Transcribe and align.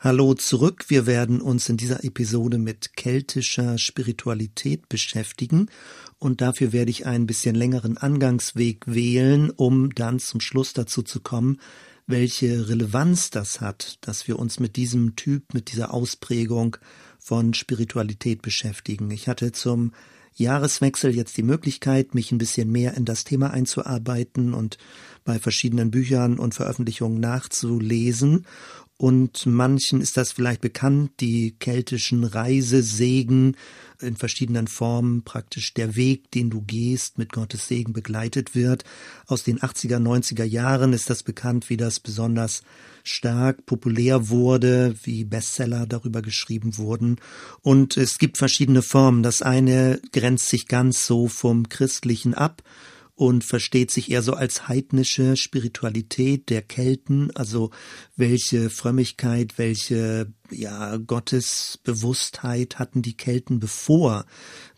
Hallo 0.00 0.34
zurück. 0.34 0.84
Wir 0.86 1.06
werden 1.06 1.40
uns 1.40 1.68
in 1.68 1.76
dieser 1.76 2.04
Episode 2.04 2.58
mit 2.58 2.94
keltischer 2.94 3.78
Spiritualität 3.78 4.88
beschäftigen 4.88 5.70
und 6.20 6.40
dafür 6.40 6.72
werde 6.72 6.92
ich 6.92 7.04
einen 7.06 7.26
bisschen 7.26 7.56
längeren 7.56 7.96
Angangsweg 7.96 8.84
wählen, 8.86 9.50
um 9.50 9.92
dann 9.92 10.20
zum 10.20 10.40
Schluss 10.40 10.72
dazu 10.72 11.02
zu 11.02 11.18
kommen, 11.18 11.58
welche 12.06 12.68
Relevanz 12.68 13.30
das 13.30 13.60
hat, 13.60 13.98
dass 14.02 14.28
wir 14.28 14.38
uns 14.38 14.60
mit 14.60 14.76
diesem 14.76 15.16
Typ, 15.16 15.52
mit 15.52 15.72
dieser 15.72 15.92
Ausprägung 15.92 16.76
von 17.18 17.52
Spiritualität 17.52 18.40
beschäftigen. 18.40 19.10
Ich 19.10 19.26
hatte 19.26 19.50
zum 19.50 19.90
Jahreswechsel 20.38 21.12
jetzt 21.12 21.36
die 21.36 21.42
Möglichkeit, 21.42 22.14
mich 22.14 22.30
ein 22.30 22.38
bisschen 22.38 22.70
mehr 22.70 22.94
in 22.94 23.04
das 23.04 23.24
Thema 23.24 23.50
einzuarbeiten 23.50 24.54
und 24.54 24.78
bei 25.24 25.40
verschiedenen 25.40 25.90
Büchern 25.90 26.38
und 26.38 26.54
Veröffentlichungen 26.54 27.18
nachzulesen 27.18 28.46
und 28.98 29.46
manchen 29.46 30.00
ist 30.00 30.16
das 30.16 30.32
vielleicht 30.32 30.60
bekannt, 30.60 31.12
die 31.20 31.52
keltischen 31.52 32.24
Reisesegen 32.24 33.56
in 34.00 34.16
verschiedenen 34.16 34.66
Formen, 34.66 35.22
praktisch 35.22 35.72
der 35.72 35.94
Weg, 35.94 36.32
den 36.32 36.50
du 36.50 36.62
gehst, 36.62 37.16
mit 37.16 37.32
Gottes 37.32 37.68
Segen 37.68 37.92
begleitet 37.92 38.56
wird. 38.56 38.82
Aus 39.26 39.44
den 39.44 39.60
80er, 39.60 39.98
90er 39.98 40.42
Jahren 40.42 40.92
ist 40.92 41.10
das 41.10 41.22
bekannt, 41.22 41.70
wie 41.70 41.76
das 41.76 42.00
besonders 42.00 42.62
stark 43.04 43.66
populär 43.66 44.30
wurde, 44.30 44.96
wie 45.04 45.24
Bestseller 45.24 45.86
darüber 45.86 46.20
geschrieben 46.20 46.76
wurden. 46.76 47.16
Und 47.62 47.96
es 47.96 48.18
gibt 48.18 48.36
verschiedene 48.36 48.82
Formen. 48.82 49.22
Das 49.22 49.42
eine 49.42 50.00
grenzt 50.12 50.48
sich 50.48 50.66
ganz 50.66 51.06
so 51.06 51.28
vom 51.28 51.68
Christlichen 51.68 52.34
ab 52.34 52.62
und 53.18 53.42
versteht 53.42 53.90
sich 53.90 54.12
eher 54.12 54.22
so 54.22 54.34
als 54.34 54.68
heidnische 54.68 55.36
Spiritualität 55.36 56.50
der 56.50 56.62
Kelten, 56.62 57.32
also 57.34 57.72
welche 58.14 58.70
Frömmigkeit, 58.70 59.58
welche 59.58 60.32
ja, 60.52 60.98
Gottesbewusstheit 60.98 62.78
hatten 62.78 63.02
die 63.02 63.16
Kelten, 63.16 63.58
bevor 63.58 64.24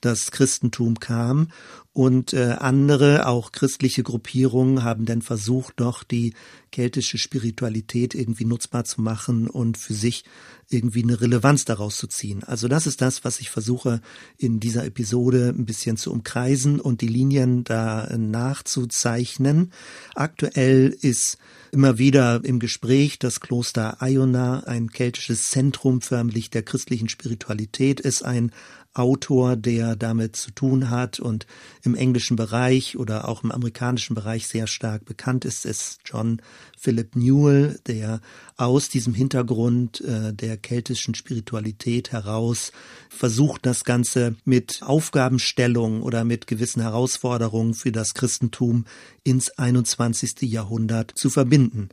das 0.00 0.30
Christentum 0.30 0.98
kam. 1.00 1.48
Und 1.92 2.33
äh, 2.34 2.56
andere, 2.58 3.27
auch 3.27 3.50
christliche 3.50 4.05
Gruppierungen, 4.05 4.84
haben 4.84 5.06
dann 5.06 5.22
versucht, 5.22 5.80
doch 5.80 6.05
die 6.05 6.34
keltische 6.70 7.19
Spiritualität 7.19 8.14
irgendwie 8.14 8.44
nutzbar 8.44 8.84
zu 8.84 9.00
machen 9.00 9.48
und 9.48 9.77
für 9.77 9.94
sich 9.94 10.24
irgendwie 10.69 11.02
eine 11.02 11.20
Relevanz 11.20 11.64
daraus 11.64 11.97
zu 11.97 12.06
ziehen. 12.06 12.44
Also 12.44 12.69
das 12.69 12.86
ist 12.86 13.00
das, 13.00 13.24
was 13.24 13.41
ich 13.41 13.50
versuche 13.50 14.00
in 14.38 14.60
dieser 14.60 14.84
Episode 14.84 15.48
ein 15.48 15.66
bisschen 15.66 15.97
zu 15.97 16.12
umkreisen 16.12 16.80
und 16.80 17.00
die 17.00 17.08
Linien 17.08 17.64
da 17.64 18.08
nachzuzeichnen. 18.16 19.72
Aktuell 20.14 20.97
ist 21.00 21.38
immer 21.72 21.98
wieder 21.98 22.41
im 22.44 22.60
Gespräch 22.60 23.19
das 23.19 23.41
Kloster 23.41 23.98
Iona, 24.00 24.60
ein 24.60 24.91
keltisches 24.91 25.48
Zentrum 25.48 26.00
förmlich 26.00 26.50
der 26.50 26.62
christlichen 26.62 27.08
Spiritualität 27.08 27.98
ist, 27.98 28.25
ein 28.25 28.52
Autor, 28.92 29.56
der 29.56 29.94
damit 29.94 30.34
zu 30.34 30.50
tun 30.50 30.91
hat 30.91 31.20
und 31.20 31.46
im 31.83 31.94
englischen 31.94 32.36
Bereich 32.36 32.97
oder 32.97 33.28
auch 33.28 33.44
im 33.44 33.52
amerikanischen 33.52 34.14
Bereich 34.14 34.48
sehr 34.48 34.66
stark 34.66 35.05
bekannt 35.05 35.44
ist, 35.44 35.64
ist 35.64 36.00
John 36.05 36.42
Philip 36.77 37.14
Newell, 37.14 37.78
der 37.86 38.20
aus 38.56 38.88
diesem 38.88 39.14
Hintergrund 39.14 40.00
äh, 40.00 40.32
der 40.34 40.56
keltischen 40.56 41.14
Spiritualität 41.14 42.10
heraus 42.10 42.72
versucht, 43.08 43.64
das 43.64 43.84
Ganze 43.84 44.34
mit 44.44 44.80
Aufgabenstellung 44.82 46.02
oder 46.02 46.25
mit 46.25 46.47
gewissen 46.47 46.82
Herausforderungen 46.82 47.75
für 47.75 47.92
das 47.92 48.14
Christentum 48.14 48.86
ins 49.22 49.50
21. 49.50 50.42
Jahrhundert 50.42 51.12
zu 51.14 51.30
verbinden. 51.30 51.91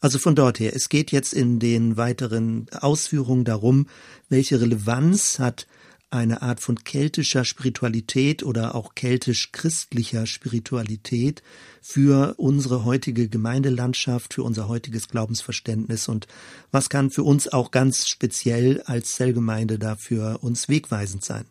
Also 0.00 0.18
von 0.18 0.34
dort 0.34 0.58
her, 0.58 0.74
es 0.74 0.88
geht 0.88 1.12
jetzt 1.12 1.34
in 1.34 1.58
den 1.58 1.96
weiteren 1.96 2.66
Ausführungen 2.72 3.44
darum, 3.44 3.86
welche 4.30 4.60
Relevanz 4.60 5.38
hat 5.38 5.66
eine 6.10 6.42
Art 6.42 6.60
von 6.60 6.82
keltischer 6.82 7.44
Spiritualität 7.44 8.42
oder 8.42 8.74
auch 8.74 8.94
keltisch-christlicher 8.94 10.26
Spiritualität 10.26 11.42
für 11.80 12.34
unsere 12.36 12.84
heutige 12.84 13.28
Gemeindelandschaft, 13.28 14.34
für 14.34 14.42
unser 14.42 14.68
heutiges 14.68 15.08
Glaubensverständnis 15.08 16.08
und 16.08 16.26
was 16.72 16.90
kann 16.90 17.10
für 17.10 17.22
uns 17.22 17.48
auch 17.48 17.70
ganz 17.70 18.08
speziell 18.08 18.82
als 18.82 19.14
Zellgemeinde 19.14 19.78
dafür 19.78 20.40
uns 20.42 20.68
wegweisend 20.68 21.24
sein. 21.24 21.44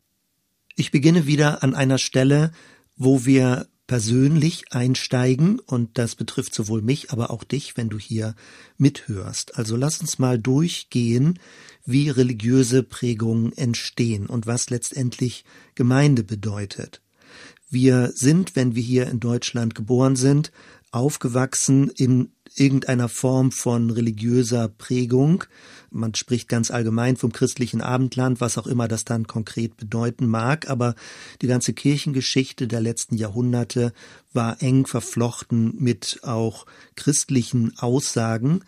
Ich 0.76 0.92
beginne 0.92 1.26
wieder 1.26 1.64
an 1.64 1.74
einer 1.74 1.98
Stelle, 1.98 2.52
wo 2.96 3.26
wir 3.26 3.68
persönlich 3.90 4.72
einsteigen 4.72 5.60
und 5.60 5.98
das 5.98 6.14
betrifft 6.14 6.54
sowohl 6.54 6.84
mich, 6.84 7.12
aber 7.12 7.32
auch 7.32 7.44
dich, 7.44 7.76
wenn 7.76 7.90
du 7.90 7.98
hier 7.98 8.36
mithörst. 8.78 9.58
Also 9.58 9.76
lass 9.76 10.00
uns 10.00 10.20
mal 10.20 10.38
durchgehen, 10.38 11.40
wie 11.92 12.10
religiöse 12.10 12.84
Prägungen 12.84 13.52
entstehen 13.54 14.28
und 14.28 14.48
was 14.48 14.70
letztendlich 14.70 15.44
Gemeinde 15.76 16.24
bedeutet. 16.24 17.02
Wir 17.70 18.12
sind, 18.14 18.56
wenn 18.56 18.76
wir 18.76 18.84
hier 18.84 19.08
in 19.08 19.20
Deutschland 19.20 19.76
geboren 19.76 20.16
sind, 20.16 20.52
aufgewachsen 20.92 21.90
in 21.90 22.32
irgendeiner 22.56 23.10
Form 23.10 23.52
von 23.52 23.92
religiöser 23.92 24.70
Prägung. 24.70 25.44
Man 25.92 26.16
spricht 26.16 26.48
ganz 26.48 26.72
allgemein 26.72 27.16
vom 27.16 27.32
christlichen 27.32 27.82
Abendland, 27.82 28.42
was 28.42 28.58
auch 28.58 28.68
immer 28.68 28.88
das 28.88 29.06
dann 29.06 29.28
konkret 29.28 29.78
bedeuten 29.78 30.28
mag, 30.28 30.70
aber 30.70 30.96
die 31.42 31.48
ganze 31.48 31.74
Kirchengeschichte 31.74 32.68
der 32.68 32.82
letzten 32.82 33.16
Jahrhunderte 33.16 33.94
war 34.34 34.62
eng 34.62 34.88
verflochten 34.88 35.76
mit 35.78 36.20
auch 36.24 36.66
christlichen 36.96 37.78
Aussagen 37.78 38.62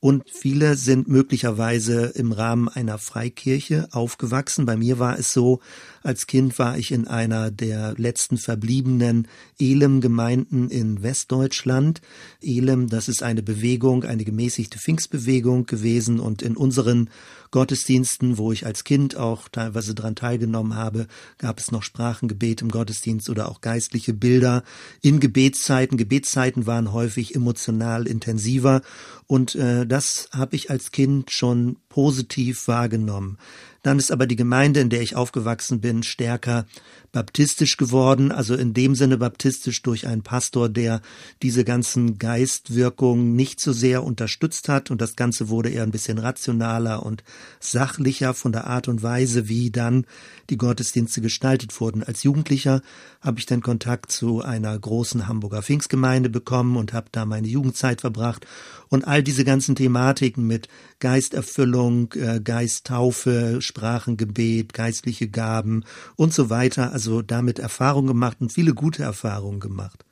und 0.00 0.30
viele 0.30 0.76
sind 0.76 1.08
möglicherweise 1.08 2.12
im 2.14 2.30
Rahmen 2.30 2.68
einer 2.68 2.98
Freikirche 2.98 3.88
aufgewachsen. 3.90 4.64
Bei 4.64 4.76
mir 4.76 5.00
war 5.00 5.18
es 5.18 5.32
so, 5.32 5.58
als 6.04 6.28
Kind 6.28 6.56
war 6.60 6.78
ich 6.78 6.92
in 6.92 7.08
einer 7.08 7.50
der 7.50 7.94
letzten 7.96 8.38
verbliebenen 8.38 9.26
Elem-Gemeinden 9.58 10.70
in 10.70 11.02
Westdeutschland. 11.02 12.00
Elem, 12.40 12.88
das 12.88 13.08
ist 13.08 13.24
eine 13.24 13.42
Bewegung, 13.42 14.04
eine 14.04 14.24
gemäßigte 14.24 14.78
Pfingstbewegung 14.78 15.66
gewesen 15.66 16.20
und 16.20 16.42
in 16.42 16.56
unseren 16.56 17.10
Gottesdiensten, 17.50 18.38
wo 18.38 18.52
ich 18.52 18.66
als 18.66 18.84
Kind 18.84 19.16
auch 19.16 19.48
teilweise 19.48 19.94
daran 19.94 20.16
teilgenommen 20.16 20.74
habe, 20.74 21.06
gab 21.38 21.58
es 21.58 21.72
noch 21.72 21.82
Sprachengebet 21.82 22.62
im 22.62 22.70
Gottesdienst 22.70 23.30
oder 23.30 23.48
auch 23.48 23.60
geistliche 23.60 24.12
Bilder 24.12 24.62
in 25.02 25.20
Gebetszeiten. 25.20 25.96
Gebetszeiten 25.96 26.66
waren 26.66 26.92
häufig 26.92 27.34
emotional 27.34 28.06
intensiver 28.06 28.82
und 29.26 29.54
äh, 29.54 29.86
das 29.86 30.28
habe 30.32 30.56
ich 30.56 30.70
als 30.70 30.90
Kind 30.90 31.30
schon 31.30 31.76
positiv 31.88 32.68
wahrgenommen. 32.68 33.38
Dann 33.82 33.98
ist 33.98 34.10
aber 34.10 34.26
die 34.26 34.36
Gemeinde, 34.36 34.80
in 34.80 34.90
der 34.90 35.02
ich 35.02 35.16
aufgewachsen 35.16 35.80
bin, 35.80 36.02
stärker 36.02 36.66
baptistisch 37.12 37.76
geworden, 37.76 38.30
also 38.32 38.54
in 38.54 38.74
dem 38.74 38.94
Sinne 38.94 39.18
baptistisch 39.18 39.82
durch 39.82 40.06
einen 40.06 40.22
Pastor, 40.22 40.68
der 40.68 41.00
diese 41.42 41.64
ganzen 41.64 42.18
Geistwirkungen 42.18 43.34
nicht 43.34 43.60
so 43.60 43.72
sehr 43.72 44.04
unterstützt 44.04 44.68
hat 44.68 44.90
und 44.90 45.00
das 45.00 45.16
Ganze 45.16 45.48
wurde 45.48 45.70
eher 45.70 45.82
ein 45.82 45.90
bisschen 45.90 46.18
rationaler 46.18 47.04
und 47.04 47.24
sachlicher 47.60 48.34
von 48.34 48.52
der 48.52 48.66
Art 48.66 48.88
und 48.88 49.02
Weise, 49.02 49.48
wie 49.48 49.70
dann 49.70 50.06
die 50.50 50.58
Gottesdienste 50.58 51.20
gestaltet 51.20 51.78
wurden. 51.80 52.02
Als 52.02 52.22
Jugendlicher 52.22 52.82
habe 53.20 53.38
ich 53.38 53.46
dann 53.46 53.62
Kontakt 53.62 54.12
zu 54.12 54.42
einer 54.42 54.78
großen 54.78 55.28
Hamburger 55.28 55.62
Pfingstgemeinde 55.62 56.28
bekommen 56.28 56.76
und 56.76 56.92
habe 56.92 57.08
da 57.12 57.24
meine 57.24 57.48
Jugendzeit 57.48 58.00
verbracht 58.00 58.46
und 58.88 59.06
all 59.06 59.22
diese 59.22 59.44
ganzen 59.44 59.74
Thematiken 59.74 60.46
mit 60.46 60.68
Geisterfüllung, 61.00 62.12
äh, 62.14 62.40
Geisttaufe, 62.40 63.60
Sprachengebet, 63.60 64.72
geistliche 64.72 65.28
Gaben 65.28 65.84
und 66.16 66.32
so 66.32 66.50
weiter, 66.50 66.92
also 66.98 67.22
damit 67.22 67.60
Erfahrung 67.60 68.08
gemacht 68.08 68.38
und 68.40 68.52
viele 68.52 68.74
gute 68.74 69.04
Erfahrungen 69.04 69.60
gemacht. 69.60 70.04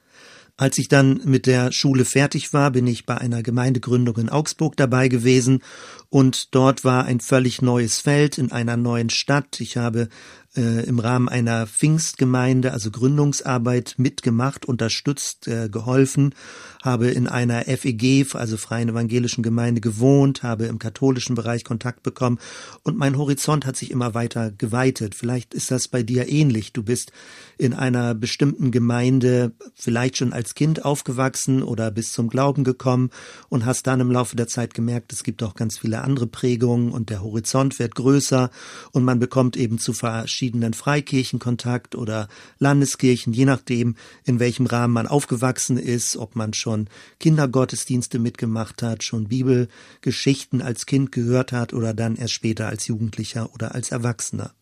Als 0.57 0.79
ich 0.79 0.87
dann 0.87 1.21
mit 1.25 1.47
der 1.47 1.73
Schule 1.73 2.05
fertig 2.05 2.53
war, 2.53 2.71
bin 2.71 2.87
ich 2.87 3.05
bei 3.07 3.19
einer 3.19 3.43
Gemeindegründung 3.43 4.17
in 4.19 4.29
Augsburg 4.29 4.77
dabei 4.77 5.09
gewesen 5.09 5.65
und 6.11 6.55
dort 6.55 6.85
war 6.85 7.05
ein 7.05 7.19
völlig 7.19 7.61
neues 7.61 7.99
Feld 7.99 8.39
in 8.39 8.53
einer 8.53 8.77
neuen 8.77 9.11
Stadt. 9.11 9.61
Ich 9.61 9.77
habe 9.77 10.09
äh, 10.57 10.85
im 10.85 10.99
Rahmen 10.99 11.29
einer 11.29 11.67
Pfingstgemeinde, 11.67 12.73
also 12.73 12.91
Gründungsarbeit 12.91 13.95
mitgemacht, 13.99 14.67
unterstützt, 14.67 15.49
äh, 15.49 15.69
geholfen, 15.69 16.35
habe 16.83 17.09
in 17.09 17.27
einer 17.27 17.65
FEG, 17.65 18.35
also 18.35 18.57
Freien 18.57 18.89
Evangelischen 18.89 19.43
Gemeinde 19.43 19.81
gewohnt, 19.81 20.43
habe 20.43 20.67
im 20.67 20.79
katholischen 20.79 21.35
Bereich 21.35 21.65
Kontakt 21.65 22.03
bekommen 22.03 22.39
und 22.83 22.97
mein 22.97 23.19
Horizont 23.19 23.67
hat 23.67 23.77
sich 23.77 23.91
immer 23.91 24.15
weiter 24.15 24.51
geweitet. 24.51 25.15
Vielleicht 25.15 25.53
ist 25.53 25.71
das 25.71 25.89
bei 25.89 26.03
dir 26.03 26.29
ähnlich. 26.29 26.73
Du 26.73 26.83
bist 26.83 27.13
in 27.59 27.75
einer 27.75 28.15
bestimmten 28.15 28.71
Gemeinde 28.71 29.53
vielleicht 29.75 30.19
schon 30.19 30.33
als 30.33 30.55
Kind 30.55 30.85
aufgewachsen 30.85 31.63
oder 31.63 31.91
bist 31.91 32.13
zum 32.13 32.29
Glauben 32.29 32.65
gekommen 32.65 33.11
und 33.49 33.67
hast 33.67 33.87
dann 33.87 34.01
im 34.01 34.11
Laufe 34.11 34.37
der 34.37 34.47
Zeit 34.47 34.75
gemerkt, 34.75 35.13
es 35.13 35.25
gibt 35.25 35.43
auch 35.43 35.55
ganz 35.55 35.79
viele 35.79 36.03
andere 36.03 36.27
Prägungen 36.27 36.93
und 36.93 37.11
der 37.11 37.23
Horizont 37.23 37.79
wird 37.79 37.95
größer 37.95 38.51
und 38.93 39.05
man 39.05 39.19
bekommt 39.19 39.57
eben 39.57 39.79
zu 39.79 39.93
verschiedenen 39.93 40.46
verschiedenen 40.47 40.75
Freikirchenkontakt 40.75 41.97
oder 41.97 42.29
Landeskirchen, 42.61 43.33
je 43.33 43.45
nachdem, 43.47 43.97
in 44.25 44.39
welchem 44.39 44.67
Rahmen 44.67 44.95
man 44.95 45.09
aufgewachsen 45.09 45.77
ist, 45.77 46.17
ob 46.17 46.37
man 46.37 46.55
schon 46.55 46.87
Kindergottesdienste 47.19 48.21
mitgemacht 48.21 48.81
hat, 48.81 49.03
schon 49.03 49.27
Bibelgeschichten 49.27 50.63
als 50.63 50.87
Kind 50.87 51.11
gehört 51.11 51.51
hat 51.51 51.75
oder 51.75 51.95
dann 51.95 52.15
erst 52.15 52.35
später 52.35 52.69
als 52.69 52.87
Jugendlicher 52.87 53.53
oder 53.55 53.75
als 53.75 53.91
Erwachsener. 53.91 54.55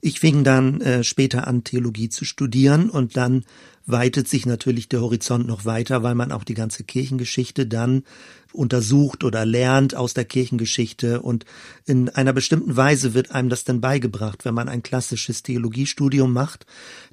Ich 0.00 0.20
fing 0.20 0.44
dann 0.44 0.80
äh, 0.80 1.04
später 1.04 1.46
an, 1.46 1.64
Theologie 1.64 2.08
zu 2.08 2.24
studieren 2.24 2.90
und 2.90 3.16
dann 3.16 3.44
weitet 3.86 4.28
sich 4.28 4.46
natürlich 4.46 4.88
der 4.88 5.02
Horizont 5.02 5.46
noch 5.46 5.64
weiter, 5.64 6.02
weil 6.02 6.14
man 6.14 6.32
auch 6.32 6.44
die 6.44 6.54
ganze 6.54 6.84
Kirchengeschichte 6.84 7.66
dann 7.66 8.04
untersucht 8.52 9.24
oder 9.24 9.44
lernt 9.44 9.94
aus 9.94 10.14
der 10.14 10.24
Kirchengeschichte 10.24 11.20
und 11.20 11.44
in 11.86 12.08
einer 12.08 12.32
bestimmten 12.32 12.76
Weise 12.76 13.12
wird 13.12 13.32
einem 13.32 13.48
das 13.48 13.64
dann 13.64 13.80
beigebracht. 13.80 14.44
Wenn 14.44 14.54
man 14.54 14.68
ein 14.68 14.82
klassisches 14.82 15.42
Theologiestudium 15.42 16.32
macht, 16.32 16.64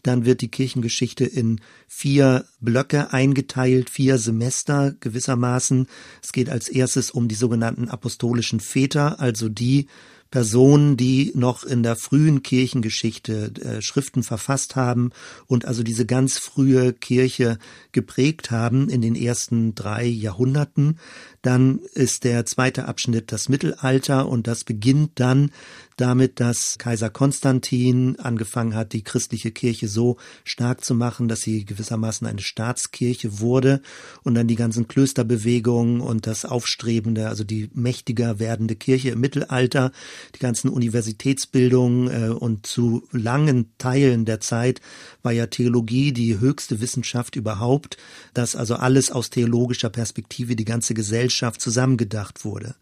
dann 0.03 0.23
wird 0.25 0.41
die 0.41 0.51
Kirchengeschichte 0.51 1.25
in 1.25 1.59
vier 1.87 2.45
Blöcke 2.61 3.11
eingeteilt, 3.11 3.89
vier 3.89 4.17
Semester 4.17 4.93
gewissermaßen. 4.99 5.87
Es 6.21 6.31
geht 6.31 6.49
als 6.49 6.69
erstes 6.69 7.11
um 7.11 7.27
die 7.27 7.35
sogenannten 7.35 7.89
apostolischen 7.89 8.59
Väter, 8.59 9.19
also 9.19 9.49
die 9.49 9.87
Personen, 10.31 10.95
die 10.95 11.33
noch 11.35 11.63
in 11.63 11.83
der 11.83 11.97
frühen 11.97 12.41
Kirchengeschichte 12.41 13.51
äh, 13.61 13.81
Schriften 13.81 14.23
verfasst 14.23 14.77
haben 14.77 15.11
und 15.45 15.65
also 15.65 15.83
diese 15.83 16.05
ganz 16.05 16.37
frühe 16.37 16.93
Kirche 16.93 17.59
geprägt 17.91 18.49
haben 18.49 18.89
in 18.89 19.01
den 19.01 19.15
ersten 19.15 19.75
drei 19.75 20.05
Jahrhunderten. 20.05 20.97
Dann 21.41 21.79
ist 21.93 22.23
der 22.23 22.45
zweite 22.45 22.85
Abschnitt 22.85 23.31
das 23.31 23.49
Mittelalter 23.49 24.27
und 24.27 24.45
das 24.45 24.63
beginnt 24.63 25.19
dann 25.19 25.51
damit, 25.97 26.39
dass 26.39 26.77
Kaiser 26.77 27.09
Konstantin 27.09 28.19
angefangen 28.19 28.75
hat, 28.75 28.93
die 28.93 29.03
christliche 29.03 29.51
Kirche 29.51 29.87
so 29.87 30.17
stark 30.43 30.83
zu 30.83 30.95
machen, 30.95 31.27
dass 31.27 31.41
sie 31.41 31.65
gewissermaßen 31.65 32.25
eine 32.25 32.41
Staatskirche 32.41 33.39
wurde 33.39 33.81
und 34.23 34.35
dann 34.35 34.47
die 34.47 34.55
ganzen 34.55 34.87
Klösterbewegungen 34.87 36.01
und 36.01 36.27
das 36.27 36.45
aufstrebende, 36.45 37.27
also 37.27 37.43
die 37.43 37.69
mächtiger 37.73 38.39
werdende 38.39 38.75
Kirche 38.75 39.09
im 39.09 39.19
Mittelalter, 39.19 39.91
die 40.35 40.39
ganzen 40.39 40.69
Universitätsbildungen 40.69 42.07
äh, 42.07 42.29
und 42.29 42.65
zu 42.65 43.03
langen 43.11 43.71
Teilen 43.77 44.25
der 44.25 44.39
Zeit 44.39 44.81
war 45.23 45.31
ja 45.31 45.47
Theologie 45.47 46.13
die 46.13 46.39
höchste 46.39 46.81
Wissenschaft 46.81 47.35
überhaupt, 47.35 47.97
dass 48.33 48.55
also 48.55 48.75
alles 48.75 49.11
aus 49.11 49.29
theologischer 49.29 49.89
Perspektive 49.89 50.55
die 50.55 50.65
ganze 50.65 50.93
Gesellschaft 50.93 51.30
zusammengedacht 51.61 52.45
wurde. 52.45 52.75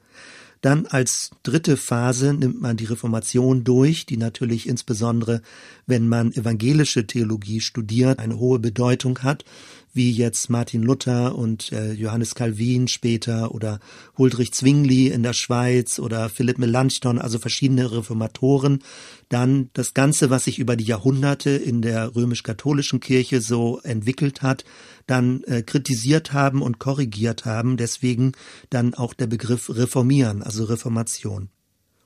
Dann 0.61 0.85
als 0.87 1.31
dritte 1.43 1.77
Phase 1.77 2.33
nimmt 2.33 2.61
man 2.61 2.75
die 2.75 2.85
Reformation 2.85 3.63
durch, 3.63 4.05
die 4.05 4.17
natürlich 4.17 4.67
insbesondere, 4.67 5.41
wenn 5.87 6.09
man 6.09 6.33
evangelische 6.33 7.07
Theologie 7.07 7.61
studiert, 7.61 8.19
eine 8.19 8.39
hohe 8.39 8.59
Bedeutung 8.59 9.19
hat 9.19 9.45
wie 9.93 10.11
jetzt 10.11 10.49
Martin 10.49 10.83
Luther 10.83 11.35
und 11.35 11.71
äh, 11.71 11.93
Johannes 11.93 12.35
Calvin 12.35 12.87
später 12.87 13.53
oder 13.53 13.79
Huldrych 14.17 14.53
Zwingli 14.53 15.07
in 15.07 15.23
der 15.23 15.33
Schweiz 15.33 15.99
oder 15.99 16.29
Philipp 16.29 16.57
Melanchthon, 16.57 17.19
also 17.19 17.39
verschiedene 17.39 17.91
Reformatoren, 17.91 18.83
dann 19.29 19.69
das 19.73 19.93
Ganze, 19.93 20.29
was 20.29 20.45
sich 20.45 20.59
über 20.59 20.75
die 20.75 20.85
Jahrhunderte 20.85 21.51
in 21.51 21.81
der 21.81 22.15
römisch-katholischen 22.15 22.99
Kirche 22.99 23.41
so 23.41 23.79
entwickelt 23.83 24.41
hat, 24.41 24.63
dann 25.07 25.43
äh, 25.43 25.63
kritisiert 25.63 26.33
haben 26.33 26.61
und 26.61 26.79
korrigiert 26.79 27.45
haben, 27.45 27.77
deswegen 27.77 28.33
dann 28.69 28.93
auch 28.93 29.13
der 29.13 29.27
Begriff 29.27 29.69
reformieren, 29.69 30.43
also 30.43 30.65
Reformation. 30.65 31.49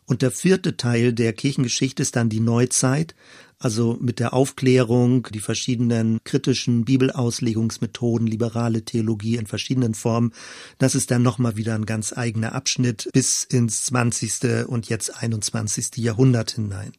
Und 0.06 0.21
der 0.21 0.31
vierte 0.31 0.75
Teil 0.75 1.13
der 1.13 1.33
Kirchengeschichte 1.33 2.01
ist 2.01 2.15
dann 2.15 2.29
die 2.29 2.41
Neuzeit, 2.41 3.15
also 3.63 3.98
mit 4.01 4.19
der 4.19 4.33
Aufklärung, 4.33 5.27
die 5.33 5.39
verschiedenen 5.39 6.19
kritischen 6.24 6.83
Bibelauslegungsmethoden, 6.83 8.27
liberale 8.27 8.83
Theologie 8.83 9.38
in 9.38 9.48
verschiedenen 9.48 9.94
Formen. 9.94 10.33
Das 10.80 10.95
ist 10.95 11.12
dann 11.12 11.21
nochmal 11.21 11.56
wieder 11.56 11.74
ein 11.75 11.86
ganz 11.86 12.12
eigener 12.12 12.54
Abschnitt 12.54 13.10
bis 13.13 13.44
ins 13.44 13.86
20. 13.86 14.68
und 14.68 14.89
jetzt 14.89 15.15
21. 15.15 15.95
Jahrhundert 15.98 16.51
hinein. 16.51 16.92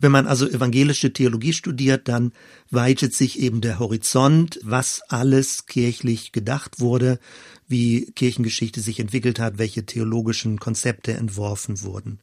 Wenn 0.00 0.12
man 0.12 0.26
also 0.26 0.48
evangelische 0.48 1.12
Theologie 1.12 1.52
studiert, 1.52 2.08
dann 2.08 2.32
weitet 2.70 3.14
sich 3.14 3.38
eben 3.38 3.60
der 3.60 3.78
Horizont, 3.78 4.60
was 4.62 5.02
alles 5.08 5.66
kirchlich 5.66 6.32
gedacht 6.32 6.80
wurde, 6.80 7.18
wie 7.66 8.10
Kirchengeschichte 8.12 8.80
sich 8.80 9.00
entwickelt 9.00 9.38
hat, 9.38 9.58
welche 9.58 9.84
theologischen 9.84 10.60
Konzepte 10.60 11.12
entworfen 11.14 11.82
wurden. 11.82 12.20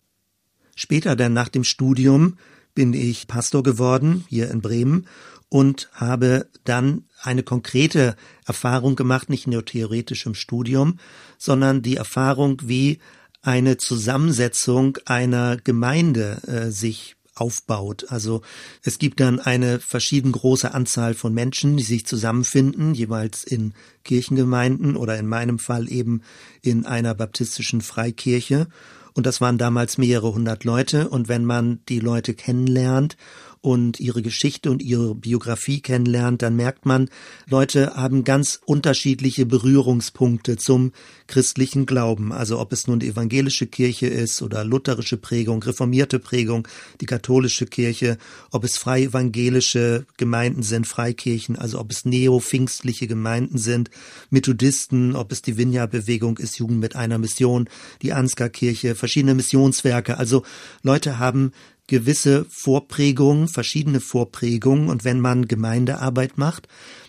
Später 0.75 1.15
dann 1.15 1.33
nach 1.33 1.49
dem 1.49 1.63
Studium 1.63 2.37
bin 2.75 2.93
ich 2.93 3.27
Pastor 3.27 3.63
geworden 3.63 4.25
hier 4.29 4.51
in 4.51 4.61
Bremen 4.61 5.07
und 5.49 5.89
habe 5.93 6.47
dann 6.63 7.05
eine 7.21 7.43
konkrete 7.43 8.15
Erfahrung 8.45 8.95
gemacht, 8.95 9.29
nicht 9.29 9.47
nur 9.47 9.65
theoretisch 9.65 10.25
im 10.25 10.35
Studium, 10.35 10.99
sondern 11.37 11.81
die 11.81 11.95
Erfahrung, 11.95 12.61
wie 12.63 12.99
eine 13.41 13.77
Zusammensetzung 13.77 14.97
einer 15.05 15.57
Gemeinde 15.57 16.41
äh, 16.47 16.71
sich 16.71 17.15
aufbaut. 17.35 18.05
Also 18.09 18.41
es 18.81 18.97
gibt 18.97 19.19
dann 19.19 19.39
eine 19.39 19.79
verschieden 19.79 20.31
große 20.31 20.73
Anzahl 20.73 21.13
von 21.13 21.33
Menschen, 21.33 21.77
die 21.77 21.83
sich 21.83 22.05
zusammenfinden, 22.05 22.93
jeweils 22.93 23.43
in 23.43 23.73
Kirchengemeinden 24.03 24.95
oder 24.95 25.17
in 25.17 25.27
meinem 25.27 25.59
Fall 25.59 25.91
eben 25.91 26.21
in 26.61 26.85
einer 26.85 27.13
baptistischen 27.13 27.81
Freikirche. 27.81 28.67
Und 29.15 29.25
das 29.25 29.41
waren 29.41 29.57
damals 29.57 29.97
mehrere 29.97 30.33
hundert 30.33 30.65
Leute. 30.65 31.09
Und 31.09 31.27
wenn 31.29 31.45
man 31.45 31.79
die 31.89 31.99
Leute 31.99 32.33
kennenlernt 32.33 33.17
und 33.65 33.99
ihre 33.99 34.21
Geschichte 34.21 34.69
und 34.69 34.83
ihre 34.83 35.15
Biografie 35.15 35.79
kennenlernt, 35.81 36.43
dann 36.43 36.55
merkt 36.55 36.85
man, 36.85 37.09
Leute 37.49 37.95
haben 37.95 38.23
ganz 38.23 38.59
unterschiedliche 38.63 39.47
Berührungspunkte 39.47 40.55
zum 40.57 40.91
christlichen 41.25 41.87
Glauben. 41.87 42.31
Also 42.31 42.59
ob 42.59 42.71
es 42.71 42.85
nun 42.85 42.99
die 42.99 43.07
evangelische 43.07 43.65
Kirche 43.65 44.05
ist 44.05 44.43
oder 44.43 44.63
lutherische 44.63 45.17
Prägung, 45.17 45.63
reformierte 45.63 46.19
Prägung, 46.19 46.67
die 47.01 47.07
katholische 47.07 47.65
Kirche, 47.65 48.19
ob 48.51 48.63
es 48.63 48.77
frei 48.77 49.05
evangelische 49.05 50.05
Gemeinden 50.17 50.61
sind, 50.61 50.85
Freikirchen, 50.85 51.55
also 51.55 51.79
ob 51.79 51.91
es 51.91 52.05
neo-pfingstliche 52.05 53.07
Gemeinden 53.07 53.57
sind, 53.57 53.89
Methodisten, 54.29 55.15
ob 55.15 55.31
es 55.31 55.41
die 55.41 55.57
Vinja-Bewegung 55.57 56.37
ist, 56.37 56.59
Jugend 56.59 56.81
mit 56.81 56.95
einer 56.95 57.17
Mission, 57.17 57.67
die 58.03 58.13
Ansgar-Kirche, 58.13 58.93
verschiedene 58.93 59.33
Missionswerke. 59.33 60.19
Also 60.19 60.43
Leute 60.83 61.17
haben 61.17 61.51
gewisse 61.87 62.45
Vorprägungen, 62.49 63.47
verschiedene 63.47 63.99
Vorprägungen. 63.99 64.89
Und 64.89 65.03
wenn 65.03 65.19
man 65.19 65.47
Gemeindearbeit 65.47 66.37
macht, 66.37 66.67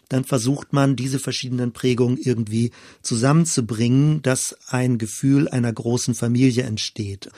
dann 0.08 0.24
versucht 0.24 0.72
man, 0.72 0.94
diese 0.94 1.18
verschiedenen 1.18 1.72
Prägungen 1.72 2.18
irgendwie 2.18 2.70
zusammenzubringen, 3.02 4.22
dass 4.22 4.56
ein 4.68 4.98
Gefühl 4.98 5.48
einer 5.48 5.72
großen 5.72 6.14
Familie 6.14 6.62
entsteht. 6.62 7.28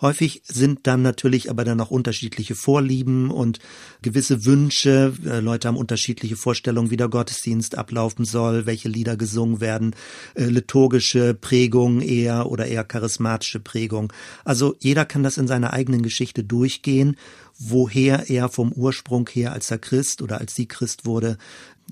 Häufig 0.00 0.42
sind 0.44 0.86
dann 0.86 1.02
natürlich 1.02 1.50
aber 1.50 1.64
dann 1.64 1.80
auch 1.80 1.90
unterschiedliche 1.90 2.54
Vorlieben 2.54 3.30
und 3.30 3.60
gewisse 4.02 4.44
Wünsche. 4.44 5.14
Äh, 5.24 5.40
Leute 5.40 5.68
haben 5.68 5.76
unterschiedliche 5.76 6.36
Vorstellungen, 6.36 6.90
wie 6.90 6.96
der 6.96 7.08
Gottesdienst 7.08 7.78
ablaufen 7.78 8.24
soll, 8.24 8.66
welche 8.66 8.88
Lieder 8.88 9.16
gesungen 9.16 9.60
werden, 9.60 9.94
äh, 10.34 10.44
liturgische 10.44 11.34
Prägung 11.34 12.00
eher 12.00 12.50
oder 12.50 12.66
eher 12.66 12.84
charismatische 12.84 13.60
Prägung. 13.60 14.12
Also 14.44 14.76
jeder 14.80 15.04
kann 15.04 15.22
das 15.22 15.38
in 15.38 15.46
seiner 15.46 15.72
eigenen 15.72 16.02
Geschichte 16.02 16.44
durchgehen 16.44 17.16
woher 17.58 18.28
er 18.28 18.48
vom 18.48 18.72
Ursprung 18.72 19.28
her 19.32 19.52
als 19.52 19.70
er 19.70 19.78
Christ 19.78 20.22
oder 20.22 20.38
als 20.38 20.54
sie 20.54 20.66
Christ 20.66 21.06
wurde, 21.06 21.38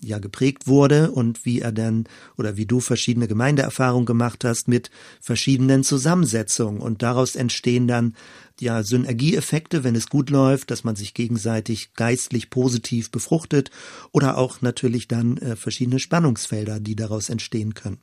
ja 0.04 0.18
geprägt 0.18 0.66
wurde 0.66 1.10
und 1.10 1.44
wie 1.44 1.60
er 1.60 1.72
denn 1.72 2.04
oder 2.36 2.56
wie 2.56 2.66
du 2.66 2.80
verschiedene 2.80 3.28
Gemeindeerfahrungen 3.28 4.06
gemacht 4.06 4.44
hast 4.44 4.68
mit 4.68 4.90
verschiedenen 5.20 5.84
Zusammensetzungen 5.84 6.80
und 6.80 7.02
daraus 7.02 7.36
entstehen 7.36 7.88
dann 7.88 8.14
ja 8.60 8.82
Synergieeffekte, 8.82 9.84
wenn 9.84 9.96
es 9.96 10.08
gut 10.08 10.30
läuft, 10.30 10.70
dass 10.70 10.84
man 10.84 10.96
sich 10.96 11.14
gegenseitig 11.14 11.94
geistlich 11.94 12.50
positiv 12.50 13.10
befruchtet 13.10 13.70
oder 14.12 14.38
auch 14.38 14.62
natürlich 14.62 15.08
dann 15.08 15.38
äh, 15.38 15.56
verschiedene 15.56 15.98
Spannungsfelder, 15.98 16.80
die 16.80 16.96
daraus 16.96 17.28
entstehen 17.28 17.74
können. 17.74 17.98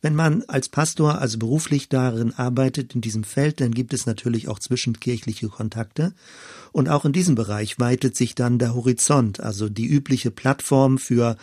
Wenn 0.00 0.14
man 0.14 0.44
als 0.46 0.68
Pastor 0.68 1.20
also 1.20 1.38
beruflich 1.38 1.88
darin 1.88 2.32
arbeitet, 2.32 2.94
in 2.94 3.00
diesem 3.00 3.24
Feld, 3.24 3.60
dann 3.60 3.72
gibt 3.72 3.92
es 3.92 4.06
natürlich 4.06 4.46
auch 4.46 4.60
zwischenkirchliche 4.60 5.48
Kontakte. 5.48 6.14
Und 6.70 6.88
auch 6.88 7.04
in 7.04 7.12
diesem 7.12 7.34
Bereich 7.34 7.80
weitet 7.80 8.16
sich 8.16 8.36
dann 8.36 8.60
der 8.60 8.74
Horizont, 8.74 9.40
also 9.40 9.68
die 9.68 9.86
übliche 9.86 10.30
Plattform 10.30 10.98
für 10.98 11.36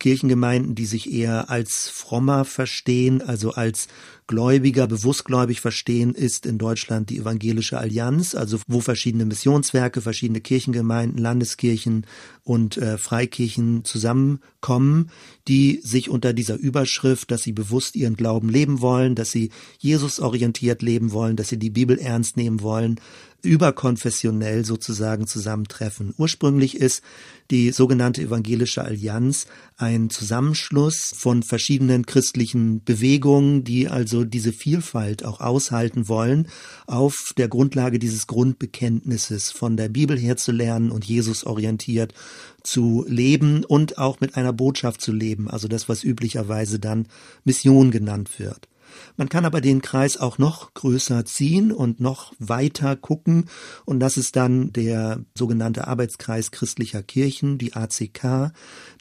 Kirchengemeinden, 0.00 0.74
die 0.74 0.86
sich 0.86 1.12
eher 1.12 1.50
als 1.50 1.88
frommer 1.88 2.44
verstehen, 2.44 3.22
also 3.22 3.52
als 3.52 3.86
Gläubiger, 4.26 4.86
bewusstgläubig 4.86 5.60
verstehen, 5.60 6.14
ist 6.14 6.46
in 6.46 6.56
Deutschland 6.56 7.10
die 7.10 7.18
Evangelische 7.18 7.78
Allianz, 7.78 8.34
also 8.34 8.58
wo 8.68 8.80
verschiedene 8.80 9.24
Missionswerke, 9.24 10.00
verschiedene 10.00 10.40
Kirchengemeinden, 10.40 11.18
Landeskirchen 11.18 12.06
und 12.44 12.76
äh, 12.76 12.96
Freikirchen 12.96 13.84
zusammenkommen, 13.84 15.10
die 15.48 15.80
sich 15.82 16.10
unter 16.10 16.32
dieser 16.32 16.56
Überschrift, 16.56 17.32
dass 17.32 17.42
sie 17.42 17.52
bewusst 17.52 17.96
ihren 17.96 18.14
Glauben 18.14 18.48
leben 18.48 18.80
wollen, 18.80 19.16
dass 19.16 19.32
sie 19.32 19.50
Jesus 19.78 20.20
orientiert 20.20 20.80
leben 20.80 21.10
wollen, 21.10 21.34
dass 21.34 21.48
sie 21.48 21.58
die 21.58 21.70
Bibel 21.70 21.98
ernst 21.98 22.36
nehmen 22.36 22.60
wollen, 22.62 23.00
überkonfessionell 23.42 24.64
sozusagen 24.64 25.26
zusammentreffen. 25.26 26.14
Ursprünglich 26.16 26.76
ist 26.76 27.02
die 27.50 27.72
sogenannte 27.72 28.22
Evangelische 28.22 28.84
Allianz 28.84 29.46
ein 29.76 30.10
Zusammenschluss 30.10 31.12
von 31.16 31.42
verschiedenen 31.42 32.06
christlichen 32.06 32.84
Bewegungen, 32.84 33.64
die 33.64 33.88
also 33.88 34.24
diese 34.24 34.52
Vielfalt 34.52 35.24
auch 35.24 35.40
aushalten 35.40 36.08
wollen, 36.08 36.48
auf 36.86 37.32
der 37.36 37.48
Grundlage 37.48 37.98
dieses 37.98 38.26
Grundbekenntnisses 38.26 39.50
von 39.50 39.76
der 39.76 39.88
Bibel 39.88 40.18
her 40.18 40.36
zu 40.36 40.52
lernen 40.52 40.90
und 40.90 41.04
Jesus 41.04 41.44
orientiert 41.44 42.14
zu 42.62 43.04
leben 43.08 43.64
und 43.64 43.98
auch 43.98 44.20
mit 44.20 44.36
einer 44.36 44.52
Botschaft 44.52 45.00
zu 45.00 45.12
leben, 45.12 45.50
also 45.50 45.66
das, 45.66 45.88
was 45.88 46.04
üblicherweise 46.04 46.78
dann 46.78 47.06
Mission 47.44 47.90
genannt 47.90 48.38
wird. 48.38 48.68
Man 49.16 49.28
kann 49.28 49.44
aber 49.44 49.60
den 49.60 49.82
Kreis 49.82 50.16
auch 50.16 50.38
noch 50.38 50.74
größer 50.74 51.24
ziehen 51.24 51.72
und 51.72 52.00
noch 52.00 52.32
weiter 52.38 52.96
gucken 52.96 53.46
und 53.84 54.00
das 54.00 54.16
ist 54.16 54.36
dann 54.36 54.72
der 54.72 55.24
sogenannte 55.34 55.86
Arbeitskreis 55.88 56.50
christlicher 56.50 57.02
Kirchen, 57.02 57.58
die 57.58 57.74
ACK. 57.74 58.52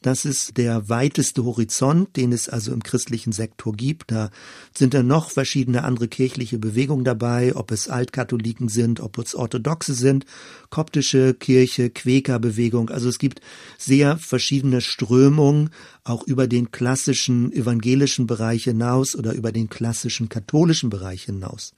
Das 0.02 0.26
ist 0.26 0.58
der 0.58 0.88
weiteste 0.90 1.44
Horizont, 1.44 2.16
den 2.16 2.32
es 2.32 2.48
also 2.48 2.72
im 2.72 2.84
christlichen 2.84 3.32
Sektor 3.32 3.74
gibt. 3.74 4.12
Da 4.12 4.30
sind 4.76 4.94
dann 4.94 5.08
noch 5.08 5.30
verschiedene 5.30 5.84
andere 5.84 6.08
kirchliche 6.08 6.58
Bewegungen 6.58 7.04
dabei, 7.04 7.56
ob 7.56 7.72
es 7.72 7.90
Altkatholiken 7.90 8.70
sind, 8.70 9.00
ob 9.00 9.18
es 9.18 9.36
Orthodoxe 9.36 9.94
sind, 9.94 10.26
koptische 10.70 11.34
Kirche, 11.34 11.90
Quäkerbewegung. 11.90 12.90
Also 12.90 13.10
es 13.10 13.20
gibt 13.20 13.42
sehr 13.78 14.18
verschiedene 14.18 14.82
Strömungen, 14.82 15.70
auch 16.04 16.24
über 16.24 16.48
den 16.48 16.72
klassischen 16.72 17.52
evangelischen 17.52 18.26
Bereich 18.26 18.64
hinaus 18.64 19.16
oder 19.16 19.34
über 19.34 19.52
den 19.52 19.70
klassischen 19.80 20.28
katholischen 20.28 20.90
Bereich 20.90 21.24
hinaus. 21.24 21.72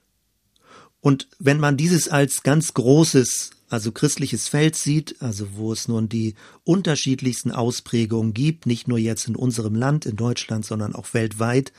Und 1.00 1.28
wenn 1.38 1.60
man 1.60 1.76
dieses 1.76 2.08
als 2.08 2.42
ganz 2.42 2.74
großes 2.74 3.50
also 3.68 3.92
christliches 3.92 4.48
Feld 4.48 4.74
sieht, 4.74 5.22
also 5.22 5.54
wo 5.54 5.72
es 5.72 5.86
nun 5.86 6.08
die 6.08 6.34
unterschiedlichsten 6.64 7.52
Ausprägungen 7.52 8.34
gibt, 8.34 8.66
nicht 8.66 8.88
nur 8.88 8.98
jetzt 8.98 9.28
in 9.28 9.36
unserem 9.36 9.76
Land, 9.76 10.04
in 10.04 10.16
Deutschland, 10.16 10.66
sondern 10.66 10.96
auch 10.96 11.14
weltweit, 11.14 11.72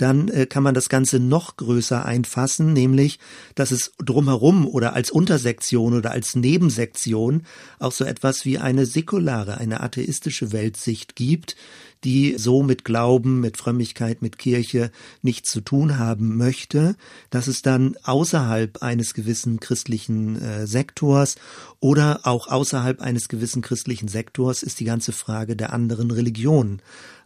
dann 0.00 0.28
äh, 0.28 0.46
kann 0.46 0.62
man 0.62 0.74
das 0.74 0.88
Ganze 0.88 1.20
noch 1.20 1.56
größer 1.56 2.04
einfassen, 2.04 2.72
nämlich, 2.72 3.18
dass 3.54 3.70
es 3.70 3.92
drumherum 3.98 4.66
oder 4.66 4.94
als 4.94 5.10
Untersektion 5.10 5.94
oder 5.94 6.12
als 6.12 6.34
Nebensektion 6.34 7.42
auch 7.78 7.92
so 7.92 8.04
etwas 8.04 8.44
wie 8.44 8.58
eine 8.58 8.86
säkulare, 8.86 9.58
eine 9.58 9.80
atheistische 9.80 10.52
Weltsicht 10.52 11.16
gibt, 11.16 11.56
die 12.04 12.36
so 12.38 12.62
mit 12.62 12.84
Glauben, 12.84 13.40
mit 13.40 13.58
Frömmigkeit, 13.58 14.22
mit 14.22 14.38
Kirche 14.38 14.90
nichts 15.20 15.50
zu 15.50 15.60
tun 15.60 15.98
haben 15.98 16.36
möchte, 16.36 16.96
dass 17.28 17.46
es 17.46 17.60
dann 17.60 17.96
außerhalb 18.02 18.82
eines 18.82 19.12
gewissen 19.12 19.60
christlichen 19.60 20.40
äh, 20.40 20.66
Sektors 20.66 21.36
oder 21.78 22.20
auch 22.24 22.48
außerhalb 22.48 23.02
eines 23.02 23.28
gewissen 23.28 23.60
christlichen 23.60 24.08
Sektors 24.08 24.62
ist 24.62 24.80
die 24.80 24.84
ganze 24.84 25.12
Frage 25.12 25.56
der 25.56 25.72
anderen 25.74 26.10
Religionen. 26.10 26.80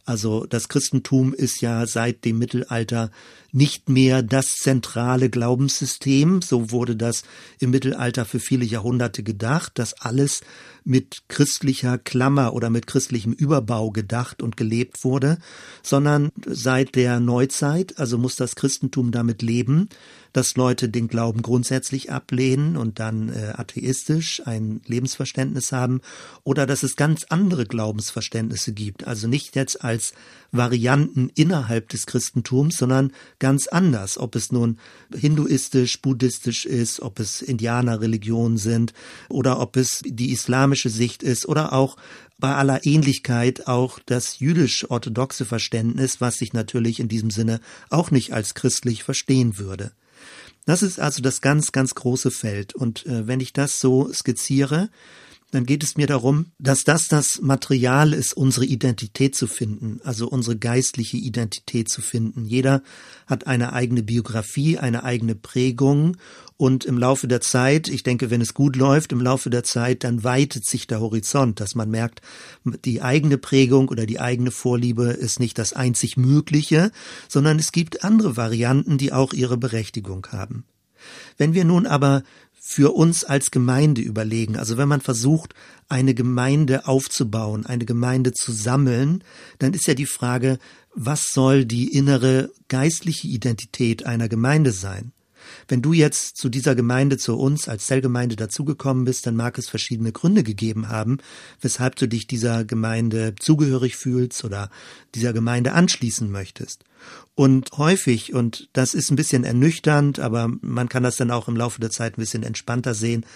Also 0.04 0.44
das 0.44 0.68
Christentum 0.68 1.32
ist 1.32 1.62
ja 1.62 1.86
seit 1.86 2.24
dem 2.26 2.38
Mittelalter 2.38 3.10
nicht 3.52 3.88
mehr 3.88 4.22
das 4.22 4.56
zentrale 4.56 5.30
Glaubenssystem. 5.30 6.42
So 6.42 6.70
wurde 6.70 6.94
das 6.94 7.22
im 7.58 7.70
Mittelalter 7.70 8.26
für 8.26 8.40
viele 8.40 8.66
Jahrhunderte 8.66 9.22
gedacht, 9.22 9.78
dass 9.78 9.94
alles 9.94 10.42
mit 10.84 11.22
christlicher 11.28 11.98
Klammer 11.98 12.52
oder 12.52 12.68
mit 12.68 12.86
christlichem 12.86 13.32
Überbau 13.32 13.90
gedacht 13.90 14.42
und 14.42 14.56
gelebt 14.56 15.02
wurde, 15.02 15.38
sondern 15.82 16.30
seit 16.46 16.94
der 16.94 17.20
Neuzeit, 17.20 17.98
also 17.98 18.18
muss 18.18 18.36
das 18.36 18.54
Christentum 18.54 19.10
damit 19.10 19.40
leben, 19.40 19.88
dass 20.34 20.56
Leute 20.56 20.88
den 20.88 21.08
Glauben 21.08 21.42
grundsätzlich 21.42 22.10
ablehnen 22.10 22.76
und 22.76 22.98
dann 22.98 23.28
äh, 23.28 23.52
atheistisch 23.54 24.42
ein 24.44 24.82
Lebensverständnis 24.84 25.70
haben 25.72 26.00
oder 26.42 26.66
dass 26.66 26.82
es 26.82 26.96
ganz 26.96 27.24
andere 27.28 27.66
Glaubensverständnisse 27.66 28.72
gibt, 28.72 29.06
also 29.06 29.28
nicht 29.28 29.54
jetzt 29.54 29.82
als 29.82 30.12
Varianten 30.50 31.30
innerhalb 31.34 31.88
des 31.88 32.06
Christentums, 32.06 32.76
sondern 32.76 33.12
ganz 33.38 33.68
anders, 33.68 34.18
ob 34.18 34.34
es 34.34 34.52
nun 34.52 34.78
hinduistisch, 35.14 36.00
buddhistisch 36.02 36.66
ist, 36.66 37.00
ob 37.00 37.20
es 37.20 37.40
Indianerreligionen 37.40 38.58
sind 38.58 38.92
oder 39.28 39.60
ob 39.60 39.76
es 39.76 40.02
die 40.04 40.32
islamische 40.32 40.73
Sicht 40.76 41.22
ist 41.22 41.46
oder 41.46 41.72
auch 41.72 41.96
bei 42.38 42.54
aller 42.54 42.84
Ähnlichkeit 42.84 43.66
auch 43.66 43.98
das 44.04 44.38
jüdisch-orthodoxe 44.38 45.44
Verständnis, 45.44 46.20
was 46.20 46.38
sich 46.38 46.52
natürlich 46.52 47.00
in 47.00 47.08
diesem 47.08 47.30
Sinne 47.30 47.60
auch 47.90 48.10
nicht 48.10 48.32
als 48.32 48.54
christlich 48.54 49.04
verstehen 49.04 49.58
würde. 49.58 49.92
Das 50.66 50.82
ist 50.82 50.98
also 50.98 51.22
das 51.22 51.40
ganz, 51.40 51.72
ganz 51.72 51.94
große 51.94 52.30
Feld. 52.30 52.74
Und 52.74 53.06
äh, 53.06 53.26
wenn 53.26 53.40
ich 53.40 53.52
das 53.52 53.80
so 53.80 54.12
skizziere, 54.12 54.88
dann 55.54 55.66
geht 55.66 55.84
es 55.84 55.96
mir 55.96 56.08
darum, 56.08 56.46
dass 56.58 56.82
das 56.82 57.06
das 57.06 57.40
Material 57.40 58.12
ist, 58.12 58.36
unsere 58.36 58.66
Identität 58.66 59.36
zu 59.36 59.46
finden, 59.46 60.00
also 60.02 60.28
unsere 60.28 60.56
geistliche 60.56 61.16
Identität 61.16 61.88
zu 61.88 62.02
finden. 62.02 62.44
Jeder 62.44 62.82
hat 63.28 63.46
eine 63.46 63.72
eigene 63.72 64.02
Biografie, 64.02 64.78
eine 64.78 65.04
eigene 65.04 65.36
Prägung 65.36 66.16
und 66.56 66.84
im 66.84 66.98
Laufe 66.98 67.28
der 67.28 67.40
Zeit, 67.40 67.88
ich 67.88 68.02
denke, 68.02 68.30
wenn 68.30 68.40
es 68.40 68.52
gut 68.52 68.74
läuft, 68.74 69.12
im 69.12 69.20
Laufe 69.20 69.48
der 69.48 69.62
Zeit, 69.62 70.02
dann 70.02 70.24
weitet 70.24 70.64
sich 70.64 70.88
der 70.88 71.00
Horizont, 71.00 71.60
dass 71.60 71.76
man 71.76 71.88
merkt, 71.88 72.20
die 72.84 73.00
eigene 73.00 73.38
Prägung 73.38 73.88
oder 73.88 74.06
die 74.06 74.18
eigene 74.18 74.50
Vorliebe 74.50 75.04
ist 75.04 75.38
nicht 75.38 75.56
das 75.56 75.72
einzig 75.72 76.16
Mögliche, 76.16 76.90
sondern 77.28 77.60
es 77.60 77.70
gibt 77.70 78.02
andere 78.02 78.36
Varianten, 78.36 78.98
die 78.98 79.12
auch 79.12 79.32
ihre 79.32 79.56
Berechtigung 79.56 80.26
haben. 80.32 80.64
Wenn 81.36 81.54
wir 81.54 81.64
nun 81.64 81.86
aber 81.86 82.22
für 82.66 82.94
uns 82.94 83.24
als 83.24 83.50
Gemeinde 83.50 84.00
überlegen. 84.00 84.56
Also 84.56 84.78
wenn 84.78 84.88
man 84.88 85.02
versucht, 85.02 85.54
eine 85.90 86.14
Gemeinde 86.14 86.88
aufzubauen, 86.88 87.66
eine 87.66 87.84
Gemeinde 87.84 88.32
zu 88.32 88.52
sammeln, 88.52 89.22
dann 89.58 89.74
ist 89.74 89.86
ja 89.86 89.92
die 89.92 90.06
Frage, 90.06 90.58
was 90.94 91.34
soll 91.34 91.66
die 91.66 91.94
innere 91.94 92.50
geistliche 92.68 93.28
Identität 93.28 94.06
einer 94.06 94.30
Gemeinde 94.30 94.72
sein? 94.72 95.12
Wenn 95.68 95.82
du 95.82 95.92
jetzt 95.92 96.38
zu 96.38 96.48
dieser 96.48 96.74
Gemeinde, 96.74 97.18
zu 97.18 97.36
uns 97.36 97.68
als 97.68 97.84
Zellgemeinde 97.84 98.34
dazugekommen 98.34 99.04
bist, 99.04 99.26
dann 99.26 99.36
mag 99.36 99.58
es 99.58 99.68
verschiedene 99.68 100.12
Gründe 100.12 100.42
gegeben 100.42 100.88
haben, 100.88 101.18
weshalb 101.60 101.96
du 101.96 102.08
dich 102.08 102.26
dieser 102.26 102.64
Gemeinde 102.64 103.34
zugehörig 103.38 103.94
fühlst 103.96 104.42
oder 104.42 104.70
dieser 105.14 105.34
Gemeinde 105.34 105.74
anschließen 105.74 106.30
möchtest. 106.30 106.84
Und 107.36 107.70
häufig, 107.78 108.32
und 108.32 108.68
das 108.74 108.94
ist 108.94 109.10
ein 109.10 109.16
bisschen 109.16 109.42
ernüchternd, 109.42 110.20
aber 110.20 110.48
man 110.60 110.88
kann 110.88 111.02
das 111.02 111.16
dann 111.16 111.32
auch 111.32 111.48
im 111.48 111.56
Laufe 111.56 111.80
der 111.80 111.90
Zeit 111.90 112.16
ein 112.16 112.20
bisschen 112.20 112.44
entspannter 112.44 112.94
sehen, 112.94 113.26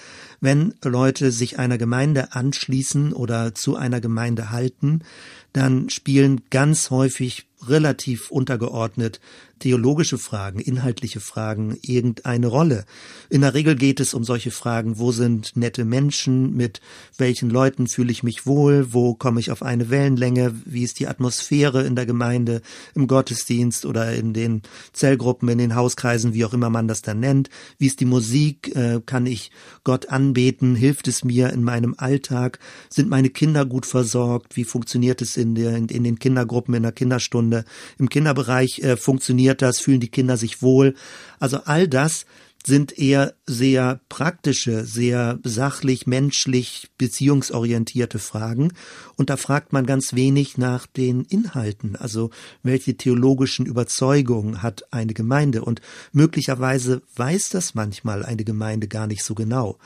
wenn 0.40 0.74
Leute 0.84 1.32
sich 1.32 1.58
einer 1.58 1.78
Gemeinde 1.78 2.32
anschließen 2.32 3.12
oder 3.12 3.56
zu 3.56 3.74
einer 3.74 4.00
Gemeinde 4.00 4.50
halten, 4.50 5.00
dann 5.52 5.90
spielen 5.90 6.42
ganz 6.50 6.90
häufig 6.90 7.46
relativ 7.66 8.30
untergeordnet 8.30 9.20
theologische 9.58 10.18
Fragen, 10.18 10.60
inhaltliche 10.60 11.20
Fragen 11.20 11.76
irgendeine 11.82 12.46
Rolle. 12.46 12.84
In 13.28 13.40
der 13.40 13.54
Regel 13.54 13.74
geht 13.74 13.98
es 13.98 14.14
um 14.14 14.24
solche 14.24 14.50
Fragen, 14.50 14.98
wo 14.98 15.10
sind 15.12 15.56
nette 15.56 15.84
Menschen, 15.84 16.56
mit 16.56 16.80
welchen 17.16 17.50
Leuten 17.50 17.88
fühle 17.88 18.12
ich 18.12 18.22
mich 18.22 18.46
wohl, 18.46 18.92
wo 18.92 19.14
komme 19.14 19.40
ich 19.40 19.50
auf 19.50 19.62
eine 19.62 19.90
Wellenlänge, 19.90 20.54
wie 20.64 20.84
ist 20.84 21.00
die 21.00 21.08
Atmosphäre 21.08 21.84
in 21.84 21.96
der 21.96 22.06
Gemeinde, 22.06 22.62
im 22.94 23.06
Gottesdienst 23.06 23.57
oder 23.84 24.14
in 24.14 24.32
den 24.32 24.62
Zellgruppen, 24.92 25.48
in 25.48 25.58
den 25.58 25.74
Hauskreisen, 25.74 26.34
wie 26.34 26.44
auch 26.44 26.54
immer 26.54 26.70
man 26.70 26.88
das 26.88 27.02
dann 27.02 27.20
nennt, 27.20 27.50
wie 27.78 27.86
ist 27.86 28.00
die 28.00 28.04
Musik, 28.04 28.74
äh, 28.76 29.00
kann 29.04 29.26
ich 29.26 29.50
Gott 29.84 30.08
anbeten, 30.08 30.74
hilft 30.74 31.08
es 31.08 31.24
mir 31.24 31.50
in 31.52 31.62
meinem 31.62 31.94
Alltag, 31.98 32.58
sind 32.88 33.08
meine 33.08 33.30
Kinder 33.30 33.66
gut 33.66 33.86
versorgt, 33.86 34.56
wie 34.56 34.64
funktioniert 34.64 35.22
es 35.22 35.36
in, 35.36 35.54
der, 35.54 35.76
in 35.76 36.04
den 36.04 36.18
Kindergruppen, 36.18 36.74
in 36.74 36.82
der 36.82 36.92
Kinderstunde, 36.92 37.64
im 37.98 38.08
Kinderbereich 38.08 38.80
äh, 38.80 38.96
funktioniert 38.96 39.62
das, 39.62 39.80
fühlen 39.80 40.00
die 40.00 40.10
Kinder 40.10 40.36
sich 40.36 40.62
wohl, 40.62 40.94
also 41.38 41.58
all 41.64 41.88
das 41.88 42.26
sind 42.68 42.98
eher 42.98 43.34
sehr 43.46 44.00
praktische, 44.10 44.84
sehr 44.84 45.40
sachlich, 45.42 46.06
menschlich, 46.06 46.88
beziehungsorientierte 46.98 48.18
Fragen. 48.18 48.74
Und 49.16 49.30
da 49.30 49.38
fragt 49.38 49.72
man 49.72 49.86
ganz 49.86 50.14
wenig 50.14 50.58
nach 50.58 50.86
den 50.86 51.24
Inhalten, 51.24 51.96
also 51.96 52.30
welche 52.62 52.94
theologischen 52.94 53.64
Überzeugungen 53.64 54.62
hat 54.62 54.84
eine 54.92 55.14
Gemeinde. 55.14 55.64
Und 55.64 55.80
möglicherweise 56.12 57.00
weiß 57.16 57.48
das 57.48 57.74
manchmal 57.74 58.22
eine 58.22 58.44
Gemeinde 58.44 58.86
gar 58.86 59.06
nicht 59.06 59.24
so 59.24 59.34
genau 59.34 59.78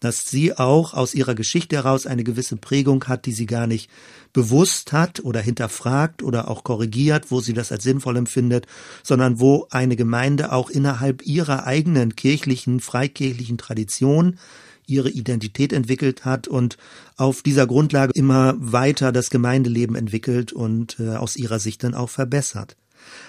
dass 0.00 0.28
sie 0.28 0.56
auch 0.56 0.94
aus 0.94 1.14
ihrer 1.14 1.34
Geschichte 1.34 1.76
heraus 1.76 2.06
eine 2.06 2.24
gewisse 2.24 2.56
Prägung 2.56 3.04
hat, 3.04 3.26
die 3.26 3.32
sie 3.32 3.46
gar 3.46 3.66
nicht 3.66 3.90
bewusst 4.32 4.92
hat 4.92 5.20
oder 5.24 5.40
hinterfragt 5.40 6.22
oder 6.22 6.48
auch 6.48 6.64
korrigiert, 6.64 7.30
wo 7.30 7.40
sie 7.40 7.52
das 7.52 7.72
als 7.72 7.82
sinnvoll 7.82 8.16
empfindet, 8.16 8.66
sondern 9.02 9.40
wo 9.40 9.66
eine 9.70 9.96
Gemeinde 9.96 10.52
auch 10.52 10.70
innerhalb 10.70 11.26
ihrer 11.26 11.66
eigenen 11.66 12.14
kirchlichen, 12.14 12.80
freikirchlichen 12.80 13.58
Tradition 13.58 14.38
ihre 14.86 15.10
Identität 15.10 15.72
entwickelt 15.72 16.24
hat 16.24 16.48
und 16.48 16.78
auf 17.16 17.42
dieser 17.42 17.66
Grundlage 17.66 18.12
immer 18.14 18.54
weiter 18.58 19.12
das 19.12 19.30
Gemeindeleben 19.30 19.96
entwickelt 19.96 20.52
und 20.52 20.98
äh, 20.98 21.10
aus 21.10 21.36
ihrer 21.36 21.58
Sicht 21.58 21.84
dann 21.84 21.94
auch 21.94 22.08
verbessert. 22.08 22.76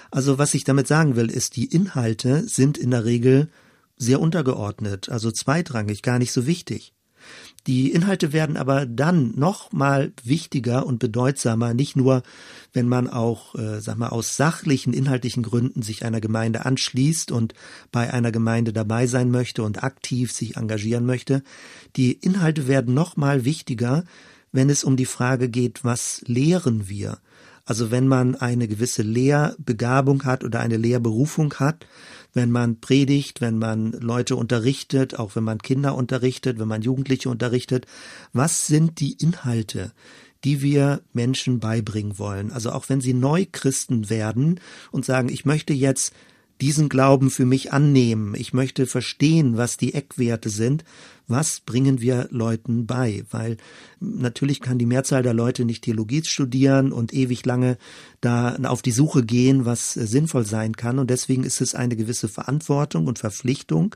Also 0.10 0.38
was 0.38 0.54
ich 0.54 0.64
damit 0.64 0.88
sagen 0.88 1.16
will, 1.16 1.30
ist, 1.30 1.56
die 1.56 1.66
Inhalte 1.66 2.48
sind 2.48 2.78
in 2.78 2.92
der 2.92 3.06
Regel 3.06 3.50
sehr 4.00 4.20
untergeordnet, 4.20 5.10
also 5.10 5.32
zweitrangig, 5.32 6.02
gar 6.02 6.18
nicht 6.18 6.32
so 6.32 6.48
wichtig. 6.48 6.94
Die 7.68 7.92
Inhalte 7.92 8.32
werden 8.34 8.58
aber 8.58 8.86
dann 8.86 9.34
noch 9.36 9.72
mal 9.74 10.14
wichtiger 10.24 10.86
und 10.86 11.00
bedeutsamer, 11.00 11.74
nicht 11.74 11.96
nur, 11.96 12.24
wenn 12.74 12.88
man 12.88 13.10
auch, 13.10 13.54
äh, 13.56 13.82
sag 13.82 13.98
mal, 13.98 14.08
aus 14.08 14.38
sachlichen, 14.38 14.94
inhaltlichen 14.94 15.44
Gründen 15.44 15.82
sich 15.82 16.06
einer 16.06 16.22
Gemeinde 16.22 16.66
anschließt 16.66 17.32
und 17.32 17.54
bei 17.92 18.12
einer 18.12 18.32
Gemeinde 18.32 18.74
dabei 18.74 19.06
sein 19.06 19.30
möchte 19.30 19.64
und 19.64 19.84
aktiv 19.84 20.32
sich 20.32 20.56
engagieren 20.56 21.06
möchte. 21.06 21.44
Die 21.98 22.14
Inhalte 22.14 22.68
werden 22.68 22.94
noch 22.94 23.18
mal 23.18 23.44
wichtiger, 23.46 24.06
wenn 24.52 24.70
es 24.70 24.84
um 24.84 24.96
die 24.96 25.06
Frage 25.06 25.50
geht, 25.50 25.84
was 25.84 26.24
lehren 26.26 26.88
wir? 26.88 27.20
Also 27.70 27.92
wenn 27.92 28.08
man 28.08 28.34
eine 28.34 28.68
gewisse 28.68 29.04
Lehrbegabung 29.04 30.26
hat 30.26 30.44
oder 30.44 30.60
eine 30.60 30.78
Lehrberufung 30.78 31.54
hat, 31.54 31.86
wenn 32.34 32.50
man 32.50 32.80
predigt, 32.80 33.42
wenn 33.42 33.60
man 33.60 33.92
Leute 33.92 34.36
unterrichtet, 34.38 35.20
auch 35.20 35.36
wenn 35.36 35.44
man 35.44 35.60
Kinder 35.60 35.94
unterrichtet, 35.94 36.58
wenn 36.58 36.68
man 36.68 36.82
Jugendliche 36.82 37.30
unterrichtet. 37.30 37.86
Was 38.34 38.66
sind 38.66 39.00
die 39.00 39.14
Inhalte, 39.14 39.92
die 40.44 40.64
wir 40.64 41.04
Menschen 41.14 41.60
beibringen 41.60 42.18
wollen? 42.18 42.52
Also 42.52 42.72
auch 42.72 42.90
wenn 42.90 43.02
sie 43.02 43.14
Neuchristen 43.14 44.10
werden 44.10 44.60
und 44.92 45.06
sagen, 45.06 45.30
ich 45.30 45.46
möchte 45.46 45.74
jetzt 45.74 46.12
diesen 46.62 46.90
Glauben 46.90 47.30
für 47.30 47.46
mich 47.46 47.72
annehmen. 47.72 48.36
Ich 48.36 48.54
möchte 48.54 48.86
verstehen, 48.86 49.58
was 49.58 49.78
die 49.78 49.94
Eckwerte 49.94 50.50
sind. 50.50 50.84
Was 51.28 51.60
bringen 51.60 52.02
wir 52.02 52.28
Leuten 52.32 52.86
bei? 52.86 53.24
Weil 53.30 53.58
natürlich 54.00 54.60
kann 54.60 54.80
die 54.80 54.86
Mehrzahl 54.86 55.24
der 55.24 55.34
Leute 55.34 55.64
nicht 55.64 55.84
Theologie 55.84 56.24
studieren 56.26 56.92
und 56.92 57.14
ewig 57.14 57.46
lange 57.46 57.78
da 58.20 58.56
auf 58.64 58.82
die 58.82 58.92
Suche 58.92 59.24
gehen, 59.24 59.66
was 59.66 59.94
sinnvoll 59.94 60.46
sein 60.46 60.76
kann. 60.76 61.00
Und 61.00 61.10
deswegen 61.10 61.44
ist 61.44 61.62
es 61.62 61.76
eine 61.76 61.96
gewisse 61.96 62.28
Verantwortung 62.28 63.08
und 63.08 63.20
Verpflichtung, 63.20 63.96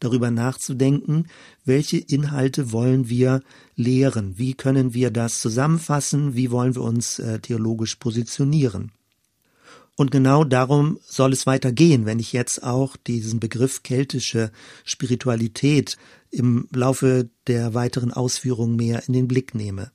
darüber 0.00 0.30
nachzudenken, 0.30 1.26
welche 1.64 1.98
Inhalte 1.98 2.72
wollen 2.72 3.08
wir 3.08 3.42
lehren? 3.76 4.36
Wie 4.36 4.54
können 4.54 4.94
wir 4.94 5.10
das 5.10 5.40
zusammenfassen? 5.40 6.34
Wie 6.34 6.50
wollen 6.50 6.74
wir 6.74 6.82
uns 6.82 7.18
äh, 7.18 7.38
theologisch 7.38 7.96
positionieren? 7.96 8.90
Und 9.96 10.10
genau 10.10 10.44
darum 10.44 10.98
soll 11.02 11.32
es 11.32 11.46
weitergehen, 11.46 12.06
wenn 12.06 12.18
ich 12.18 12.32
jetzt 12.32 12.62
auch 12.62 12.96
diesen 12.96 13.40
Begriff 13.40 13.82
keltische 13.82 14.50
Spiritualität 14.84 15.98
im 16.30 16.66
Laufe 16.72 17.28
der 17.46 17.74
weiteren 17.74 18.12
Ausführungen 18.12 18.76
mehr 18.76 19.02
in 19.06 19.12
den 19.12 19.28
Blick 19.28 19.54
nehme. 19.54 19.92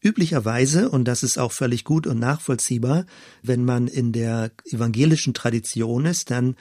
Üblicherweise, 0.00 0.90
und 0.90 1.06
das 1.06 1.22
ist 1.22 1.38
auch 1.38 1.52
völlig 1.52 1.84
gut 1.84 2.06
und 2.06 2.18
nachvollziehbar, 2.18 3.06
wenn 3.42 3.64
man 3.64 3.88
in 3.88 4.12
der 4.12 4.50
evangelischen 4.70 5.32
Tradition 5.32 6.04
ist, 6.04 6.30
dann 6.30 6.56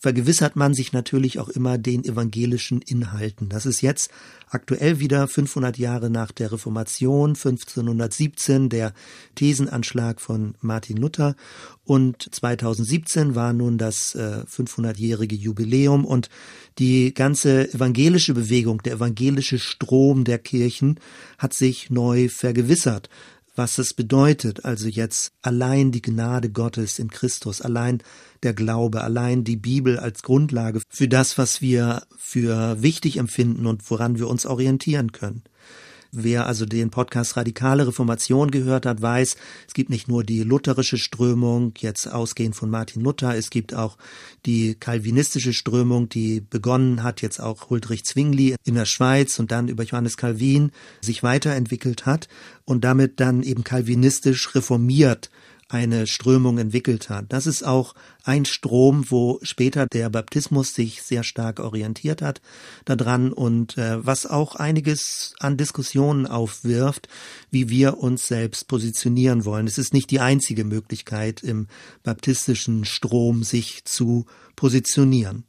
vergewissert 0.00 0.56
man 0.56 0.74
sich 0.74 0.92
natürlich 0.92 1.38
auch 1.38 1.48
immer 1.48 1.78
den 1.78 2.04
evangelischen 2.04 2.80
Inhalten. 2.82 3.48
Das 3.48 3.66
ist 3.66 3.80
jetzt 3.80 4.10
aktuell 4.48 5.00
wieder 5.00 5.26
500 5.26 5.76
Jahre 5.78 6.10
nach 6.10 6.30
der 6.32 6.52
Reformation, 6.52 7.30
1517 7.30 8.68
der 8.68 8.92
Thesenanschlag 9.34 10.20
von 10.20 10.54
Martin 10.60 10.96
Luther. 10.96 11.34
Und 11.84 12.28
2017 12.32 13.34
war 13.34 13.52
nun 13.52 13.78
das 13.78 14.14
äh, 14.14 14.44
500-jährige 14.48 15.34
Jubiläum. 15.34 16.04
Und 16.04 16.28
die 16.78 17.12
ganze 17.12 17.72
evangelische 17.72 18.34
Bewegung, 18.34 18.82
der 18.82 18.94
evangelische 18.94 19.58
Strom 19.58 20.24
der 20.24 20.38
Kirchen 20.38 21.00
hat 21.38 21.54
sich 21.54 21.90
neu 21.90 22.28
vergewissert 22.28 23.08
was 23.58 23.78
es 23.78 23.92
bedeutet, 23.92 24.64
also 24.64 24.88
jetzt 24.88 25.32
allein 25.42 25.90
die 25.90 26.00
Gnade 26.00 26.50
Gottes 26.50 26.98
in 26.98 27.10
Christus, 27.10 27.60
allein 27.60 28.02
der 28.42 28.54
Glaube, 28.54 29.02
allein 29.02 29.44
die 29.44 29.56
Bibel 29.56 29.98
als 29.98 30.22
Grundlage 30.22 30.80
für 30.88 31.08
das, 31.08 31.36
was 31.36 31.60
wir 31.60 32.04
für 32.16 32.80
wichtig 32.80 33.16
empfinden 33.16 33.66
und 33.66 33.90
woran 33.90 34.18
wir 34.18 34.28
uns 34.28 34.46
orientieren 34.46 35.12
können. 35.12 35.42
Wer 36.10 36.46
also 36.46 36.64
den 36.64 36.88
Podcast 36.88 37.36
Radikale 37.36 37.86
Reformation 37.86 38.50
gehört 38.50 38.86
hat, 38.86 39.02
weiß, 39.02 39.36
es 39.66 39.74
gibt 39.74 39.90
nicht 39.90 40.08
nur 40.08 40.24
die 40.24 40.42
lutherische 40.42 40.96
Strömung, 40.96 41.74
jetzt 41.78 42.06
ausgehend 42.06 42.56
von 42.56 42.70
Martin 42.70 43.02
Luther, 43.02 43.36
es 43.36 43.50
gibt 43.50 43.74
auch 43.74 43.98
die 44.46 44.74
kalvinistische 44.74 45.52
Strömung, 45.52 46.08
die 46.08 46.40
begonnen 46.40 47.02
hat, 47.02 47.20
jetzt 47.20 47.40
auch 47.40 47.68
Huldrych 47.68 48.06
Zwingli 48.06 48.56
in 48.64 48.74
der 48.74 48.86
Schweiz 48.86 49.38
und 49.38 49.52
dann 49.52 49.68
über 49.68 49.84
Johannes 49.84 50.16
Calvin 50.16 50.72
sich 51.02 51.22
weiterentwickelt 51.22 52.06
hat 52.06 52.28
und 52.64 52.84
damit 52.84 53.20
dann 53.20 53.42
eben 53.42 53.62
kalvinistisch 53.62 54.54
reformiert 54.54 55.30
eine 55.68 56.06
Strömung 56.06 56.58
entwickelt 56.58 57.10
hat. 57.10 57.26
Das 57.28 57.46
ist 57.46 57.62
auch 57.62 57.94
ein 58.24 58.46
Strom, 58.46 59.10
wo 59.10 59.38
später 59.42 59.86
der 59.86 60.08
Baptismus 60.08 60.74
sich 60.74 61.02
sehr 61.02 61.22
stark 61.22 61.60
orientiert 61.60 62.22
hat 62.22 62.40
daran 62.86 63.32
und 63.32 63.76
äh, 63.76 64.04
was 64.04 64.26
auch 64.26 64.56
einiges 64.56 65.34
an 65.40 65.56
Diskussionen 65.56 66.26
aufwirft, 66.26 67.08
wie 67.50 67.68
wir 67.68 67.98
uns 67.98 68.26
selbst 68.26 68.68
positionieren 68.68 69.44
wollen. 69.44 69.66
Es 69.66 69.78
ist 69.78 69.92
nicht 69.92 70.10
die 70.10 70.20
einzige 70.20 70.64
Möglichkeit 70.64 71.42
im 71.42 71.68
baptistischen 72.02 72.84
Strom 72.84 73.42
sich 73.42 73.84
zu 73.84 74.24
positionieren. 74.56 75.44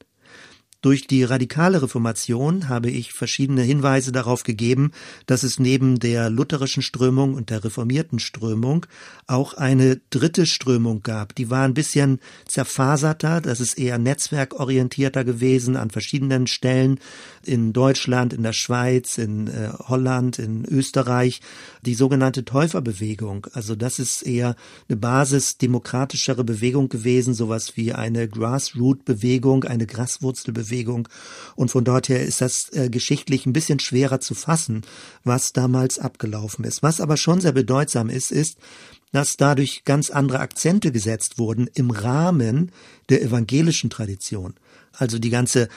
Durch 0.82 1.08
die 1.08 1.26
radikale 1.26 1.82
Reformation 1.82 2.70
habe 2.70 2.90
ich 2.90 3.12
verschiedene 3.12 3.64
Hinweise 3.64 4.14
darauf 4.14 4.44
gegeben, 4.44 4.92
dass 5.26 5.44
es 5.44 5.60
neben 5.60 6.00
der 6.00 6.30
lutherischen 6.30 6.84
Strömung 6.84 7.34
und 7.34 7.50
der 7.50 7.66
reformierten 7.66 8.20
Strömung 8.20 8.86
auch 9.28 9.56
eine 9.56 10.00
dritte 10.10 10.46
Strömung 10.46 11.04
gab. 11.04 11.36
Die 11.36 11.50
war 11.50 11.66
ein 11.66 11.74
bisschen 11.74 12.20
zerfaserter, 12.46 13.42
das 13.42 13.60
ist 13.60 13.78
eher 13.78 13.98
netzwerkorientierter 13.98 15.26
gewesen 15.26 15.76
an 15.76 15.90
verschiedenen 15.90 16.48
Stellen 16.48 17.02
in 17.44 17.74
Deutschland, 17.74 18.32
in 18.32 18.44
der 18.44 18.54
Schweiz, 18.54 19.18
in 19.18 19.48
äh, 19.48 19.72
Holland, 19.80 20.40
in 20.40 20.64
Österreich, 20.64 21.42
die 21.82 21.94
sogenannte 21.94 22.46
Täuferbewegung. 22.46 23.48
Also 23.52 23.76
das 23.76 24.00
ist 24.00 24.22
eher 24.22 24.56
eine 24.88 24.96
basisdemokratischere 24.96 26.46
Bewegung 26.46 26.88
gewesen, 26.88 27.34
sowas 27.34 27.76
wie 27.76 27.92
eine 27.92 28.30
Grassroot-Bewegung, 28.30 29.66
eine 29.66 29.86
Graswurzelbewegung 29.86 30.69
Bewegung. 30.70 31.08
Und 31.56 31.72
von 31.72 31.84
dort 31.84 32.10
her 32.10 32.24
ist 32.24 32.42
das 32.42 32.72
äh, 32.74 32.90
geschichtlich 32.90 33.46
ein 33.46 33.54
bisschen 33.54 33.80
schwerer 33.80 34.20
zu 34.20 34.36
fassen, 34.36 34.84
was 35.24 35.54
damals 35.54 36.00
abgelaufen 36.00 36.66
ist. 36.66 36.84
Was 36.84 37.02
aber 37.02 37.18
schon 37.18 37.42
sehr 37.42 37.52
bedeutsam 37.52 38.10
ist, 38.10 38.32
ist, 38.32 38.58
dass 39.12 39.38
dadurch 39.38 39.84
ganz 39.86 40.10
andere 40.12 40.40
Akzente 40.40 40.92
gesetzt 40.92 41.40
wurden 41.40 41.68
im 41.74 41.90
Rahmen 41.90 42.72
der 43.10 43.24
evangelischen 43.24 43.90
Tradition. 43.90 44.54
Also 44.94 45.18
die 45.18 45.32
ganze 45.32 45.68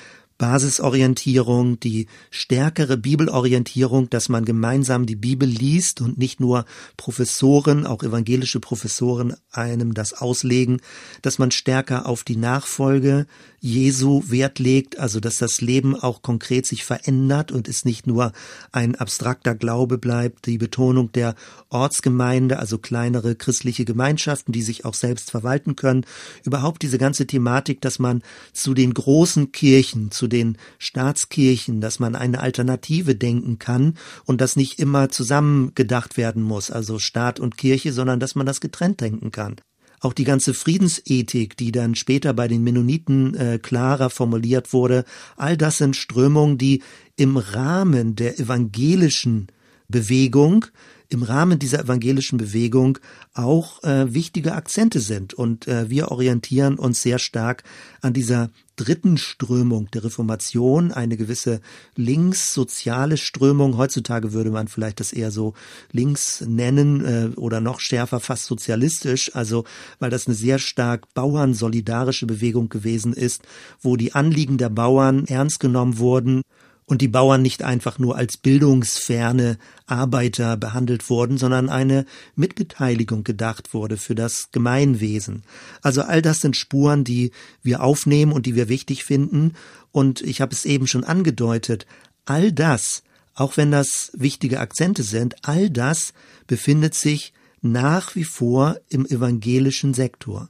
Basisorientierung, 0.43 1.79
die 1.79 2.09
stärkere 2.31 2.97
Bibelorientierung, 2.97 4.11
dass 4.11 4.29
man 4.29 4.45
gemeinsam 4.45 5.07
die 5.07 5.15
Bibel 5.15 5.49
liest 5.49 6.01
und 6.01 6.19
nicht 6.19 6.41
nur 6.41 6.65
Professoren, 6.97 7.87
auch 7.87 8.03
evangelische 8.03 8.59
Professoren 8.59 9.37
einem 9.53 9.95
das 9.95 10.15
auslegen, 10.15 10.81
dass 11.23 11.39
man 11.39 11.53
stärker 11.53 12.07
auf 12.07 12.25
die 12.25 12.37
Nachfolge 12.37 13.27
Jesu 13.65 14.25
Wert 14.27 14.59
legt, 14.59 14.99
also 14.99 15.21
dass 15.21 15.37
das 15.37 15.61
Leben 15.61 15.95
auch 15.95 16.21
konkret 16.21 16.67
sich 16.67 16.85
verändert 16.85 17.53
und 17.53 17.69
es 17.69 17.85
nicht 17.85 18.09
nur 18.09 18.33
ein 18.73 18.97
abstrakter 18.97 19.55
Glaube 19.55 19.99
bleibt, 19.99 20.47
die 20.47 20.59
Betonung 20.59 21.13
der 21.13 21.37
Ortsgemeinde, 21.69 22.59
also 22.59 22.79
kleinere 22.79 23.37
christliche 23.37 23.85
Gemeinschaften, 23.85 24.51
die 24.51 24.63
sich 24.63 24.85
auch 24.85 24.95
selbst 24.95 25.31
verwalten 25.31 25.77
können, 25.77 26.05
überhaupt 26.45 26.83
diese 26.83 26.99
ganze 26.99 27.25
Thematik, 27.25 27.81
dass 27.81 28.01
man 28.01 28.23
zu 28.53 28.75
den 28.75 28.95
großen 28.95 29.53
Kirchen, 29.53 30.11
zu 30.11 30.27
den 30.27 30.59
Staatskirchen, 30.79 31.81
dass 31.81 32.01
man 32.01 32.17
eine 32.17 32.41
Alternative 32.41 33.15
denken 33.15 33.61
kann 33.61 33.97
und 34.25 34.41
das 34.41 34.57
nicht 34.57 34.81
immer 34.81 35.09
zusammen 35.09 35.71
gedacht 35.77 36.17
werden 36.17 36.43
muss, 36.43 36.73
also 36.73 36.99
Staat 36.99 37.39
und 37.39 37.59
Kirche, 37.59 37.93
sondern 37.93 38.19
dass 38.19 38.35
man 38.35 38.45
das 38.45 38.61
getrennt 38.61 39.01
denken 39.01 39.31
kann. 39.31 39.55
Auch 40.03 40.13
die 40.13 40.25
ganze 40.25 40.53
Friedensethik, 40.53 41.57
die 41.57 41.71
dann 41.71 41.95
später 41.95 42.35
bei 42.35 42.49
den 42.49 42.65
Mennoniten 42.65 43.37
äh, 43.37 43.61
klarer 43.63 44.11
formuliert 44.11 44.73
wurde, 44.73 45.05
all 45.37 45.57
das 45.57 45.79
sind 45.79 45.95
Strömungen, 45.95 46.59
die 46.59 46.83
im 47.15 47.37
Rahmen 47.37 48.17
der 48.17 48.41
evangelischen 48.41 49.47
Bewegung 49.89 50.67
im 51.13 51.23
Rahmen 51.23 51.59
dieser 51.59 51.81
evangelischen 51.81 52.39
Bewegung 52.39 52.99
auch 53.35 53.83
äh, 53.85 54.13
wichtige 54.15 54.55
Akzente 54.55 55.01
sind. 55.01 55.35
Und 55.35 55.69
äh, 55.69 55.91
wir 55.91 56.11
orientieren 56.11 56.79
uns 56.79 57.03
sehr 57.03 57.19
stark 57.19 57.65
an 58.01 58.13
dieser 58.13 58.51
dritten 58.77 59.19
Strömung 59.19 59.91
der 59.91 60.05
Reformation, 60.05 60.91
eine 60.93 61.19
gewisse 61.19 61.61
linkssoziale 61.95 63.19
Strömung. 63.19 63.77
Heutzutage 63.77 64.33
würde 64.33 64.51
man 64.51 64.69
vielleicht 64.69 65.01
das 65.01 65.13
eher 65.13 65.31
so 65.31 65.53
links 65.93 66.41
nennen 66.41 67.05
äh, 67.05 67.37
oder 67.37 67.61
noch 67.61 67.81
schärfer 67.81 68.19
fast 68.19 68.47
sozialistisch, 68.47 69.35
also 69.35 69.65
weil 69.99 70.11
das 70.11 70.27
eine 70.27 70.35
sehr 70.35 70.59
stark 70.59 71.13
bauernsolidarische 71.13 72.27
Bewegung 72.27 72.71
gewesen 72.71 73.13
ist, 73.13 73.43
wo 73.81 73.97
die 73.97 74.15
Anliegen 74.15 74.57
der 74.57 74.71
Bauern 74.71 75.27
ernst 75.27 75.61
genommen 75.61 75.99
wurden 75.99 76.43
und 76.87 77.01
die 77.01 77.09
Bauern 77.09 77.43
nicht 77.43 77.63
einfach 77.63 77.99
nur 77.99 78.17
als 78.17 78.37
bildungsferne 78.37 79.59
Arbeiter 79.87 80.57
behandelt 80.57 81.09
wurden, 81.09 81.39
sondern 81.39 81.69
eine 81.69 82.05
Mitbeteiligung 82.35 83.25
gedacht 83.25 83.73
wurde 83.73 83.97
für 83.97 84.15
das 84.15 84.51
Gemeinwesen. 84.53 85.43
Also 85.81 86.03
all 86.03 86.23
das 86.23 86.41
sind 86.41 86.57
Spuren, 86.57 87.05
die 87.05 87.31
wir 87.63 87.83
aufnehmen 87.83 88.33
und 88.33 88.47
die 88.47 88.57
wir 88.57 88.69
wichtig 88.69 89.05
finden. 89.05 89.55
Und 89.91 90.21
ich 90.23 90.41
habe 90.41 90.53
es 90.55 90.65
eben 90.65 90.87
schon 90.87 91.05
angedeutet, 91.05 91.87
all 92.25 92.53
das, 92.53 93.03
auch 93.35 93.57
wenn 93.57 93.71
das 93.71 94.11
wichtige 94.15 94.61
Akzente 94.61 95.03
sind, 95.03 95.37
all 95.43 95.71
das 95.71 96.13
befindet 96.47 96.95
sich 96.95 97.33
nach 97.61 98.17
wie 98.17 98.25
vor 98.25 98.77
im 98.89 99.07
evangelischen 99.07 99.95
Sektor 99.95 100.49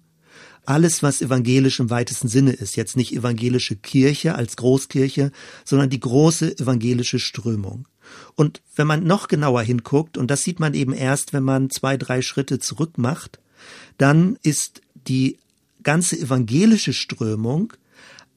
alles, 0.65 1.03
was 1.03 1.21
evangelisch 1.21 1.81
im 1.81 1.91
weitesten 1.91 2.29
Sinne 2.29 2.53
ist. 2.53 2.77
Jetzt 2.77 2.97
nicht 2.97 3.15
evangelische 3.15 3.77
Kirche 3.77 4.35
als 4.35 4.57
Großkirche, 4.57 5.33
sondern 5.65 5.91
die 5.91 6.01
große 6.01 6.59
evangelische 6.59 7.19
Strömung. 7.19 7.89
Und 8.35 8.63
wenn 8.77 8.87
man 8.87 9.05
noch 9.05 9.29
genauer 9.29 9.63
hinguckt, 9.63 10.19
und 10.19 10.31
das 10.31 10.43
sieht 10.43 10.61
man 10.61 10.75
eben 10.75 10.93
erst, 10.93 11.33
wenn 11.33 11.45
man 11.45 11.71
zwei, 11.71 11.97
drei 11.97 12.23
Schritte 12.23 12.59
zurück 12.59 12.99
macht, 12.99 13.41
dann 13.99 14.39
ist 14.43 14.83
die 15.09 15.39
ganze 15.83 16.19
evangelische 16.19 16.93
Strömung 16.93 17.73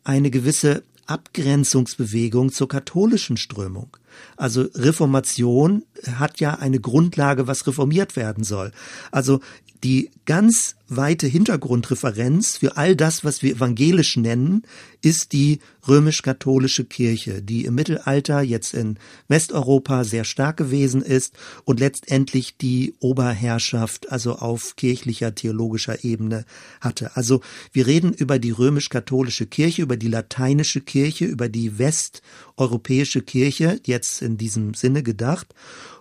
eine 0.04 0.32
gewisse 0.32 0.84
Abgrenzungsbewegung 1.08 2.52
zur 2.52 2.68
katholischen 2.68 3.38
Strömung. 3.38 3.96
Also 4.38 4.68
Reformation 4.74 5.84
hat 6.16 6.40
ja 6.40 6.56
eine 6.56 6.80
Grundlage, 6.80 7.48
was 7.48 7.68
reformiert 7.68 8.16
werden 8.16 8.44
soll. 8.44 8.72
Also 9.12 9.40
die 9.84 10.12
ganz 10.26 10.76
weite 10.88 11.28
Hintergrundreferenz 11.28 12.58
für 12.58 12.78
all 12.78 12.96
das, 12.96 13.24
was 13.24 13.42
wir 13.42 13.56
evangelisch 13.56 14.18
nennen, 14.18 14.64
ist 15.02 15.34
die 15.34 15.60
römisch-katholische 15.88 16.86
Kirche, 16.86 17.42
die 17.42 17.66
im 17.66 17.76
Mittelalter 17.76 18.42
jetzt 18.42 18.74
in 18.74 18.98
Westeuropa 19.28 20.04
sehr 20.04 20.24
stark 20.24 20.58
gewesen 20.58 21.02
ist 21.02 21.36
und 21.64 21.80
letztendlich 21.80 22.58
die 22.58 22.94
Oberherrschaft, 23.00 24.12
also 24.12 24.36
auf 24.36 24.76
kirchlicher, 24.76 25.36
theologischer 25.36 26.04
Ebene 26.04 26.46
hatte. 26.82 27.16
Also 27.16 27.42
wir 27.72 27.88
reden 27.88 28.14
über 28.14 28.40
die 28.40 28.52
römisch-katholische 28.52 29.48
Kirche, 29.48 29.82
über 29.82 29.98
die 29.98 30.10
lateinische 30.10 30.82
Kirche, 30.82 31.26
über 31.26 31.50
die 31.50 31.78
westeuropäische 31.78 33.22
Kirche, 33.22 33.80
jetzt 33.86 34.22
in 34.22 34.38
diesem 34.38 34.74
Sinne 34.74 35.04
gedacht. 35.04 35.54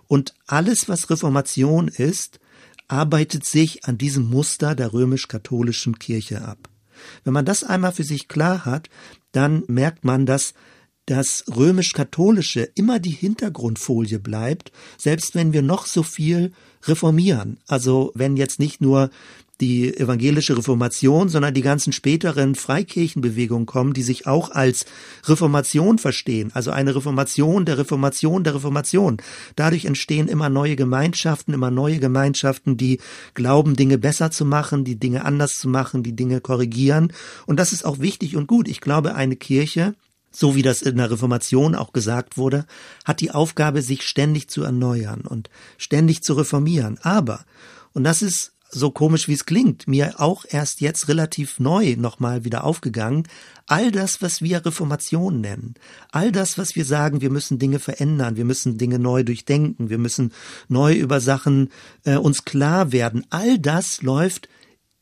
Und 0.07 0.33
alles, 0.45 0.87
was 0.87 1.09
Reformation 1.09 1.87
ist, 1.87 2.39
arbeitet 2.87 3.45
sich 3.45 3.85
an 3.85 3.97
diesem 3.97 4.29
Muster 4.29 4.75
der 4.75 4.93
römisch-katholischen 4.93 5.99
Kirche 5.99 6.41
ab. 6.41 6.69
Wenn 7.23 7.33
man 7.33 7.45
das 7.45 7.63
einmal 7.63 7.91
für 7.91 8.03
sich 8.03 8.27
klar 8.27 8.65
hat, 8.65 8.89
dann 9.31 9.63
merkt 9.67 10.05
man, 10.05 10.25
dass 10.25 10.53
das 11.05 11.43
römisch-katholische 11.55 12.61
immer 12.73 12.99
die 12.99 13.11
Hintergrundfolie 13.11 14.19
bleibt, 14.19 14.71
selbst 14.97 15.35
wenn 15.35 15.53
wir 15.53 15.61
noch 15.61 15.85
so 15.85 16.01
viel 16.01 16.51
reformieren. 16.83 17.59
Also 17.67 18.11
wenn 18.15 18.37
jetzt 18.37 18.59
nicht 18.59 18.81
nur 18.81 19.11
die 19.61 19.95
evangelische 19.95 20.57
Reformation, 20.57 21.29
sondern 21.29 21.53
die 21.53 21.61
ganzen 21.61 21.93
späteren 21.93 22.55
Freikirchenbewegungen 22.55 23.65
kommen, 23.65 23.93
die 23.93 24.03
sich 24.03 24.27
auch 24.27 24.51
als 24.51 24.85
Reformation 25.25 25.97
verstehen, 25.97 26.51
also 26.53 26.71
eine 26.71 26.95
Reformation 26.95 27.65
der 27.65 27.77
Reformation 27.77 28.43
der 28.43 28.55
Reformation. 28.55 29.17
Dadurch 29.55 29.85
entstehen 29.85 30.27
immer 30.27 30.49
neue 30.49 30.75
Gemeinschaften, 30.75 31.53
immer 31.53 31.71
neue 31.71 31.99
Gemeinschaften, 31.99 32.77
die 32.77 32.99
glauben, 33.33 33.75
Dinge 33.75 33.97
besser 33.97 34.31
zu 34.31 34.45
machen, 34.45 34.83
die 34.83 34.99
Dinge 34.99 35.23
anders 35.25 35.57
zu 35.57 35.69
machen, 35.69 36.03
die 36.03 36.15
Dinge 36.15 36.41
korrigieren. 36.41 37.13
Und 37.45 37.59
das 37.59 37.71
ist 37.71 37.85
auch 37.85 37.99
wichtig 37.99 38.35
und 38.35 38.47
gut. 38.47 38.67
Ich 38.67 38.81
glaube, 38.81 39.15
eine 39.15 39.35
Kirche, 39.35 39.95
so 40.31 40.55
wie 40.55 40.61
das 40.61 40.81
in 40.81 40.97
der 40.97 41.11
Reformation 41.11 41.75
auch 41.75 41.93
gesagt 41.93 42.37
wurde, 42.37 42.65
hat 43.05 43.21
die 43.21 43.31
Aufgabe, 43.31 43.81
sich 43.81 44.03
ständig 44.03 44.49
zu 44.49 44.63
erneuern 44.63 45.21
und 45.21 45.49
ständig 45.77 46.23
zu 46.23 46.33
reformieren. 46.33 46.99
Aber, 47.01 47.45
und 47.93 48.03
das 48.03 48.21
ist 48.21 48.54
so 48.75 48.91
komisch 48.91 49.27
wie 49.27 49.33
es 49.33 49.45
klingt, 49.45 49.87
mir 49.87 50.19
auch 50.19 50.45
erst 50.47 50.81
jetzt 50.81 51.07
relativ 51.07 51.59
neu 51.59 51.95
nochmal 51.97 52.45
wieder 52.45 52.63
aufgegangen. 52.63 53.27
All 53.67 53.91
das, 53.91 54.21
was 54.21 54.41
wir 54.41 54.65
Reformation 54.65 55.41
nennen, 55.41 55.75
all 56.11 56.31
das, 56.31 56.57
was 56.57 56.75
wir 56.75 56.85
sagen, 56.85 57.21
wir 57.21 57.31
müssen 57.31 57.57
Dinge 57.57 57.79
verändern, 57.79 58.35
wir 58.35 58.45
müssen 58.45 58.77
Dinge 58.77 58.99
neu 58.99 59.23
durchdenken, 59.23 59.89
wir 59.89 59.97
müssen 59.97 60.33
neu 60.67 60.93
über 60.93 61.19
Sachen 61.19 61.69
äh, 62.03 62.17
uns 62.17 62.45
klar 62.45 62.91
werden, 62.91 63.25
all 63.29 63.57
das 63.57 64.01
läuft 64.01 64.49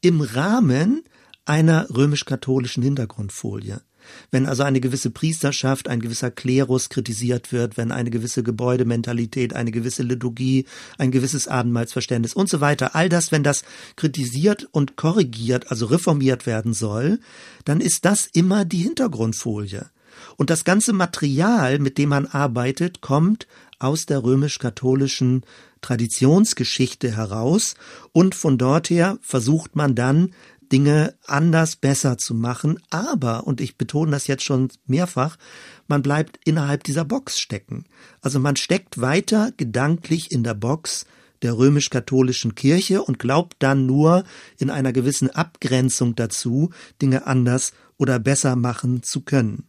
im 0.02 0.22
Rahmen 0.22 1.04
einer 1.46 1.88
römisch-katholischen 1.90 2.84
Hintergrundfolie. 2.84 3.82
Wenn 4.32 4.46
also 4.46 4.64
eine 4.64 4.82
gewisse 4.82 5.10
Priesterschaft, 5.10 5.88
ein 5.88 6.02
gewisser 6.02 6.32
Klerus 6.32 6.90
kritisiert 6.90 7.52
wird, 7.52 7.78
wenn 7.78 7.92
eine 7.92 8.10
gewisse 8.10 8.44
Gebäudementalität, 8.44 9.54
eine 9.54 9.72
gewisse 9.72 10.04
Liturgie, 10.04 10.66
ein 10.98 11.12
gewisses 11.12 11.48
Abendmahlsverständnis 11.48 12.34
und 12.34 12.50
so 12.50 12.62
weiter, 12.62 12.96
all 12.96 13.10
das, 13.10 13.32
wenn 13.32 13.44
das 13.44 13.64
kritisiert 13.96 14.68
und 14.72 14.96
korrigiert, 14.96 15.72
also 15.72 15.86
reformiert 15.88 16.46
werden 16.46 16.74
soll, 16.74 17.20
dann 17.66 17.82
ist 17.82 18.06
das 18.06 18.28
immer 18.34 18.66
die 18.66 18.78
Hintergrundfolie. 18.78 19.90
Und 20.38 20.50
das 20.50 20.64
ganze 20.64 20.94
Material, 20.94 21.80
mit 21.80 21.98
dem 21.98 22.10
man 22.10 22.28
arbeitet, 22.28 23.02
kommt 23.02 23.48
aus 23.80 24.06
der 24.06 24.24
römisch-katholischen 24.24 25.44
Traditionsgeschichte 25.82 27.16
heraus 27.16 27.76
und 28.14 28.36
von 28.36 28.58
dort 28.58 28.90
her 28.90 29.18
versucht 29.22 29.76
man 29.76 29.96
dann 29.96 30.34
Dinge 30.74 31.14
anders, 31.28 31.76
besser 31.76 32.18
zu 32.18 32.34
machen. 32.34 32.80
Aber, 32.90 33.46
und 33.46 33.62
ich 33.62 33.78
betone 33.78 34.10
das 34.10 34.26
jetzt 34.26 34.44
schon 34.44 34.70
mehrfach, 34.88 35.38
man 35.88 36.02
bleibt 36.02 36.40
innerhalb 36.46 36.84
dieser 36.84 37.06
Box 37.06 37.40
stecken. 37.40 37.86
Also 38.22 38.40
man 38.40 38.56
steckt 38.56 39.00
weiter 39.00 39.52
gedanklich 39.56 40.32
in 40.32 40.44
der 40.44 40.56
Box 40.56 41.06
der 41.44 41.56
römisch-katholischen 41.56 42.56
Kirche 42.56 43.04
und 43.04 43.20
glaubt 43.20 43.58
dann 43.60 43.86
nur 43.86 44.24
in 44.58 44.72
einer 44.72 44.94
gewissen 44.94 45.30
Abgrenzung 45.30 46.16
dazu, 46.16 46.72
Dinge 47.02 47.28
anders 47.28 47.74
oder 47.98 48.18
besser 48.18 48.56
machen 48.56 49.04
zu 49.04 49.22
können. 49.22 49.68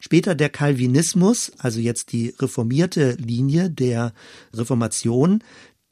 Später 0.00 0.34
der 0.34 0.48
Calvinismus, 0.48 1.52
also 1.58 1.80
jetzt 1.80 2.12
die 2.12 2.34
reformierte 2.38 3.12
Linie 3.18 3.68
der 3.68 4.14
Reformation, 4.54 5.42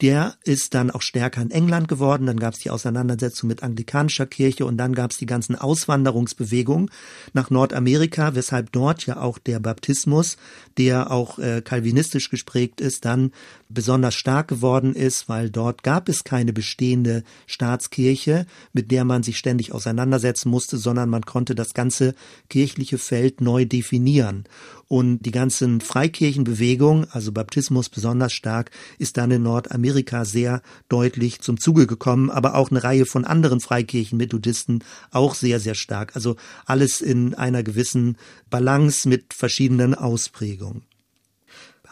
der 0.01 0.35
ist 0.43 0.73
dann 0.73 0.91
auch 0.91 1.01
stärker 1.01 1.41
in 1.41 1.51
England 1.51 1.87
geworden. 1.87 2.25
Dann 2.25 2.39
gab 2.39 2.53
es 2.53 2.59
die 2.59 2.69
Auseinandersetzung 2.69 3.47
mit 3.47 3.63
anglikanischer 3.63 4.25
Kirche 4.25 4.65
und 4.65 4.77
dann 4.77 4.93
gab 4.93 5.11
es 5.11 5.17
die 5.17 5.25
ganzen 5.25 5.55
Auswanderungsbewegungen 5.55 6.91
nach 7.33 7.49
Nordamerika, 7.49 8.35
weshalb 8.35 8.71
dort 8.71 9.05
ja 9.05 9.21
auch 9.21 9.37
der 9.37 9.59
Baptismus, 9.59 10.37
der 10.77 11.11
auch 11.11 11.39
äh, 11.39 11.61
kalvinistisch 11.61 12.29
gesprägt 12.29 12.81
ist, 12.81 13.05
dann 13.05 13.31
besonders 13.69 14.15
stark 14.15 14.47
geworden 14.47 14.93
ist, 14.93 15.29
weil 15.29 15.49
dort 15.49 15.83
gab 15.83 16.09
es 16.09 16.23
keine 16.23 16.53
bestehende 16.53 17.23
Staatskirche, 17.47 18.45
mit 18.73 18.91
der 18.91 19.05
man 19.05 19.23
sich 19.23 19.37
ständig 19.37 19.71
auseinandersetzen 19.73 20.49
musste, 20.49 20.77
sondern 20.77 21.09
man 21.09 21.23
konnte 21.23 21.55
das 21.55 21.73
ganze 21.73 22.13
kirchliche 22.49 22.97
Feld 22.97 23.41
neu 23.41 23.65
definieren. 23.65 24.45
Und 24.87 25.23
die 25.25 25.31
ganzen 25.31 25.81
Freikirchenbewegung, 25.81 27.07
also 27.09 27.31
Baptismus 27.31 27.89
besonders 27.89 28.33
stark, 28.33 28.69
ist 28.99 29.17
dann 29.17 29.31
in 29.31 29.41
Nordamerika 29.41 30.25
sehr 30.25 30.61
deutlich 30.89 31.41
zum 31.41 31.59
Zuge 31.59 31.87
gekommen, 31.87 32.29
aber 32.29 32.53
auch 32.53 32.69
eine 32.69 32.83
Reihe 32.83 33.07
von 33.07 33.25
anderen 33.25 33.61
Freikirchen, 33.61 34.17
Methodisten 34.17 34.83
auch 35.11 35.33
sehr, 35.33 35.59
sehr 35.59 35.73
stark. 35.73 36.15
Also 36.15 36.35
alles 36.65 37.01
in 37.01 37.33
einer 37.33 37.63
gewissen 37.63 38.17
Balance 38.51 39.09
mit 39.09 39.33
verschiedenen 39.33 39.95
Ausprägungen. 39.95 40.64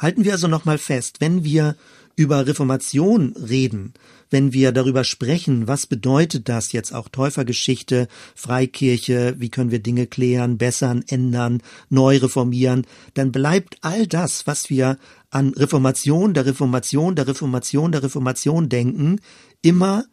Halten 0.04 0.26
wir 0.26 0.34
also 0.34 0.50
nochmal 0.50 0.80
fest, 0.80 1.22
wenn 1.22 1.46
wir 1.46 1.78
über 2.18 2.46
Reformation 2.46 3.38
reden, 3.38 3.94
wenn 4.30 4.52
wir 4.52 4.74
darüber 4.74 5.06
sprechen, 5.06 5.70
was 5.70 5.88
bedeutet 5.88 6.50
das 6.50 6.74
jetzt 6.74 6.94
auch 6.94 7.08
Täufergeschichte, 7.08 8.10
Freikirche, 8.36 9.36
wie 9.38 9.48
können 9.48 9.72
wir 9.72 9.80
Dinge 9.80 10.06
klären, 10.06 10.58
bessern, 10.58 11.06
ändern, 11.08 11.62
neu 11.90 12.18
reformieren, 12.18 12.86
dann 13.14 13.32
bleibt 13.32 13.78
all 13.80 14.06
das, 14.06 14.46
was 14.46 14.70
wir 14.70 14.98
an 15.30 15.54
Reformation, 15.54 16.34
der 16.34 16.48
Reformation, 16.48 17.16
der 17.16 17.28
Reformation, 17.28 17.94
der 17.94 18.04
Reformation 18.04 18.68
denken, 18.68 19.22
immer 19.62 20.04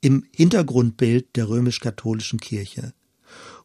im 0.00 0.24
Hintergrundbild 0.30 1.34
der 1.34 1.48
römisch-katholischen 1.48 2.38
Kirche. 2.38 2.92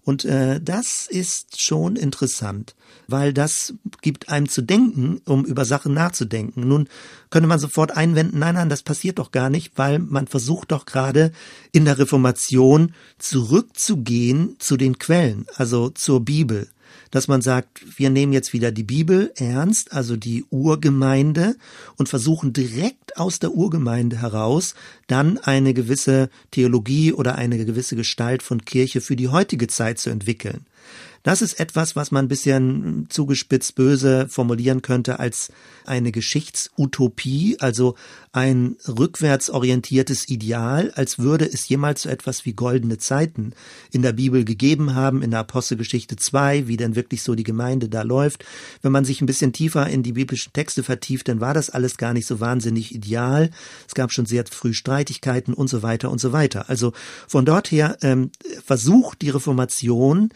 Und 0.08 0.24
äh, 0.24 0.62
das 0.62 1.06
ist 1.10 1.60
schon 1.60 1.98
interessant, 1.98 2.76
weil 3.10 3.34
das 3.34 3.74
gibt 4.02 4.30
einem 4.30 4.48
zu 4.48 4.62
denken, 4.62 5.20
um 5.26 5.44
über 5.44 5.66
Sachen 5.66 5.94
nachzudenken. 5.94 6.66
Nun 6.66 6.88
könnte 7.30 7.50
man 7.50 7.60
sofort 7.60 7.98
einwenden, 7.98 8.40
nein, 8.40 8.56
nein, 8.56 8.70
das 8.70 8.84
passiert 8.84 9.20
doch 9.20 9.32
gar 9.32 9.50
nicht, 9.50 9.74
weil 9.76 10.00
man 10.00 10.28
versucht 10.28 10.72
doch 10.72 10.86
gerade 10.86 11.34
in 11.74 11.84
der 11.84 12.00
Reformation 12.00 12.94
zurückzugehen 13.18 14.56
zu 14.60 14.78
den 14.78 14.98
Quellen, 14.98 15.46
also 15.58 15.90
zur 15.90 16.24
Bibel 16.24 16.70
dass 17.12 17.28
man 17.28 17.42
sagt, 17.42 17.82
wir 17.98 18.10
nehmen 18.10 18.34
jetzt 18.34 18.54
wieder 18.54 18.72
die 18.72 18.84
Bibel 18.84 19.32
ernst, 19.36 19.94
also 19.94 20.16
die 20.16 20.46
Urgemeinde, 20.50 21.56
und 21.98 22.10
versuchen 22.10 22.54
direkt 22.54 23.18
aus 23.18 23.40
der 23.40 23.52
Urgemeinde 23.52 24.22
heraus 24.22 24.76
dann 25.08 25.38
eine 25.38 25.74
gewisse 25.74 26.30
Theologie 26.52 27.14
oder 27.14 27.36
eine 27.36 27.64
gewisse 27.64 27.96
Gestalt 27.96 28.44
von 28.44 28.66
Kirche 28.66 29.02
für 29.02 29.16
die 29.16 29.30
heutige 29.30 29.68
Zeit 29.68 30.00
zu 30.00 30.10
entwickeln. 30.10 30.66
Das 31.28 31.42
ist 31.42 31.60
etwas, 31.60 31.98
was 31.98 32.12
man 32.12 32.24
ein 32.24 32.28
bisschen 32.30 33.08
zugespitzt 33.10 33.76
böse 33.76 34.30
formulieren 34.30 34.82
könnte 34.82 35.20
als 35.20 35.52
eine 35.86 36.14
Geschichtsutopie, 36.14 37.58
also 37.60 37.96
ein 38.32 38.78
rückwärtsorientiertes 38.88 40.30
Ideal, 40.30 40.94
als 40.96 41.20
würde 41.20 41.44
es 41.44 41.68
jemals 41.68 42.04
so 42.04 42.10
etwas 42.10 42.46
wie 42.46 42.54
goldene 42.54 42.98
Zeiten 42.98 43.52
in 43.92 44.04
der 44.04 44.14
Bibel 44.14 44.46
gegeben 44.46 44.96
haben, 44.96 45.22
in 45.22 45.32
der 45.32 45.42
Apostelgeschichte 45.42 46.16
2, 46.16 46.70
wie 46.70 46.78
denn 46.78 46.96
wirklich 46.96 47.24
so 47.24 47.36
die 47.36 47.44
Gemeinde 47.44 47.90
da 47.90 48.04
läuft. 48.04 48.46
Wenn 48.82 48.94
man 48.94 49.04
sich 49.04 49.20
ein 49.20 49.26
bisschen 49.26 49.52
tiefer 49.52 49.86
in 49.90 50.04
die 50.04 50.14
biblischen 50.14 50.54
Texte 50.54 50.82
vertieft, 50.82 51.28
dann 51.28 51.42
war 51.42 51.54
das 51.54 51.70
alles 51.70 51.98
gar 51.98 52.14
nicht 52.14 52.26
so 52.26 52.40
wahnsinnig 52.40 52.96
ideal. 52.96 53.50
Es 53.86 53.96
gab 53.96 54.14
schon 54.14 54.28
sehr 54.28 54.46
früh 54.50 54.74
Streitigkeiten 54.74 55.54
und 55.54 55.68
so 55.68 55.84
weiter 55.84 56.10
und 56.10 56.22
so 56.22 56.32
weiter. 56.32 56.70
Also 56.70 56.94
von 57.28 57.44
dort 57.44 57.70
her 57.70 57.98
ähm, 58.02 58.32
versucht 58.64 59.22
die 59.22 59.30
Reformation 59.30 60.30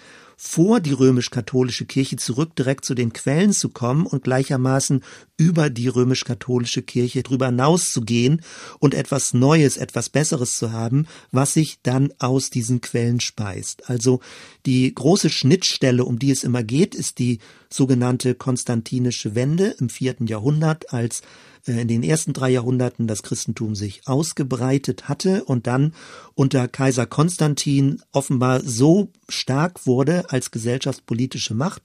vor 0.43 0.79
die 0.79 0.91
römisch-katholische 0.91 1.85
Kirche 1.85 2.15
zurück, 2.15 2.55
direkt 2.55 2.83
zu 2.83 2.95
den 2.95 3.13
Quellen 3.13 3.53
zu 3.53 3.69
kommen 3.69 4.07
und 4.07 4.23
gleichermaßen 4.23 5.03
über 5.37 5.69
die 5.69 5.87
römisch-katholische 5.87 6.81
Kirche 6.81 7.21
drüber 7.21 7.45
hinaus 7.45 7.91
zu 7.91 8.01
gehen 8.01 8.41
und 8.79 8.95
etwas 8.95 9.35
Neues, 9.35 9.77
etwas 9.77 10.09
Besseres 10.09 10.57
zu 10.57 10.71
haben, 10.71 11.05
was 11.31 11.53
sich 11.53 11.83
dann 11.83 12.11
aus 12.17 12.49
diesen 12.49 12.81
Quellen 12.81 13.19
speist. 13.19 13.87
Also 13.87 14.19
die 14.65 14.91
große 14.93 15.29
Schnittstelle, 15.29 16.03
um 16.03 16.17
die 16.17 16.31
es 16.31 16.43
immer 16.43 16.63
geht, 16.63 16.95
ist 16.95 17.19
die 17.19 17.37
sogenannte 17.69 18.33
konstantinische 18.33 19.35
Wende 19.35 19.75
im 19.79 19.89
vierten 19.89 20.25
Jahrhundert, 20.25 20.91
als 20.91 21.21
in 21.65 21.87
den 21.87 22.03
ersten 22.03 22.33
drei 22.33 22.49
Jahrhunderten 22.49 23.07
das 23.07 23.23
Christentum 23.23 23.75
sich 23.75 24.07
ausgebreitet 24.07 25.09
hatte 25.09 25.43
und 25.43 25.67
dann 25.67 25.93
unter 26.35 26.67
Kaiser 26.67 27.05
Konstantin 27.05 28.01
offenbar 28.11 28.61
so 28.61 29.09
stark 29.29 29.85
wurde 29.85 30.29
als 30.29 30.51
gesellschaftspolitische 30.51 31.53
Macht, 31.53 31.81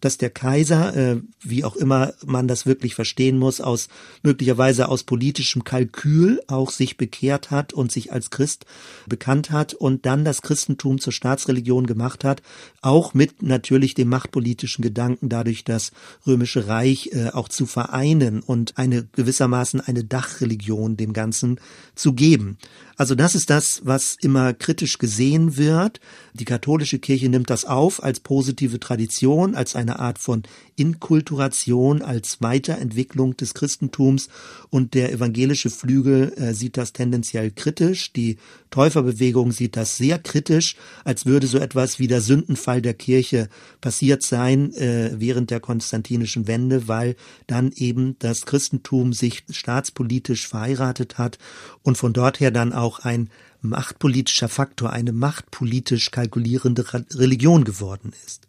dass 0.00 0.18
der 0.18 0.30
Kaiser, 0.30 0.96
äh, 0.96 1.20
wie 1.42 1.64
auch 1.64 1.76
immer 1.76 2.14
man 2.24 2.48
das 2.48 2.66
wirklich 2.66 2.94
verstehen 2.94 3.38
muss, 3.38 3.60
aus 3.60 3.88
möglicherweise 4.22 4.88
aus 4.88 5.04
politischem 5.04 5.64
Kalkül 5.64 6.40
auch 6.46 6.70
sich 6.70 6.96
bekehrt 6.96 7.50
hat 7.50 7.72
und 7.72 7.92
sich 7.92 8.12
als 8.12 8.30
Christ 8.30 8.66
bekannt 9.06 9.50
hat 9.50 9.74
und 9.74 10.06
dann 10.06 10.24
das 10.24 10.42
Christentum 10.42 11.00
zur 11.00 11.12
Staatsreligion 11.12 11.86
gemacht 11.86 12.24
hat, 12.24 12.42
auch 12.82 13.14
mit 13.14 13.42
natürlich 13.42 13.94
dem 13.94 14.08
machtpolitischen 14.08 14.82
Gedanken, 14.82 15.28
dadurch 15.28 15.64
das 15.64 15.92
römische 16.26 16.66
Reich 16.66 17.10
äh, 17.12 17.30
auch 17.30 17.48
zu 17.48 17.66
vereinen 17.66 18.40
und 18.40 18.78
eine 18.78 19.06
gewissermaßen 19.20 19.80
eine 19.82 20.02
Dachreligion 20.02 20.96
dem 20.96 21.12
Ganzen 21.12 21.60
zu 21.94 22.14
geben. 22.14 22.56
Also 22.96 23.14
das 23.14 23.34
ist 23.34 23.48
das, 23.48 23.80
was 23.84 24.16
immer 24.20 24.52
kritisch 24.52 24.98
gesehen 24.98 25.56
wird. 25.56 26.00
Die 26.34 26.44
katholische 26.44 26.98
Kirche 26.98 27.28
nimmt 27.28 27.48
das 27.48 27.64
auf 27.64 28.02
als 28.02 28.20
positive 28.20 28.78
Tradition, 28.78 29.54
als 29.54 29.74
eine 29.74 29.98
Art 29.98 30.18
von 30.18 30.42
Inkulturation, 30.76 32.02
als 32.02 32.42
Weiterentwicklung 32.42 33.36
des 33.36 33.54
Christentums 33.54 34.28
und 34.68 34.92
der 34.94 35.12
evangelische 35.12 35.70
Flügel 35.70 36.32
äh, 36.36 36.52
sieht 36.52 36.76
das 36.76 36.92
tendenziell 36.92 37.50
kritisch. 37.50 38.12
Die 38.12 38.36
Täuferbewegung 38.70 39.52
sieht 39.52 39.76
das 39.76 39.96
sehr 39.96 40.18
kritisch, 40.18 40.76
als 41.04 41.26
würde 41.26 41.46
so 41.46 41.58
etwas 41.58 41.98
wie 41.98 42.06
der 42.06 42.20
Sündenfall 42.20 42.82
der 42.82 42.94
Kirche 42.94 43.48
passiert 43.80 44.22
sein 44.22 44.74
äh, 44.74 45.12
während 45.14 45.50
der 45.50 45.60
konstantinischen 45.60 46.46
Wende, 46.46 46.86
weil 46.86 47.16
dann 47.46 47.72
eben 47.74 48.16
das 48.18 48.46
Christentum 48.46 49.09
sich 49.12 49.44
staatspolitisch 49.50 50.48
verheiratet 50.48 51.18
hat 51.18 51.38
und 51.82 51.98
von 51.98 52.12
dort 52.12 52.40
her 52.40 52.50
dann 52.50 52.72
auch 52.72 53.00
ein 53.00 53.30
machtpolitischer 53.62 54.48
Faktor, 54.48 54.90
eine 54.90 55.12
machtpolitisch 55.12 56.10
kalkulierende 56.10 56.84
Religion 57.14 57.64
geworden 57.64 58.12
ist. 58.26 58.48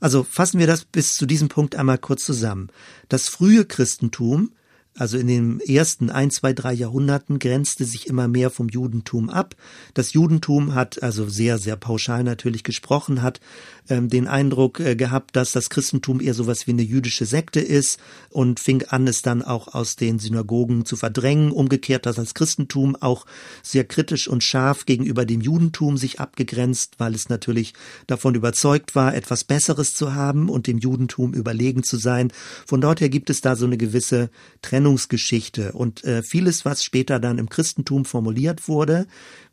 Also 0.00 0.24
fassen 0.24 0.58
wir 0.58 0.66
das 0.66 0.84
bis 0.84 1.14
zu 1.14 1.26
diesem 1.26 1.48
Punkt 1.48 1.76
einmal 1.76 1.98
kurz 1.98 2.24
zusammen. 2.24 2.70
Das 3.08 3.28
frühe 3.28 3.64
Christentum 3.64 4.52
also 4.94 5.16
in 5.16 5.26
den 5.26 5.60
ersten 5.60 6.10
ein, 6.10 6.30
zwei, 6.30 6.52
drei 6.52 6.74
Jahrhunderten 6.74 7.38
grenzte 7.38 7.86
sich 7.86 8.08
immer 8.08 8.28
mehr 8.28 8.50
vom 8.50 8.68
Judentum 8.68 9.30
ab. 9.30 9.56
Das 9.94 10.12
Judentum 10.12 10.74
hat, 10.74 11.02
also 11.02 11.28
sehr, 11.28 11.56
sehr 11.56 11.76
pauschal 11.76 12.24
natürlich 12.24 12.62
gesprochen, 12.62 13.22
hat 13.22 13.40
ähm, 13.88 14.08
den 14.08 14.28
Eindruck 14.28 14.80
äh, 14.80 14.94
gehabt, 14.94 15.34
dass 15.34 15.52
das 15.52 15.70
Christentum 15.70 16.20
eher 16.20 16.34
sowas 16.34 16.66
wie 16.66 16.72
eine 16.72 16.82
jüdische 16.82 17.26
Sekte 17.26 17.60
ist 17.60 17.98
und 18.30 18.60
fing 18.60 18.84
an, 18.88 19.08
es 19.08 19.22
dann 19.22 19.42
auch 19.42 19.68
aus 19.74 19.96
den 19.96 20.18
Synagogen 20.18 20.84
zu 20.84 20.96
verdrängen. 20.96 21.50
Umgekehrt, 21.50 22.06
dass 22.06 22.16
das 22.16 22.34
Christentum 22.34 22.96
auch 22.96 23.26
sehr 23.62 23.84
kritisch 23.84 24.28
und 24.28 24.44
scharf 24.44 24.86
gegenüber 24.86 25.24
dem 25.24 25.40
Judentum 25.40 25.96
sich 25.96 26.20
abgegrenzt, 26.20 26.94
weil 26.98 27.14
es 27.14 27.28
natürlich 27.28 27.74
davon 28.06 28.34
überzeugt 28.34 28.94
war, 28.94 29.14
etwas 29.14 29.44
Besseres 29.44 29.94
zu 29.94 30.14
haben 30.14 30.48
und 30.48 30.66
dem 30.66 30.78
Judentum 30.78 31.34
überlegen 31.34 31.82
zu 31.82 31.96
sein. 31.96 32.32
Von 32.66 32.80
dort 32.80 33.00
her 33.00 33.08
gibt 33.08 33.30
es 33.30 33.40
da 33.40 33.56
so 33.56 33.66
eine 33.66 33.78
gewisse 33.78 34.30
Trennung 34.60 34.82
Trennungsgeschichte 34.82 35.72
und 35.72 36.04
äh, 36.04 36.22
vieles, 36.22 36.64
was 36.64 36.82
später 36.84 37.20
dann 37.20 37.38
im 37.38 37.48
Christentum 37.48 38.04
formuliert 38.04 38.68
wurde, 38.68 39.06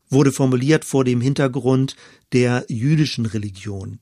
wurde 0.10 0.32
formuliert 0.32 0.86
vor 0.86 1.04
dem 1.04 1.22
Hintergrund 1.22 1.96
der 2.34 2.66
jüdischen 2.68 3.26
Religion. 3.26 4.00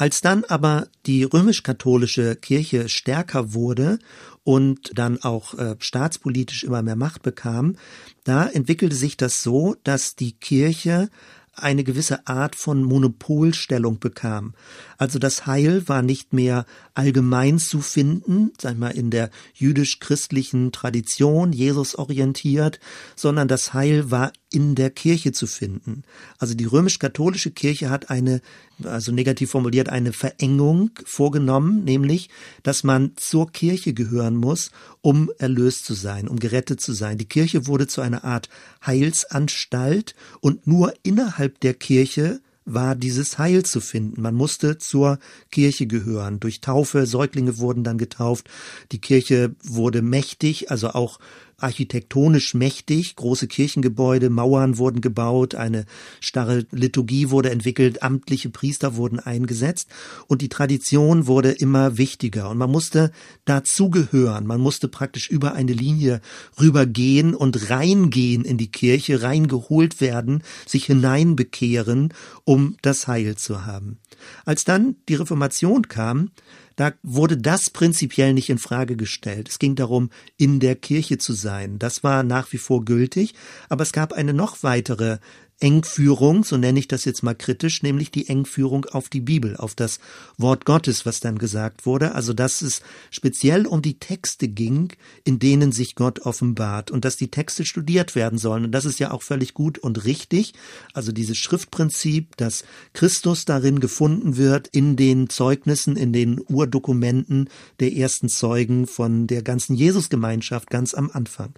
Als 0.00 0.22
dann 0.22 0.44
aber 0.44 0.88
die 1.04 1.24
römisch-katholische 1.24 2.34
Kirche 2.34 2.88
stärker 2.88 3.52
wurde 3.52 3.98
und 4.44 4.92
dann 4.94 5.22
auch 5.22 5.52
äh, 5.58 5.76
staatspolitisch 5.78 6.64
immer 6.64 6.80
mehr 6.80 6.96
Macht 6.96 7.20
bekam, 7.20 7.76
da 8.24 8.46
entwickelte 8.46 8.96
sich 8.96 9.18
das 9.18 9.42
so, 9.42 9.76
dass 9.84 10.16
die 10.16 10.32
Kirche 10.32 11.10
eine 11.52 11.84
gewisse 11.84 12.26
Art 12.26 12.56
von 12.56 12.82
Monopolstellung 12.82 13.98
bekam. 13.98 14.54
Also 15.00 15.18
das 15.18 15.46
Heil 15.46 15.88
war 15.88 16.02
nicht 16.02 16.34
mehr 16.34 16.66
allgemein 16.92 17.58
zu 17.58 17.80
finden, 17.80 18.52
sag 18.60 18.76
mal 18.76 18.90
in 18.90 19.10
der 19.10 19.30
jüdisch-christlichen 19.54 20.72
Tradition, 20.72 21.54
Jesus 21.54 21.94
orientiert, 21.94 22.80
sondern 23.16 23.48
das 23.48 23.72
Heil 23.72 24.10
war 24.10 24.30
in 24.50 24.74
der 24.74 24.90
Kirche 24.90 25.32
zu 25.32 25.46
finden. 25.46 26.02
Also 26.36 26.52
die 26.52 26.66
römisch-katholische 26.66 27.50
Kirche 27.50 27.88
hat 27.88 28.10
eine, 28.10 28.42
also 28.84 29.10
negativ 29.10 29.52
formuliert, 29.52 29.88
eine 29.88 30.12
Verengung 30.12 30.90
vorgenommen, 31.06 31.82
nämlich, 31.84 32.28
dass 32.62 32.84
man 32.84 33.12
zur 33.16 33.50
Kirche 33.50 33.94
gehören 33.94 34.36
muss, 34.36 34.70
um 35.00 35.30
erlöst 35.38 35.86
zu 35.86 35.94
sein, 35.94 36.28
um 36.28 36.38
gerettet 36.38 36.82
zu 36.82 36.92
sein. 36.92 37.16
Die 37.16 37.28
Kirche 37.28 37.66
wurde 37.66 37.86
zu 37.86 38.02
einer 38.02 38.24
Art 38.24 38.50
Heilsanstalt 38.84 40.14
und 40.40 40.66
nur 40.66 40.92
innerhalb 41.02 41.58
der 41.60 41.72
Kirche 41.72 42.42
war 42.74 42.94
dieses 42.94 43.38
Heil 43.38 43.64
zu 43.64 43.80
finden. 43.80 44.22
Man 44.22 44.34
musste 44.34 44.78
zur 44.78 45.18
Kirche 45.50 45.86
gehören. 45.86 46.40
Durch 46.40 46.60
Taufe, 46.60 47.06
Säuglinge 47.06 47.58
wurden 47.58 47.84
dann 47.84 47.98
getauft. 47.98 48.48
Die 48.92 49.00
Kirche 49.00 49.54
wurde 49.62 50.02
mächtig, 50.02 50.70
also 50.70 50.90
auch 50.90 51.18
architektonisch 51.60 52.54
mächtig, 52.54 53.16
große 53.16 53.46
Kirchengebäude, 53.46 54.30
Mauern 54.30 54.78
wurden 54.78 55.00
gebaut, 55.00 55.54
eine 55.54 55.84
starre 56.20 56.66
Liturgie 56.70 57.30
wurde 57.30 57.50
entwickelt, 57.50 58.02
amtliche 58.02 58.50
Priester 58.50 58.96
wurden 58.96 59.20
eingesetzt 59.20 59.88
und 60.26 60.42
die 60.42 60.48
Tradition 60.48 61.26
wurde 61.26 61.50
immer 61.50 61.98
wichtiger. 61.98 62.50
Und 62.50 62.58
man 62.58 62.70
musste 62.70 63.12
dazugehören, 63.44 64.46
man 64.46 64.60
musste 64.60 64.88
praktisch 64.88 65.30
über 65.30 65.54
eine 65.54 65.72
Linie 65.72 66.20
rübergehen 66.60 67.34
und 67.34 67.70
reingehen 67.70 68.44
in 68.44 68.58
die 68.58 68.70
Kirche, 68.70 69.22
reingeholt 69.22 70.00
werden, 70.00 70.42
sich 70.66 70.86
hineinbekehren, 70.86 72.12
um 72.44 72.76
das 72.82 73.06
Heil 73.06 73.36
zu 73.36 73.66
haben. 73.66 73.98
Als 74.44 74.64
dann 74.64 74.96
die 75.08 75.14
Reformation 75.14 75.88
kam, 75.88 76.30
da 76.80 76.94
wurde 77.02 77.36
das 77.36 77.68
prinzipiell 77.68 78.32
nicht 78.32 78.48
in 78.48 78.56
Frage 78.56 78.96
gestellt. 78.96 79.50
Es 79.50 79.58
ging 79.58 79.74
darum, 79.74 80.08
in 80.38 80.60
der 80.60 80.76
Kirche 80.76 81.18
zu 81.18 81.34
sein. 81.34 81.78
Das 81.78 82.02
war 82.02 82.22
nach 82.22 82.50
wie 82.54 82.58
vor 82.58 82.86
gültig, 82.86 83.34
aber 83.68 83.82
es 83.82 83.92
gab 83.92 84.14
eine 84.14 84.32
noch 84.32 84.62
weitere 84.62 85.18
Engführung, 85.60 86.42
so 86.42 86.56
nenne 86.56 86.78
ich 86.78 86.88
das 86.88 87.04
jetzt 87.04 87.22
mal 87.22 87.34
kritisch, 87.34 87.82
nämlich 87.82 88.10
die 88.10 88.28
Engführung 88.28 88.86
auf 88.86 89.08
die 89.08 89.20
Bibel, 89.20 89.56
auf 89.56 89.74
das 89.74 90.00
Wort 90.38 90.64
Gottes, 90.64 91.04
was 91.04 91.20
dann 91.20 91.38
gesagt 91.38 91.86
wurde. 91.86 92.14
Also, 92.14 92.32
dass 92.32 92.62
es 92.62 92.80
speziell 93.10 93.66
um 93.66 93.82
die 93.82 93.98
Texte 93.98 94.48
ging, 94.48 94.92
in 95.24 95.38
denen 95.38 95.70
sich 95.70 95.94
Gott 95.94 96.20
offenbart 96.20 96.90
und 96.90 97.04
dass 97.04 97.16
die 97.16 97.30
Texte 97.30 97.66
studiert 97.66 98.14
werden 98.14 98.38
sollen. 98.38 98.64
Und 98.64 98.72
das 98.72 98.86
ist 98.86 98.98
ja 98.98 99.10
auch 99.10 99.22
völlig 99.22 99.52
gut 99.52 99.78
und 99.78 100.04
richtig. 100.04 100.54
Also 100.94 101.12
dieses 101.12 101.36
Schriftprinzip, 101.36 102.36
dass 102.38 102.64
Christus 102.94 103.44
darin 103.44 103.80
gefunden 103.80 104.36
wird, 104.38 104.68
in 104.68 104.96
den 104.96 105.28
Zeugnissen, 105.28 105.96
in 105.96 106.12
den 106.12 106.40
Urdokumenten 106.48 107.48
der 107.80 107.92
ersten 107.92 108.28
Zeugen 108.28 108.86
von 108.86 109.26
der 109.26 109.42
ganzen 109.42 109.74
Jesusgemeinschaft 109.76 110.70
ganz 110.70 110.94
am 110.94 111.10
Anfang. 111.12 111.52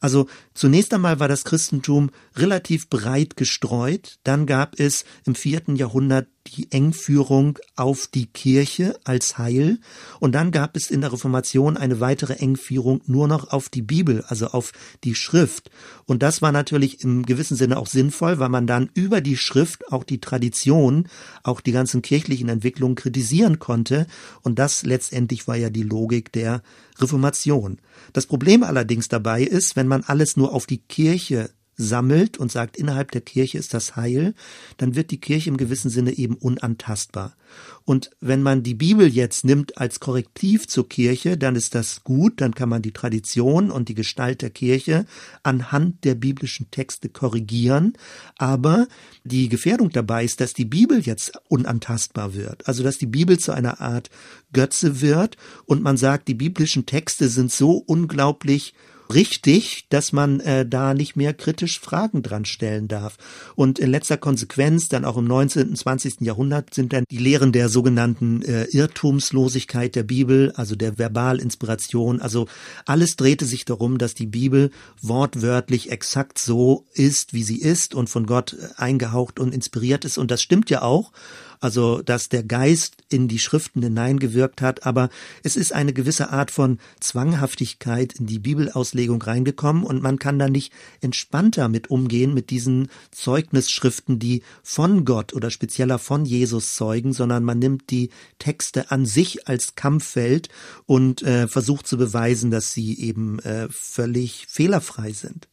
Also 0.00 0.26
zunächst 0.54 0.92
einmal 0.92 1.20
war 1.20 1.28
das 1.28 1.44
Christentum 1.44 2.10
relativ 2.36 2.88
breit 2.88 3.35
gestreut. 3.36 4.18
Dann 4.24 4.46
gab 4.46 4.78
es 4.78 5.04
im 5.24 5.34
vierten 5.34 5.76
Jahrhundert 5.76 6.26
die 6.54 6.70
Engführung 6.70 7.58
auf 7.74 8.06
die 8.06 8.26
Kirche 8.26 8.98
als 9.04 9.38
Heil. 9.38 9.78
Und 10.20 10.32
dann 10.32 10.50
gab 10.50 10.76
es 10.76 10.90
in 10.90 11.00
der 11.00 11.12
Reformation 11.12 11.76
eine 11.76 12.00
weitere 12.00 12.34
Engführung 12.34 13.00
nur 13.06 13.28
noch 13.28 13.50
auf 13.50 13.68
die 13.68 13.82
Bibel, 13.82 14.24
also 14.28 14.48
auf 14.48 14.72
die 15.04 15.14
Schrift. 15.14 15.70
Und 16.04 16.22
das 16.22 16.42
war 16.42 16.52
natürlich 16.52 17.02
im 17.02 17.24
gewissen 17.24 17.56
Sinne 17.56 17.78
auch 17.78 17.86
sinnvoll, 17.86 18.38
weil 18.38 18.48
man 18.48 18.66
dann 18.66 18.90
über 18.94 19.20
die 19.20 19.36
Schrift 19.36 19.92
auch 19.92 20.04
die 20.04 20.20
Tradition, 20.20 21.08
auch 21.42 21.60
die 21.60 21.72
ganzen 21.72 22.02
kirchlichen 22.02 22.48
Entwicklungen 22.48 22.94
kritisieren 22.94 23.58
konnte. 23.58 24.06
Und 24.42 24.58
das 24.58 24.84
letztendlich 24.84 25.48
war 25.48 25.56
ja 25.56 25.70
die 25.70 25.82
Logik 25.82 26.32
der 26.32 26.62
Reformation. 26.98 27.78
Das 28.12 28.26
Problem 28.26 28.62
allerdings 28.62 29.08
dabei 29.08 29.42
ist, 29.42 29.76
wenn 29.76 29.88
man 29.88 30.04
alles 30.04 30.36
nur 30.36 30.52
auf 30.52 30.66
die 30.66 30.78
Kirche 30.78 31.50
sammelt 31.76 32.38
und 32.38 32.50
sagt, 32.50 32.76
innerhalb 32.76 33.10
der 33.10 33.20
Kirche 33.20 33.58
ist 33.58 33.74
das 33.74 33.96
Heil, 33.96 34.34
dann 34.78 34.94
wird 34.94 35.10
die 35.10 35.20
Kirche 35.20 35.50
im 35.50 35.56
gewissen 35.56 35.90
Sinne 35.90 36.12
eben 36.12 36.36
unantastbar. 36.36 37.36
Und 37.84 38.10
wenn 38.20 38.42
man 38.42 38.62
die 38.62 38.74
Bibel 38.74 39.06
jetzt 39.06 39.44
nimmt 39.44 39.78
als 39.78 40.00
Korrektiv 40.00 40.66
zur 40.66 40.88
Kirche, 40.88 41.36
dann 41.36 41.54
ist 41.54 41.74
das 41.74 42.02
gut, 42.02 42.40
dann 42.40 42.54
kann 42.54 42.68
man 42.68 42.82
die 42.82 42.92
Tradition 42.92 43.70
und 43.70 43.88
die 43.88 43.94
Gestalt 43.94 44.42
der 44.42 44.50
Kirche 44.50 45.06
anhand 45.42 46.04
der 46.04 46.14
biblischen 46.16 46.70
Texte 46.70 47.08
korrigieren. 47.08 47.92
Aber 48.36 48.88
die 49.24 49.48
Gefährdung 49.48 49.90
dabei 49.90 50.24
ist, 50.24 50.40
dass 50.40 50.54
die 50.54 50.64
Bibel 50.64 51.00
jetzt 51.00 51.32
unantastbar 51.48 52.34
wird. 52.34 52.66
Also 52.66 52.82
dass 52.82 52.98
die 52.98 53.06
Bibel 53.06 53.38
zu 53.38 53.52
einer 53.52 53.80
Art 53.80 54.10
Götze 54.52 55.00
wird 55.00 55.36
und 55.66 55.82
man 55.82 55.96
sagt, 55.96 56.28
die 56.28 56.34
biblischen 56.34 56.86
Texte 56.86 57.28
sind 57.28 57.52
so 57.52 57.76
unglaublich 57.76 58.74
richtig, 59.12 59.86
dass 59.88 60.12
man 60.12 60.40
äh, 60.40 60.66
da 60.66 60.94
nicht 60.94 61.16
mehr 61.16 61.34
kritisch 61.34 61.80
Fragen 61.80 62.22
dran 62.22 62.44
stellen 62.44 62.88
darf. 62.88 63.16
Und 63.54 63.78
in 63.78 63.90
letzter 63.90 64.16
Konsequenz, 64.16 64.88
dann 64.88 65.04
auch 65.04 65.16
im 65.16 65.26
19. 65.26 65.70
und 65.70 65.76
20. 65.76 66.20
Jahrhundert, 66.20 66.74
sind 66.74 66.92
dann 66.92 67.04
die 67.10 67.18
Lehren 67.18 67.52
der 67.52 67.68
sogenannten 67.68 68.42
äh, 68.42 68.64
Irrtumslosigkeit 68.64 69.94
der 69.94 70.02
Bibel, 70.02 70.52
also 70.56 70.76
der 70.76 70.98
Verbalinspiration, 70.98 72.20
also 72.20 72.46
alles 72.84 73.16
drehte 73.16 73.44
sich 73.44 73.64
darum, 73.64 73.98
dass 73.98 74.14
die 74.14 74.26
Bibel 74.26 74.70
wortwörtlich 75.00 75.90
exakt 75.90 76.38
so 76.38 76.86
ist, 76.92 77.32
wie 77.32 77.42
sie 77.42 77.60
ist 77.60 77.94
und 77.94 78.10
von 78.10 78.26
Gott 78.26 78.54
äh, 78.54 78.68
eingehaucht 78.76 79.38
und 79.38 79.54
inspiriert 79.54 80.04
ist. 80.04 80.18
Und 80.18 80.30
das 80.30 80.42
stimmt 80.42 80.70
ja 80.70 80.82
auch 80.82 81.12
also 81.60 82.02
dass 82.02 82.28
der 82.28 82.42
Geist 82.42 82.96
in 83.08 83.28
die 83.28 83.38
Schriften 83.38 83.82
hineingewirkt 83.82 84.62
hat, 84.62 84.86
aber 84.86 85.08
es 85.42 85.56
ist 85.56 85.72
eine 85.72 85.92
gewisse 85.92 86.30
Art 86.30 86.50
von 86.50 86.78
Zwanghaftigkeit 87.00 88.14
in 88.18 88.26
die 88.26 88.38
Bibelauslegung 88.38 89.20
reingekommen 89.22 89.84
und 89.84 90.02
man 90.02 90.18
kann 90.18 90.38
da 90.38 90.48
nicht 90.48 90.72
entspannter 91.00 91.68
mit 91.68 91.90
umgehen 91.90 92.34
mit 92.34 92.50
diesen 92.50 92.88
Zeugnisschriften, 93.10 94.18
die 94.18 94.42
von 94.62 95.04
Gott 95.04 95.34
oder 95.34 95.50
spezieller 95.50 95.98
von 95.98 96.24
Jesus 96.24 96.74
zeugen, 96.74 97.12
sondern 97.12 97.44
man 97.44 97.58
nimmt 97.58 97.90
die 97.90 98.10
Texte 98.38 98.90
an 98.90 99.06
sich 99.06 99.48
als 99.48 99.74
Kampffeld 99.74 100.48
und 100.86 101.22
äh, 101.22 101.48
versucht 101.48 101.86
zu 101.86 101.96
beweisen, 101.96 102.50
dass 102.50 102.72
sie 102.72 102.98
eben 103.00 103.38
äh, 103.40 103.68
völlig 103.70 104.46
fehlerfrei 104.48 105.12
sind. 105.12 105.48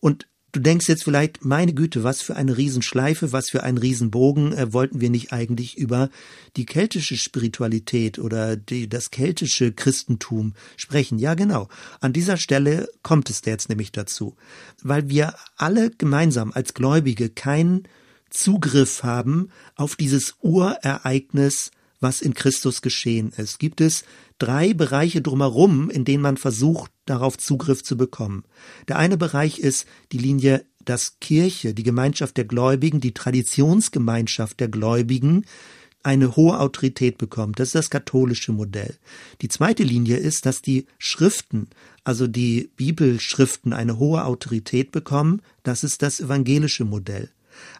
Und 0.00 0.28
Du 0.52 0.60
denkst 0.60 0.88
jetzt 0.88 1.04
vielleicht, 1.04 1.44
meine 1.44 1.74
Güte, 1.74 2.04
was 2.04 2.22
für 2.22 2.34
eine 2.34 2.56
Riesenschleife, 2.56 3.32
was 3.32 3.50
für 3.50 3.64
einen 3.64 3.76
Riesenbogen, 3.76 4.54
äh, 4.54 4.72
wollten 4.72 5.00
wir 5.00 5.10
nicht 5.10 5.30
eigentlich 5.30 5.76
über 5.76 6.08
die 6.56 6.64
keltische 6.64 7.18
Spiritualität 7.18 8.18
oder 8.18 8.56
die, 8.56 8.88
das 8.88 9.10
keltische 9.10 9.72
Christentum 9.72 10.54
sprechen? 10.78 11.18
Ja, 11.18 11.34
genau. 11.34 11.68
An 12.00 12.14
dieser 12.14 12.38
Stelle 12.38 12.88
kommt 13.02 13.28
es 13.28 13.42
jetzt 13.44 13.68
nämlich 13.68 13.92
dazu. 13.92 14.36
Weil 14.82 15.10
wir 15.10 15.34
alle 15.56 15.90
gemeinsam 15.90 16.52
als 16.52 16.72
Gläubige 16.72 17.28
keinen 17.28 17.86
Zugriff 18.30 19.02
haben 19.02 19.50
auf 19.74 19.96
dieses 19.96 20.36
Urereignis, 20.40 21.72
was 22.00 22.20
in 22.20 22.34
Christus 22.34 22.82
geschehen 22.82 23.32
ist. 23.36 23.58
Gibt 23.58 23.80
es 23.80 24.04
drei 24.38 24.74
Bereiche 24.74 25.20
drumherum, 25.20 25.90
in 25.90 26.04
denen 26.04 26.22
man 26.22 26.36
versucht, 26.36 26.90
darauf 27.06 27.38
Zugriff 27.38 27.82
zu 27.82 27.96
bekommen. 27.96 28.44
Der 28.86 28.98
eine 28.98 29.16
Bereich 29.16 29.58
ist 29.58 29.86
die 30.12 30.18
Linie, 30.18 30.64
dass 30.84 31.18
Kirche, 31.20 31.74
die 31.74 31.82
Gemeinschaft 31.82 32.36
der 32.36 32.44
Gläubigen, 32.44 33.00
die 33.00 33.12
Traditionsgemeinschaft 33.12 34.60
der 34.60 34.68
Gläubigen 34.68 35.44
eine 36.02 36.36
hohe 36.36 36.58
Autorität 36.60 37.18
bekommt. 37.18 37.58
Das 37.58 37.68
ist 37.68 37.74
das 37.74 37.90
katholische 37.90 38.52
Modell. 38.52 38.96
Die 39.42 39.48
zweite 39.48 39.82
Linie 39.82 40.16
ist, 40.16 40.46
dass 40.46 40.62
die 40.62 40.86
Schriften, 40.98 41.68
also 42.04 42.26
die 42.26 42.70
Bibelschriften 42.76 43.72
eine 43.72 43.98
hohe 43.98 44.24
Autorität 44.24 44.92
bekommen. 44.92 45.42
Das 45.64 45.84
ist 45.84 46.02
das 46.02 46.20
evangelische 46.20 46.84
Modell. 46.84 47.30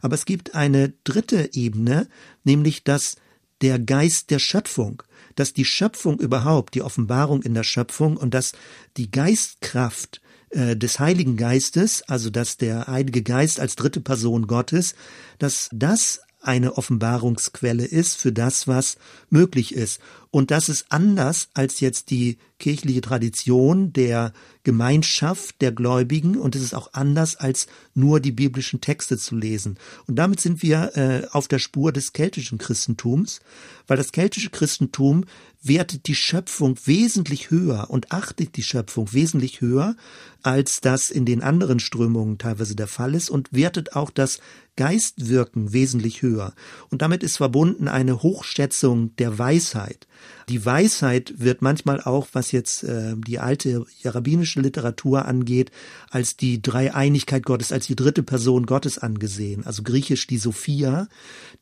Aber 0.02 0.14
es 0.14 0.24
gibt 0.24 0.54
eine 0.54 0.92
dritte 1.04 1.50
Ebene, 1.54 2.08
nämlich 2.44 2.82
dass 2.82 3.16
der 3.62 3.78
Geist 3.78 4.30
der 4.30 4.38
Schöpfung, 4.38 5.02
dass 5.34 5.52
die 5.52 5.64
Schöpfung 5.64 6.18
überhaupt, 6.18 6.74
die 6.74 6.82
Offenbarung 6.82 7.42
in 7.42 7.54
der 7.54 7.62
Schöpfung 7.62 8.16
und 8.16 8.34
dass 8.34 8.52
die 8.96 9.10
Geistkraft 9.10 10.20
äh, 10.50 10.76
des 10.76 10.98
Heiligen 10.98 11.36
Geistes, 11.36 12.02
also 12.02 12.30
dass 12.30 12.56
der 12.56 12.86
Heilige 12.86 13.22
Geist 13.22 13.60
als 13.60 13.76
dritte 13.76 14.00
Person 14.00 14.46
Gottes, 14.46 14.94
dass 15.38 15.68
das 15.72 16.20
eine 16.40 16.76
Offenbarungsquelle 16.76 17.84
ist 17.84 18.16
für 18.16 18.32
das, 18.32 18.68
was 18.68 18.96
möglich 19.28 19.74
ist. 19.74 20.00
Und 20.30 20.50
das 20.50 20.68
ist 20.68 20.86
anders 20.90 21.48
als 21.54 21.80
jetzt 21.80 22.10
die 22.10 22.38
kirchliche 22.58 23.00
Tradition 23.00 23.92
der 23.92 24.32
Gemeinschaft 24.64 25.62
der 25.62 25.72
Gläubigen 25.72 26.36
und 26.36 26.54
es 26.54 26.62
ist 26.62 26.74
auch 26.74 26.92
anders 26.92 27.36
als 27.36 27.68
nur 27.94 28.20
die 28.20 28.32
biblischen 28.32 28.80
Texte 28.80 29.16
zu 29.16 29.36
lesen. 29.36 29.78
Und 30.06 30.16
damit 30.16 30.40
sind 30.40 30.62
wir 30.62 30.96
äh, 30.96 31.26
auf 31.30 31.48
der 31.48 31.58
Spur 31.58 31.92
des 31.92 32.12
keltischen 32.12 32.58
Christentums, 32.58 33.40
weil 33.86 33.96
das 33.96 34.12
keltische 34.12 34.50
Christentum 34.50 35.24
wertet 35.62 36.06
die 36.06 36.14
Schöpfung 36.14 36.76
wesentlich 36.84 37.50
höher 37.50 37.88
und 37.88 38.12
achtet 38.12 38.56
die 38.56 38.62
Schöpfung 38.62 39.12
wesentlich 39.12 39.60
höher, 39.60 39.96
als 40.42 40.80
das 40.80 41.10
in 41.10 41.24
den 41.24 41.42
anderen 41.42 41.80
Strömungen 41.80 42.38
teilweise 42.38 42.76
der 42.76 42.86
Fall 42.86 43.14
ist 43.14 43.30
und 43.30 43.52
wertet 43.52 43.94
auch 43.94 44.10
das 44.10 44.40
Geistwirken 44.76 45.72
wesentlich 45.72 46.22
höher. 46.22 46.54
Und 46.90 47.02
damit 47.02 47.22
ist 47.22 47.38
verbunden 47.38 47.88
eine 47.88 48.22
Hochschätzung 48.22 49.16
der 49.16 49.38
Weisheit. 49.38 50.06
Die 50.48 50.64
Weisheit 50.64 51.34
wird 51.36 51.62
manchmal 51.62 52.00
auch, 52.00 52.28
was 52.32 52.52
jetzt 52.52 52.84
äh, 52.84 53.14
die 53.16 53.38
alte 53.38 53.84
rabbinische 54.04 54.60
Literatur 54.60 55.26
angeht, 55.26 55.70
als 56.10 56.36
die 56.36 56.62
Dreieinigkeit 56.62 57.44
Gottes, 57.44 57.72
als 57.72 57.86
die 57.86 57.96
dritte 57.96 58.22
Person 58.22 58.66
Gottes 58.66 58.98
angesehen. 58.98 59.66
Also 59.66 59.82
griechisch 59.82 60.26
die 60.26 60.38
Sophia. 60.38 61.08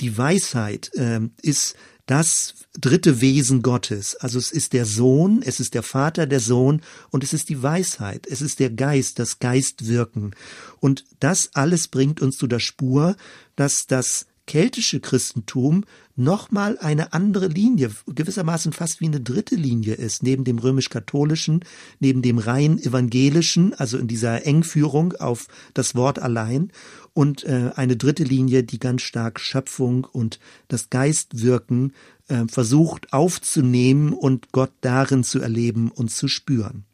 Die 0.01 0.17
Weisheit 0.17 0.91
äh, 0.95 1.21
ist 1.43 1.77
das 2.07 2.55
dritte 2.79 3.21
Wesen 3.21 3.63
Gottes. 3.63 4.15
Also 4.17 4.39
es 4.39 4.53
ist 4.53 4.73
der 4.73 4.87
Sohn, 4.87 5.43
es 5.43 5.59
ist 5.59 5.75
der 5.75 5.83
Vater, 5.83 6.27
der 6.27 6.41
Sohn 6.41 6.81
und 7.11 7.25
es 7.25 7.33
ist 7.33 7.49
die 7.49 7.63
Weisheit, 7.63 8.27
es 8.29 8.41
ist 8.41 8.61
der 8.61 8.71
Geist, 8.71 9.19
das 9.19 9.41
Geistwirken. 9.41 10.35
Und 10.79 11.05
das 11.19 11.51
alles 11.55 11.89
bringt 11.89 12.23
uns 12.23 12.37
zu 12.37 12.47
der 12.47 12.61
Spur, 12.61 13.17
dass 13.57 13.87
das 13.87 14.27
keltische 14.47 15.01
Christentum 15.01 15.85
nochmal 16.15 16.79
eine 16.79 17.13
andere 17.13 17.49
Linie, 17.49 17.91
gewissermaßen 18.07 18.73
fast 18.73 19.01
wie 19.01 19.07
eine 19.07 19.21
dritte 19.21 19.57
Linie 19.57 19.95
ist, 19.95 20.23
neben 20.23 20.45
dem 20.45 20.59
römisch-katholischen, 20.59 21.65
neben 22.01 22.23
dem 22.23 22.39
rein 22.39 22.79
evangelischen, 22.79 23.75
also 23.75 23.99
in 23.99 24.09
dieser 24.09 24.47
Engführung 24.47 25.13
auf 25.15 25.49
das 25.75 25.95
Wort 25.95 26.19
allein, 26.19 26.71
und 27.13 27.45
äh, 27.45 27.71
eine 27.75 27.97
dritte 27.97 28.25
Linie, 28.25 28.63
die 28.63 28.79
ganz 28.79 29.03
stark 29.03 29.41
Schöpfung 29.41 30.05
und 30.05 30.39
das 30.69 30.91
Geistwirken 30.91 31.93
äh, 32.29 32.45
versucht 32.47 33.13
aufzunehmen 33.13 34.13
und 34.13 34.53
Gott 34.53 34.73
darin 34.81 35.25
zu 35.25 35.41
erleben 35.41 35.91
und 35.91 36.11
zu 36.11 36.29
spüren. 36.29 36.85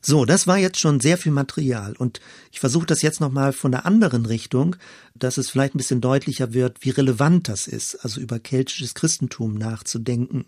So, 0.00 0.24
das 0.24 0.46
war 0.46 0.58
jetzt 0.58 0.78
schon 0.78 1.00
sehr 1.00 1.18
viel 1.18 1.32
Material 1.32 1.94
und 1.96 2.20
ich 2.52 2.60
versuche 2.60 2.86
das 2.86 3.02
jetzt 3.02 3.20
nochmal 3.20 3.52
von 3.52 3.72
der 3.72 3.84
anderen 3.84 4.26
Richtung, 4.26 4.76
dass 5.14 5.38
es 5.38 5.50
vielleicht 5.50 5.74
ein 5.74 5.78
bisschen 5.78 6.00
deutlicher 6.00 6.54
wird, 6.54 6.78
wie 6.82 6.90
relevant 6.90 7.48
das 7.48 7.66
ist, 7.66 7.96
also 7.96 8.20
über 8.20 8.38
keltisches 8.38 8.94
Christentum 8.94 9.54
nachzudenken. 9.54 10.46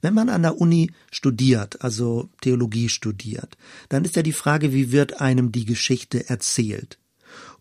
Wenn 0.00 0.14
man 0.14 0.28
an 0.28 0.42
der 0.42 0.60
Uni 0.60 0.90
studiert, 1.12 1.82
also 1.82 2.28
Theologie 2.40 2.88
studiert, 2.88 3.56
dann 3.88 4.04
ist 4.04 4.16
ja 4.16 4.22
die 4.22 4.32
Frage, 4.32 4.72
wie 4.72 4.90
wird 4.90 5.20
einem 5.20 5.52
die 5.52 5.66
Geschichte 5.66 6.28
erzählt? 6.28 6.99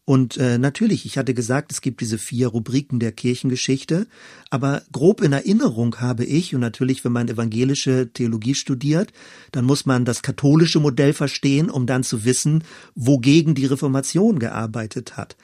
Und 0.09 0.37
äh, 0.37 0.57
natürlich, 0.57 1.05
ich 1.05 1.19
hatte 1.19 1.35
gesagt, 1.35 1.71
es 1.71 1.81
gibt 1.81 2.01
diese 2.01 2.17
vier 2.17 2.47
Rubriken 2.47 2.99
der 2.99 3.11
Kirchengeschichte, 3.11 4.07
aber 4.49 4.81
grob 4.91 5.21
in 5.21 5.33
Erinnerung 5.33 5.97
habe 5.97 6.25
ich, 6.25 6.55
und 6.55 6.61
natürlich, 6.61 7.05
wenn 7.05 7.11
man 7.11 7.27
evangelische 7.27 8.09
Theologie 8.11 8.55
studiert, 8.55 9.13
dann 9.51 9.65
muss 9.65 9.85
man 9.85 10.05
das 10.05 10.23
katholische 10.23 10.79
Modell 10.79 11.13
verstehen, 11.13 11.69
um 11.69 11.85
dann 11.85 12.01
zu 12.01 12.25
wissen, 12.25 12.63
wogegen 12.95 13.53
die 13.53 13.67
Reformation 13.67 14.39
gearbeitet 14.39 15.15
hat. 15.15 15.37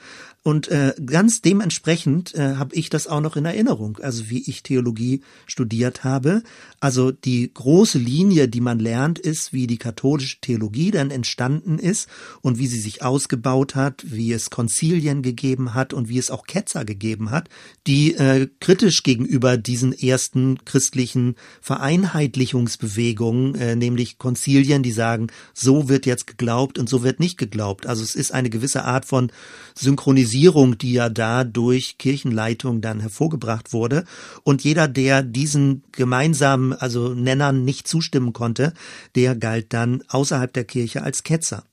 Und 0.46 0.68
äh, 0.68 0.94
ganz 1.04 1.42
dementsprechend 1.42 2.32
äh, 2.36 2.54
habe 2.54 2.76
ich 2.76 2.88
das 2.88 3.08
auch 3.08 3.20
noch 3.20 3.34
in 3.34 3.46
Erinnerung, 3.46 3.98
also 4.00 4.30
wie 4.30 4.48
ich 4.48 4.62
Theologie 4.62 5.22
studiert 5.44 6.04
habe. 6.04 6.44
Also 6.78 7.10
die 7.10 7.52
große 7.52 7.98
Linie, 7.98 8.46
die 8.46 8.60
man 8.60 8.78
lernt, 8.78 9.18
ist, 9.18 9.52
wie 9.52 9.66
die 9.66 9.76
katholische 9.76 10.40
Theologie 10.40 10.92
dann 10.92 11.10
entstanden 11.10 11.80
ist 11.80 12.08
und 12.42 12.58
wie 12.58 12.68
sie 12.68 12.78
sich 12.78 13.02
ausgebaut 13.02 13.74
hat, 13.74 14.04
wie 14.06 14.32
es 14.32 14.50
Konzilien 14.50 15.22
gegeben 15.22 15.74
hat 15.74 15.92
und 15.92 16.08
wie 16.08 16.18
es 16.18 16.30
auch 16.30 16.46
Ketzer 16.46 16.84
gegeben 16.84 17.32
hat, 17.32 17.48
die 17.88 18.14
äh, 18.14 18.46
kritisch 18.60 19.02
gegenüber 19.02 19.56
diesen 19.56 19.92
ersten 19.92 20.64
christlichen 20.64 21.34
Vereinheitlichungsbewegungen, 21.60 23.56
äh, 23.56 23.74
nämlich 23.74 24.18
Konzilien, 24.18 24.84
die 24.84 24.92
sagen, 24.92 25.26
so 25.54 25.88
wird 25.88 26.06
jetzt 26.06 26.28
geglaubt 26.28 26.78
und 26.78 26.88
so 26.88 27.02
wird 27.02 27.18
nicht 27.18 27.36
geglaubt. 27.36 27.88
Also 27.88 28.04
es 28.04 28.14
ist 28.14 28.30
eine 28.30 28.48
gewisse 28.48 28.84
Art 28.84 29.06
von 29.06 29.32
Synchronisierung, 29.74 30.35
die 30.40 30.92
ja 30.92 31.08
da 31.08 31.44
durch 31.44 31.98
Kirchenleitung 31.98 32.80
dann 32.80 33.00
hervorgebracht 33.00 33.72
wurde. 33.72 34.04
Und 34.42 34.64
jeder, 34.64 34.88
der 34.88 35.22
diesen 35.22 35.82
gemeinsamen, 35.92 36.72
also 36.72 37.14
Nennern 37.14 37.64
nicht 37.64 37.88
zustimmen 37.88 38.32
konnte, 38.32 38.72
der 39.14 39.36
galt 39.36 39.72
dann 39.72 40.02
außerhalb 40.08 40.52
der 40.52 40.64
Kirche 40.64 41.02
als 41.02 41.22
Ketzer. 41.22 41.64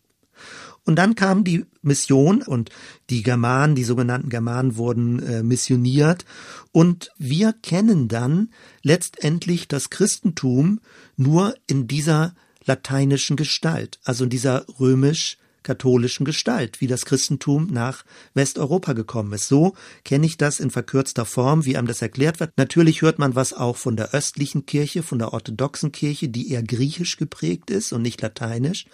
Und 0.86 0.98
dann 0.98 1.16
kam 1.16 1.44
die 1.44 1.66
Mission 1.82 2.42
und 2.42 2.70
die 3.10 3.24
Germanen, 3.24 3.76
die 3.76 3.86
sogenannten 3.86 4.30
Germanen 4.30 4.76
wurden 4.76 5.20
äh, 5.24 5.44
missioniert 5.44 6.26
und 6.72 7.12
wir 7.18 7.54
kennen 7.54 8.10
dann 8.10 8.50
letztendlich 8.82 9.70
das 9.70 9.90
Christentum 9.90 10.82
nur 11.16 11.56
in 11.68 11.88
dieser 11.88 12.36
lateinischen 12.66 13.38
Gestalt, 13.38 14.00
also 14.04 14.26
in 14.26 14.30
dieser 14.30 14.66
römisch 14.80 15.38
katholischen 15.64 16.26
Gestalt, 16.26 16.82
wie 16.82 16.88
das 16.88 17.06
Christentum 17.06 17.68
nach 17.68 18.04
Westeuropa 18.34 18.94
gekommen 18.94 19.34
ist. 19.34 19.48
So 19.48 19.74
kenne 20.04 20.26
ich 20.26 20.38
das 20.38 20.60
in 20.60 20.70
verkürzter 20.70 21.26
Form, 21.26 21.66
wie 21.66 21.78
einem 21.78 21.88
das 21.88 22.02
erklärt 22.02 22.40
wird. 22.40 22.52
Natürlich 22.58 23.02
hört 23.02 23.20
man 23.20 23.36
was 23.36 23.54
auch 23.54 23.78
von 23.78 23.96
der 23.96 24.14
östlichen 24.14 24.66
Kirche, 24.66 25.04
von 25.04 25.20
der 25.20 25.34
orthodoxen 25.34 25.92
Kirche, 25.92 26.30
die 26.30 26.52
eher 26.52 26.64
griechisch 26.64 27.18
geprägt 27.18 27.70
ist 27.70 27.94
und 27.94 28.02
nicht 28.02 28.22
lateinisch. 28.22 28.86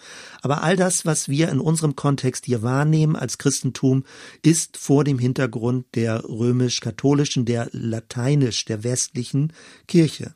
Aber 0.42 0.62
all 0.62 0.76
das, 0.76 1.04
was 1.04 1.28
wir 1.28 1.48
in 1.48 1.60
unserem 1.60 1.96
Kontext 1.96 2.46
hier 2.46 2.62
wahrnehmen 2.62 3.16
als 3.16 3.38
Christentum, 3.38 4.04
ist 4.42 4.76
vor 4.76 5.04
dem 5.04 5.18
Hintergrund 5.18 5.86
der 5.94 6.24
römisch-katholischen, 6.24 7.44
der 7.44 7.68
lateinisch, 7.72 8.64
der 8.64 8.84
westlichen 8.84 9.52
Kirche. 9.86 10.34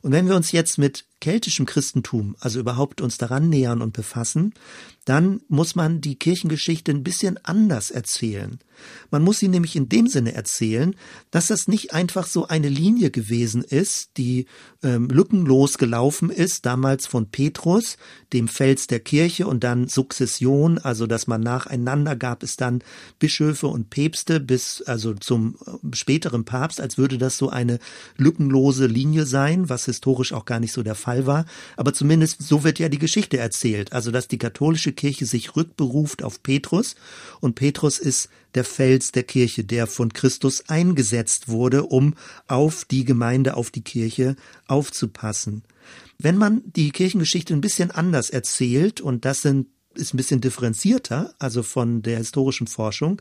Und 0.00 0.12
wenn 0.12 0.26
wir 0.26 0.36
uns 0.36 0.52
jetzt 0.52 0.78
mit 0.78 1.04
keltischem 1.20 1.66
Christentum, 1.66 2.36
also 2.40 2.60
überhaupt 2.60 3.00
uns 3.00 3.18
daran 3.18 3.48
nähern 3.48 3.82
und 3.82 3.92
befassen, 3.92 4.54
dann 5.08 5.40
muss 5.48 5.74
man 5.74 6.02
die 6.02 6.16
Kirchengeschichte 6.16 6.92
ein 6.92 7.02
bisschen 7.02 7.38
anders 7.42 7.90
erzählen. 7.90 8.58
Man 9.10 9.24
muss 9.24 9.38
sie 9.38 9.48
nämlich 9.48 9.74
in 9.74 9.88
dem 9.88 10.06
Sinne 10.06 10.34
erzählen, 10.34 10.94
dass 11.30 11.46
das 11.48 11.66
nicht 11.66 11.94
einfach 11.94 12.26
so 12.26 12.46
eine 12.46 12.68
Linie 12.68 13.10
gewesen 13.10 13.64
ist, 13.64 14.10
die 14.18 14.46
ähm, 14.82 15.08
lückenlos 15.08 15.78
gelaufen 15.78 16.30
ist, 16.30 16.66
damals 16.66 17.06
von 17.06 17.30
Petrus, 17.30 17.96
dem 18.32 18.46
Fels 18.46 18.86
der 18.86 19.00
Kirche 19.00 19.46
und 19.46 19.64
dann 19.64 19.88
Sukzession, 19.88 20.78
also 20.78 21.06
dass 21.06 21.26
man 21.26 21.40
nacheinander 21.40 22.14
gab 22.14 22.42
es 22.42 22.56
dann 22.56 22.82
Bischöfe 23.18 23.66
und 23.66 23.90
Päpste 23.90 24.40
bis 24.40 24.82
also 24.82 25.14
zum 25.14 25.56
äh, 25.66 25.96
späteren 25.96 26.44
Papst, 26.44 26.80
als 26.80 26.98
würde 26.98 27.18
das 27.18 27.38
so 27.38 27.48
eine 27.48 27.78
lückenlose 28.16 28.86
Linie 28.86 29.24
sein, 29.24 29.68
was 29.68 29.86
historisch 29.86 30.32
auch 30.34 30.44
gar 30.44 30.60
nicht 30.60 30.72
so 30.72 30.82
der 30.82 30.94
Fall 30.94 31.07
war, 31.26 31.46
aber 31.76 31.92
zumindest 31.92 32.42
so 32.42 32.64
wird 32.64 32.78
ja 32.78 32.88
die 32.88 32.98
Geschichte 32.98 33.38
erzählt, 33.38 33.92
also 33.92 34.10
dass 34.10 34.28
die 34.28 34.38
katholische 34.38 34.92
Kirche 34.92 35.26
sich 35.26 35.56
rückberuft 35.56 36.22
auf 36.22 36.42
Petrus 36.42 36.96
und 37.40 37.54
Petrus 37.54 37.98
ist 37.98 38.28
der 38.54 38.64
Fels 38.64 39.12
der 39.12 39.24
Kirche, 39.24 39.64
der 39.64 39.86
von 39.86 40.12
Christus 40.12 40.68
eingesetzt 40.68 41.48
wurde, 41.48 41.84
um 41.84 42.14
auf 42.46 42.84
die 42.84 43.04
Gemeinde, 43.04 43.56
auf 43.56 43.70
die 43.70 43.82
Kirche 43.82 44.36
aufzupassen. 44.66 45.62
Wenn 46.18 46.36
man 46.36 46.62
die 46.64 46.90
Kirchengeschichte 46.90 47.54
ein 47.54 47.60
bisschen 47.60 47.90
anders 47.90 48.30
erzählt, 48.30 49.00
und 49.00 49.24
das 49.24 49.42
sind 49.42 49.68
ist 49.98 50.14
ein 50.14 50.16
bisschen 50.16 50.40
differenzierter, 50.40 51.34
also 51.38 51.62
von 51.62 52.02
der 52.02 52.18
historischen 52.18 52.66
Forschung, 52.66 53.20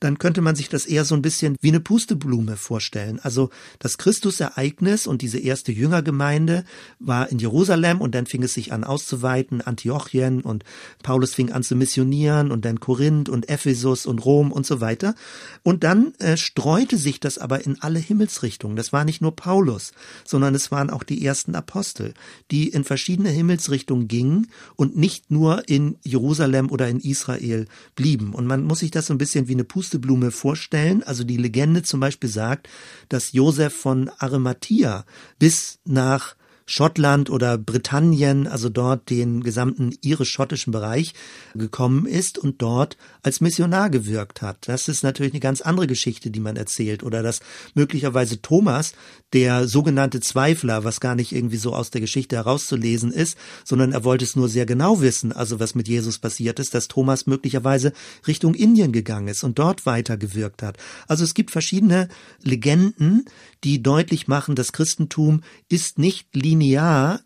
dann 0.00 0.18
könnte 0.18 0.40
man 0.40 0.56
sich 0.56 0.68
das 0.68 0.86
eher 0.86 1.04
so 1.04 1.14
ein 1.14 1.22
bisschen 1.22 1.56
wie 1.60 1.68
eine 1.68 1.80
Pusteblume 1.80 2.56
vorstellen. 2.56 3.20
Also 3.22 3.50
das 3.78 3.98
Christusereignis 3.98 5.06
und 5.06 5.22
diese 5.22 5.38
erste 5.38 5.72
Jüngergemeinde 5.72 6.64
war 6.98 7.30
in 7.30 7.38
Jerusalem 7.38 8.00
und 8.00 8.14
dann 8.14 8.26
fing 8.26 8.42
es 8.42 8.54
sich 8.54 8.72
an 8.72 8.84
auszuweiten, 8.84 9.60
Antiochien 9.60 10.40
und 10.40 10.64
Paulus 11.02 11.34
fing 11.34 11.52
an 11.52 11.62
zu 11.62 11.76
missionieren 11.76 12.50
und 12.50 12.64
dann 12.64 12.80
Korinth 12.80 13.28
und 13.28 13.48
Ephesus 13.48 14.06
und 14.06 14.24
Rom 14.24 14.52
und 14.52 14.66
so 14.66 14.80
weiter. 14.80 15.14
Und 15.62 15.84
dann 15.84 16.14
äh, 16.18 16.36
streute 16.36 16.96
sich 16.96 17.20
das 17.20 17.38
aber 17.38 17.64
in 17.64 17.80
alle 17.80 17.98
Himmelsrichtungen. 17.98 18.76
Das 18.76 18.92
war 18.92 19.04
nicht 19.04 19.20
nur 19.20 19.36
Paulus, 19.36 19.92
sondern 20.24 20.54
es 20.54 20.70
waren 20.70 20.90
auch 20.90 21.02
die 21.02 21.24
ersten 21.24 21.54
Apostel, 21.54 22.14
die 22.50 22.68
in 22.68 22.84
verschiedene 22.84 23.28
Himmelsrichtungen 23.28 24.08
gingen 24.08 24.50
und 24.76 24.96
nicht 24.96 25.30
nur 25.30 25.68
in 25.68 25.96
Jerusalem 26.14 26.70
oder 26.70 26.88
in 26.88 27.00
Israel 27.00 27.66
blieben. 27.96 28.34
Und 28.34 28.46
man 28.46 28.62
muss 28.62 28.78
sich 28.78 28.92
das 28.92 29.06
so 29.06 29.14
ein 29.14 29.18
bisschen 29.18 29.48
wie 29.48 29.54
eine 29.54 29.64
Pusteblume 29.64 30.30
vorstellen. 30.30 31.02
Also 31.02 31.24
die 31.24 31.36
Legende 31.36 31.82
zum 31.82 31.98
Beispiel 31.98 32.30
sagt, 32.30 32.68
dass 33.08 33.32
Josef 33.32 33.74
von 33.74 34.10
Arimathea 34.18 35.04
bis 35.38 35.80
nach 35.84 36.36
Schottland 36.66 37.28
oder 37.28 37.58
Britannien, 37.58 38.46
also 38.46 38.70
dort 38.70 39.10
den 39.10 39.42
gesamten 39.42 39.94
irisch-schottischen 40.00 40.72
Bereich 40.72 41.12
gekommen 41.54 42.06
ist 42.06 42.38
und 42.38 42.62
dort 42.62 42.96
als 43.22 43.40
Missionar 43.40 43.90
gewirkt 43.90 44.40
hat. 44.40 44.66
Das 44.66 44.88
ist 44.88 45.02
natürlich 45.02 45.34
eine 45.34 45.40
ganz 45.40 45.60
andere 45.60 45.86
Geschichte, 45.86 46.30
die 46.30 46.40
man 46.40 46.56
erzählt. 46.56 47.02
Oder 47.02 47.22
dass 47.22 47.40
möglicherweise 47.74 48.40
Thomas, 48.40 48.94
der 49.34 49.68
sogenannte 49.68 50.20
Zweifler, 50.20 50.84
was 50.84 51.00
gar 51.00 51.14
nicht 51.14 51.32
irgendwie 51.32 51.58
so 51.58 51.74
aus 51.74 51.90
der 51.90 52.00
Geschichte 52.00 52.36
herauszulesen 52.36 53.12
ist, 53.12 53.36
sondern 53.64 53.92
er 53.92 54.04
wollte 54.04 54.24
es 54.24 54.36
nur 54.36 54.48
sehr 54.48 54.64
genau 54.64 55.00
wissen, 55.02 55.32
also 55.32 55.60
was 55.60 55.74
mit 55.74 55.88
Jesus 55.88 56.18
passiert 56.18 56.58
ist, 56.60 56.74
dass 56.74 56.88
Thomas 56.88 57.26
möglicherweise 57.26 57.92
Richtung 58.26 58.54
Indien 58.54 58.92
gegangen 58.92 59.28
ist 59.28 59.44
und 59.44 59.58
dort 59.58 59.84
weitergewirkt 59.84 60.62
hat. 60.62 60.78
Also 61.08 61.24
es 61.24 61.34
gibt 61.34 61.50
verschiedene 61.50 62.08
Legenden, 62.42 63.26
die 63.64 63.82
deutlich 63.82 64.28
machen, 64.28 64.54
das 64.54 64.72
Christentum 64.72 65.42
ist 65.68 65.98
nicht 65.98 66.34
linear 66.34 66.53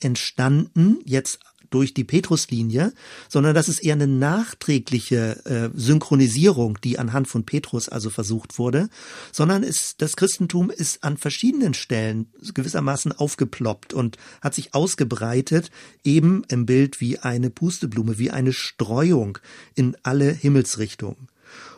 entstanden, 0.01 0.99
jetzt 1.05 1.41
durch 1.71 1.95
die 1.95 2.05
Petruslinie, 2.05 2.93
sondern 3.29 3.55
das 3.55 3.69
ist 3.69 3.85
eher 3.85 3.95
eine 3.95 4.07
nachträgliche 4.07 5.45
äh, 5.45 5.71
Synchronisierung, 5.79 6.79
die 6.83 6.99
anhand 6.99 7.29
von 7.29 7.45
Petrus 7.45 7.89
also 7.89 8.11
versucht 8.11 8.59
wurde, 8.59 8.89
sondern 9.33 9.63
ist, 9.63 10.01
das 10.01 10.17
Christentum 10.17 10.71
ist 10.71 11.05
an 11.05 11.17
verschiedenen 11.17 11.75
Stellen 11.75 12.33
gewissermaßen 12.55 13.13
aufgeploppt 13.13 13.93
und 13.93 14.17
hat 14.41 14.55
sich 14.55 14.75
ausgebreitet, 14.75 15.71
eben 16.05 16.43
im 16.49 16.67
Bild 16.67 17.01
wie 17.01 17.19
eine 17.19 17.51
Pusteblume, 17.51 18.19
wie 18.19 18.31
eine 18.31 18.53
Streuung 18.53 19.39
in 19.75 19.97
alle 20.03 20.31
Himmelsrichtungen. 20.31 21.29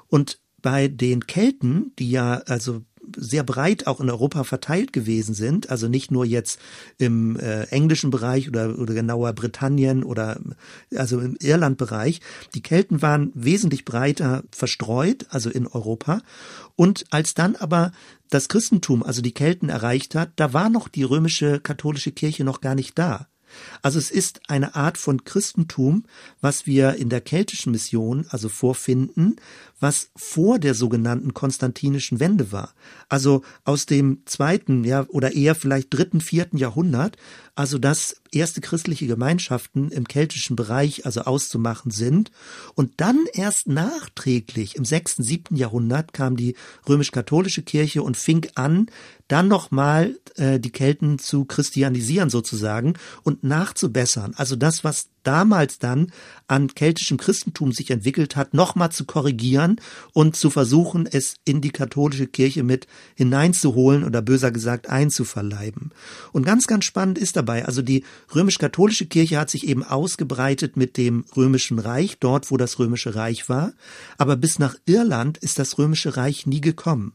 Und 0.09 0.38
bei 0.62 0.88
den 0.88 1.26
Kelten, 1.26 1.92
die 1.98 2.11
ja 2.11 2.34
also 2.46 2.82
sehr 3.16 3.42
breit 3.42 3.86
auch 3.86 4.00
in 4.00 4.11
Europa 4.11 4.44
verteilt 4.44 4.92
gewesen 4.92 5.34
sind, 5.34 5.70
also 5.70 5.88
nicht 5.88 6.11
nur 6.11 6.24
jetzt 6.24 6.58
im 6.98 7.38
äh, 7.38 7.64
englischen 7.64 8.11
Bereich 8.11 8.48
oder, 8.48 8.78
oder 8.78 8.94
genauer 8.94 9.32
Britannien 9.32 10.02
oder 10.02 10.40
also 10.94 11.20
im 11.20 11.36
Irlandbereich. 11.40 12.20
Die 12.54 12.62
Kelten 12.62 13.02
waren 13.02 13.32
wesentlich 13.34 13.84
breiter 13.84 14.42
verstreut, 14.50 15.26
also 15.30 15.50
in 15.50 15.66
Europa. 15.66 16.22
Und 16.76 17.04
als 17.11 17.34
dann 17.34 17.56
aber 17.56 17.92
das 18.30 18.48
Christentum, 18.48 19.02
also 19.02 19.22
die 19.22 19.34
Kelten 19.34 19.68
erreicht 19.68 20.14
hat, 20.14 20.30
da 20.36 20.52
war 20.52 20.70
noch 20.70 20.88
die 20.88 21.02
römische 21.02 21.61
katholische 21.61 22.12
Kirche 22.12 22.44
noch 22.44 22.61
gar 22.61 22.74
nicht 22.74 22.98
da. 22.98 23.26
Also 23.82 23.98
es 23.98 24.11
ist 24.11 24.40
eine 24.48 24.74
Art 24.74 24.98
von 24.98 25.24
Christentum, 25.24 26.04
was 26.40 26.66
wir 26.66 26.94
in 26.94 27.08
der 27.08 27.20
keltischen 27.20 27.72
Mission 27.72 28.26
also 28.30 28.48
vorfinden, 28.48 29.36
was 29.81 30.11
vor 30.14 30.59
der 30.59 30.74
sogenannten 30.74 31.35
konstantinischen 31.35 32.20
Wende 32.20 32.53
war. 32.53 32.74
Also 33.09 33.43
aus 33.64 33.87
dem 33.87 34.22
zweiten, 34.26 34.85
ja, 34.85 35.07
oder 35.09 35.33
eher 35.35 35.55
vielleicht 35.55 35.93
dritten, 35.93 36.20
vierten 36.20 36.59
Jahrhundert, 36.59 37.16
also 37.55 37.78
dass 37.78 38.16
erste 38.33 38.61
christliche 38.61 39.07
Gemeinschaften 39.07 39.91
im 39.91 40.07
keltischen 40.07 40.57
Bereich 40.57 41.05
also 41.07 41.22
auszumachen 41.22 41.91
sind. 41.91 42.31
Und 42.74 43.01
dann 43.01 43.18
erst 43.33 43.68
nachträglich 43.68 44.76
im 44.76 44.85
sechsten, 44.85 45.22
siebten 45.22 45.57
Jahrhundert 45.57 46.12
kam 46.12 46.37
die 46.37 46.55
römisch-katholische 46.89 47.62
Kirche 47.62 48.03
und 48.03 48.16
fing 48.16 48.47
an, 48.55 48.87
dann 49.28 49.49
nochmal 49.49 50.18
äh, 50.37 50.61
die 50.61 50.70
Kelten 50.70 51.18
zu 51.18 51.45
christianisieren 51.45 52.31
sozusagen 52.31 52.95
und 53.22 53.45
nachzubessern. 53.45 54.35
Also 54.37 54.57
das, 54.57 54.85
was 54.85 55.09
damals 55.23 55.79
dann 55.79 56.12
an 56.47 56.68
keltischem 56.75 57.16
Christentum 57.16 57.73
sich 57.73 57.91
entwickelt 57.91 58.37
hat, 58.37 58.55
nochmal 58.55 58.91
zu 58.91 59.05
korrigieren 59.05 59.81
und 60.12 60.37
zu 60.37 60.51
versuchen, 60.51 61.07
es 61.07 61.35
in 61.45 61.61
die 61.61 61.71
katholische 61.71 62.27
Kirche 62.27 62.62
mit 62.62 62.87
hineinzuholen 63.14 64.05
oder 64.05 64.23
böser 64.23 64.51
gesagt 64.51 64.89
einzuverleiben. 64.89 65.93
Und 66.33 66.45
ganz, 66.45 66.66
ganz 66.66 66.85
spannend 66.85 67.18
ist 67.18 67.37
dabei, 67.37 67.64
also 67.64 67.83
die 67.83 68.05
römisch-katholische 68.35 69.07
Kirche 69.07 69.39
hat 69.39 69.51
sich 69.51 69.66
eben 69.66 69.85
ausgebreitet 69.85 70.77
mit 70.77 70.97
dem 70.97 71.25
römischen 71.37 71.79
Reich, 71.79 72.18
dort 72.18 72.51
wo 72.51 72.57
das 72.57 72.79
römische 72.79 73.14
Reich 73.14 73.49
war, 73.49 73.73
aber 74.18 74.37
bis 74.37 74.59
nach 74.59 74.75
Irland 74.87 75.39
ist 75.39 75.59
das 75.59 75.79
römische 75.79 76.16
Reich 76.16 76.47
nie 76.47 76.61
gekommen. 76.61 77.14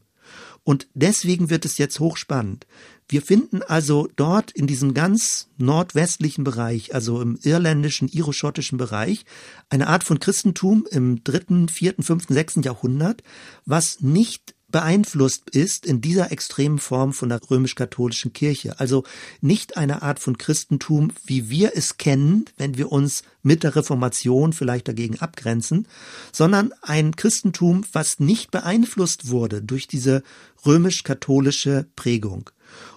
Und 0.64 0.88
deswegen 0.94 1.48
wird 1.48 1.64
es 1.64 1.78
jetzt 1.78 2.00
hochspannend. 2.00 2.66
Wir 3.08 3.22
finden 3.22 3.62
also 3.62 4.08
dort 4.16 4.50
in 4.50 4.66
diesem 4.66 4.92
ganz 4.92 5.48
nordwestlichen 5.58 6.42
Bereich, 6.42 6.92
also 6.92 7.20
im 7.20 7.38
irländischen, 7.40 8.08
iroschottischen 8.08 8.78
Bereich, 8.78 9.24
eine 9.70 9.86
Art 9.86 10.02
von 10.02 10.18
Christentum 10.18 10.86
im 10.90 11.22
dritten, 11.22 11.68
vierten, 11.68 12.02
fünften, 12.02 12.34
sechsten 12.34 12.62
Jahrhundert, 12.62 13.22
was 13.64 14.00
nicht 14.00 14.55
beeinflusst 14.76 15.48
ist 15.48 15.86
in 15.86 16.02
dieser 16.02 16.32
extremen 16.32 16.78
Form 16.78 17.14
von 17.14 17.30
der 17.30 17.40
römisch-katholischen 17.50 18.34
Kirche. 18.34 18.78
Also 18.78 19.04
nicht 19.40 19.78
eine 19.78 20.02
Art 20.02 20.18
von 20.18 20.36
Christentum, 20.36 21.12
wie 21.24 21.48
wir 21.48 21.72
es 21.74 21.96
kennen, 21.96 22.44
wenn 22.58 22.76
wir 22.76 22.92
uns 22.92 23.22
mit 23.42 23.62
der 23.62 23.74
Reformation 23.74 24.52
vielleicht 24.52 24.86
dagegen 24.86 25.18
abgrenzen, 25.18 25.88
sondern 26.30 26.74
ein 26.82 27.16
Christentum, 27.16 27.86
was 27.94 28.20
nicht 28.20 28.50
beeinflusst 28.50 29.30
wurde 29.30 29.62
durch 29.62 29.88
diese 29.88 30.22
römisch-katholische 30.66 31.86
Prägung. 31.96 32.50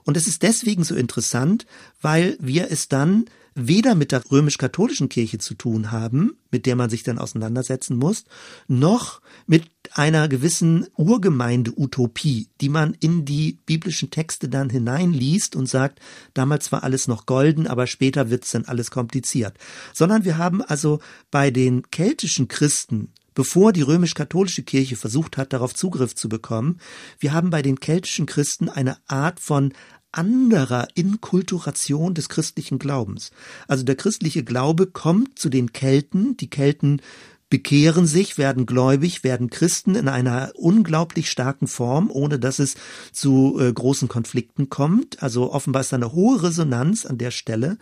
Und 0.04 0.18
es 0.18 0.28
ist 0.28 0.44
deswegen 0.44 0.84
so 0.84 0.96
interessant, 0.96 1.66
weil 2.02 2.36
wir 2.42 2.72
es 2.72 2.90
dann 2.90 3.24
weder 3.68 3.96
mit 3.96 4.12
der 4.12 4.24
römisch-katholischen 4.30 5.10
Kirche 5.10 5.38
zu 5.38 5.54
tun 5.54 5.92
haben, 5.92 6.38
mit 6.52 6.66
der 6.66 6.76
man 6.76 6.90
sich 6.90 7.04
dann 7.04 7.18
auseinandersetzen 7.18 7.98
muss, 7.98 8.26
noch 8.68 9.22
mit 9.48 9.70
einer 9.92 10.28
gewissen 10.28 10.88
Urgemeinde-Utopie, 10.96 12.50
die 12.62 12.70
man 12.70 12.96
in 13.00 13.26
die 13.26 13.60
biblischen 13.66 14.10
Texte 14.10 14.50
dann 14.50 14.70
hineinliest 14.70 15.56
und 15.56 15.68
sagt, 15.68 16.00
damals 16.34 16.72
war 16.72 16.84
alles 16.84 17.08
noch 17.08 17.26
golden, 17.26 17.68
aber 17.68 17.88
später 17.88 18.30
wird's 18.30 18.52
dann 18.52 18.66
alles 18.66 18.92
kompliziert. 18.92 19.58
Sondern 19.94 20.26
wir 20.26 20.38
haben 20.38 20.62
also 20.62 21.00
bei 21.32 21.52
den 21.52 21.90
keltischen 21.90 22.48
Christen 22.48 23.12
bevor 23.36 23.72
die 23.72 23.84
römisch-katholische 23.84 24.64
Kirche 24.64 24.98
versucht 24.98 25.38
hat, 25.38 25.54
darauf 25.54 25.74
Zugriff 25.74 26.14
zu 26.14 26.28
bekommen. 26.28 26.82
Wir 27.20 27.32
haben 27.32 27.52
bei 27.52 27.62
den 27.62 27.80
keltischen 27.80 28.26
Christen 28.26 28.68
eine 28.68 28.98
Art 29.08 29.40
von 29.40 29.72
anderer 30.12 30.88
Inkulturation 30.96 32.14
des 32.14 32.30
christlichen 32.30 32.80
Glaubens. 32.80 33.32
Also 33.68 33.84
der 33.84 33.96
christliche 33.96 34.44
Glaube 34.44 34.88
kommt 34.88 35.38
zu 35.38 35.50
den 35.50 35.74
Kelten, 35.74 36.38
die 36.38 36.50
Kelten 36.50 37.02
bekehren 37.50 38.06
sich, 38.06 38.38
werden 38.38 38.66
gläubig, 38.66 39.24
werden 39.24 39.50
Christen 39.50 39.96
in 39.96 40.08
einer 40.08 40.52
unglaublich 40.56 41.32
starken 41.32 41.68
Form, 41.68 42.12
ohne 42.12 42.40
dass 42.40 42.60
es 42.60 42.76
zu 43.12 43.58
äh, 43.60 43.74
großen 43.74 44.08
Konflikten 44.08 44.70
kommt. 44.70 45.22
Also 45.24 45.52
offenbar 45.52 45.82
ist 45.82 45.92
da 45.92 45.98
eine 45.98 46.14
hohe 46.14 46.44
Resonanz 46.44 47.06
an 47.06 47.18
der 47.18 47.32
Stelle. 47.32 47.78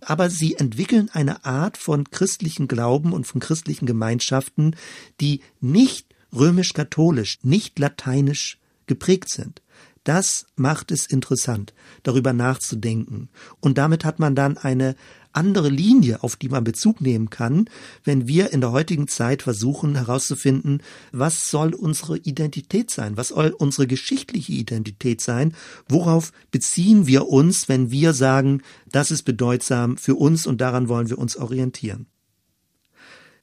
Aber 0.00 0.28
sie 0.28 0.56
entwickeln 0.56 1.08
eine 1.12 1.44
Art 1.44 1.76
von 1.76 2.10
christlichen 2.10 2.66
Glauben 2.66 3.12
und 3.12 3.26
von 3.26 3.40
christlichen 3.40 3.86
Gemeinschaften, 3.86 4.74
die 5.20 5.40
nicht 5.60 6.08
römisch-katholisch, 6.34 7.38
nicht 7.42 7.78
lateinisch 7.78 8.58
geprägt 8.86 9.28
sind. 9.28 9.62
Das 10.04 10.46
macht 10.56 10.90
es 10.90 11.06
interessant, 11.06 11.74
darüber 12.02 12.32
nachzudenken. 12.32 13.28
Und 13.60 13.78
damit 13.78 14.04
hat 14.04 14.18
man 14.18 14.34
dann 14.34 14.56
eine 14.56 14.96
andere 15.32 15.68
Linie, 15.68 16.22
auf 16.22 16.36
die 16.36 16.48
man 16.48 16.64
Bezug 16.64 17.00
nehmen 17.00 17.30
kann, 17.30 17.70
wenn 18.04 18.26
wir 18.26 18.52
in 18.52 18.60
der 18.60 18.72
heutigen 18.72 19.08
Zeit 19.08 19.42
versuchen 19.42 19.94
herauszufinden, 19.94 20.82
was 21.12 21.50
soll 21.50 21.72
unsere 21.74 22.18
Identität 22.18 22.90
sein, 22.90 23.16
was 23.16 23.28
soll 23.28 23.54
unsere 23.56 23.86
geschichtliche 23.86 24.52
Identität 24.52 25.20
sein, 25.20 25.54
worauf 25.88 26.32
beziehen 26.50 27.06
wir 27.06 27.28
uns, 27.28 27.68
wenn 27.68 27.90
wir 27.90 28.12
sagen, 28.12 28.62
das 28.90 29.10
ist 29.10 29.22
bedeutsam 29.22 29.96
für 29.96 30.16
uns 30.16 30.46
und 30.46 30.60
daran 30.60 30.88
wollen 30.88 31.08
wir 31.08 31.18
uns 31.18 31.36
orientieren. 31.36 32.06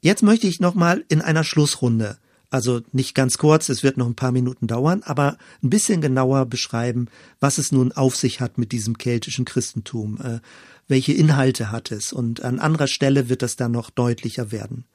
Jetzt 0.01 0.23
möchte 0.23 0.47
ich 0.47 0.59
nochmal 0.59 1.03
in 1.09 1.21
einer 1.21 1.43
Schlussrunde 1.43 2.17
also 2.49 2.81
nicht 2.91 3.13
ganz 3.13 3.37
kurz, 3.37 3.69
es 3.69 3.83
wird 3.83 3.97
noch 3.97 4.07
ein 4.07 4.15
paar 4.15 4.31
Minuten 4.31 4.67
dauern, 4.67 5.03
aber 5.05 5.37
ein 5.63 5.69
bisschen 5.69 6.01
genauer 6.01 6.45
beschreiben, 6.45 7.07
was 7.39 7.57
es 7.57 7.71
nun 7.71 7.91
auf 7.91 8.15
sich 8.15 8.41
hat 8.41 8.57
mit 8.57 8.71
diesem 8.71 8.97
keltischen 8.97 9.45
Christentum, 9.45 10.19
äh, 10.21 10.39
welche 10.87 11.13
Inhalte 11.13 11.71
hat 11.71 11.91
es 11.91 12.11
und 12.11 12.43
an 12.43 12.59
anderer 12.59 12.87
Stelle 12.87 13.29
wird 13.29 13.43
das 13.43 13.55
dann 13.55 13.71
noch 13.71 13.91
deutlicher 13.91 14.51
werden. 14.51 14.85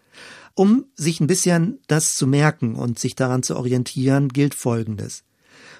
Um 0.54 0.86
sich 0.94 1.20
ein 1.20 1.26
bisschen 1.26 1.78
das 1.86 2.14
zu 2.14 2.26
merken 2.26 2.74
und 2.74 2.98
sich 2.98 3.14
daran 3.14 3.42
zu 3.42 3.56
orientieren, 3.56 4.28
gilt 4.28 4.54
Folgendes. 4.54 5.24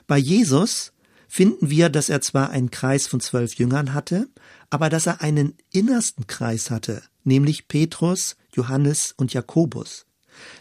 Bei 0.06 0.18
Jesus 0.18 0.92
finden 1.28 1.70
wir, 1.70 1.88
dass 1.88 2.08
er 2.08 2.20
zwar 2.20 2.50
einen 2.50 2.70
Kreis 2.70 3.06
von 3.06 3.20
zwölf 3.20 3.54
Jüngern 3.54 3.94
hatte, 3.94 4.28
aber 4.70 4.88
dass 4.88 5.06
er 5.06 5.20
einen 5.20 5.54
innersten 5.72 6.26
Kreis 6.26 6.70
hatte, 6.70 7.02
nämlich 7.24 7.66
Petrus, 7.66 8.36
Johannes 8.52 9.14
und 9.16 9.32
Jakobus. 9.32 10.06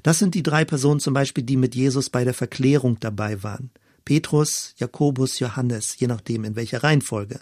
Das 0.03 0.19
sind 0.19 0.36
die 0.36 0.43
drei 0.43 0.65
Personen 0.65 0.99
zum 0.99 1.13
Beispiel, 1.13 1.43
die 1.43 1.57
mit 1.57 1.76
Jesus 1.76 2.09
bei 2.09 2.24
der 2.24 2.34
Verklärung 2.34 2.99
dabei 2.99 3.43
waren. 3.43 3.71
Petrus, 4.05 4.74
Jakobus, 4.78 5.39
Johannes, 5.39 5.97
je 5.97 6.07
nachdem 6.07 6.43
in 6.43 6.55
welcher 6.55 6.84
Reihenfolge. 6.84 7.39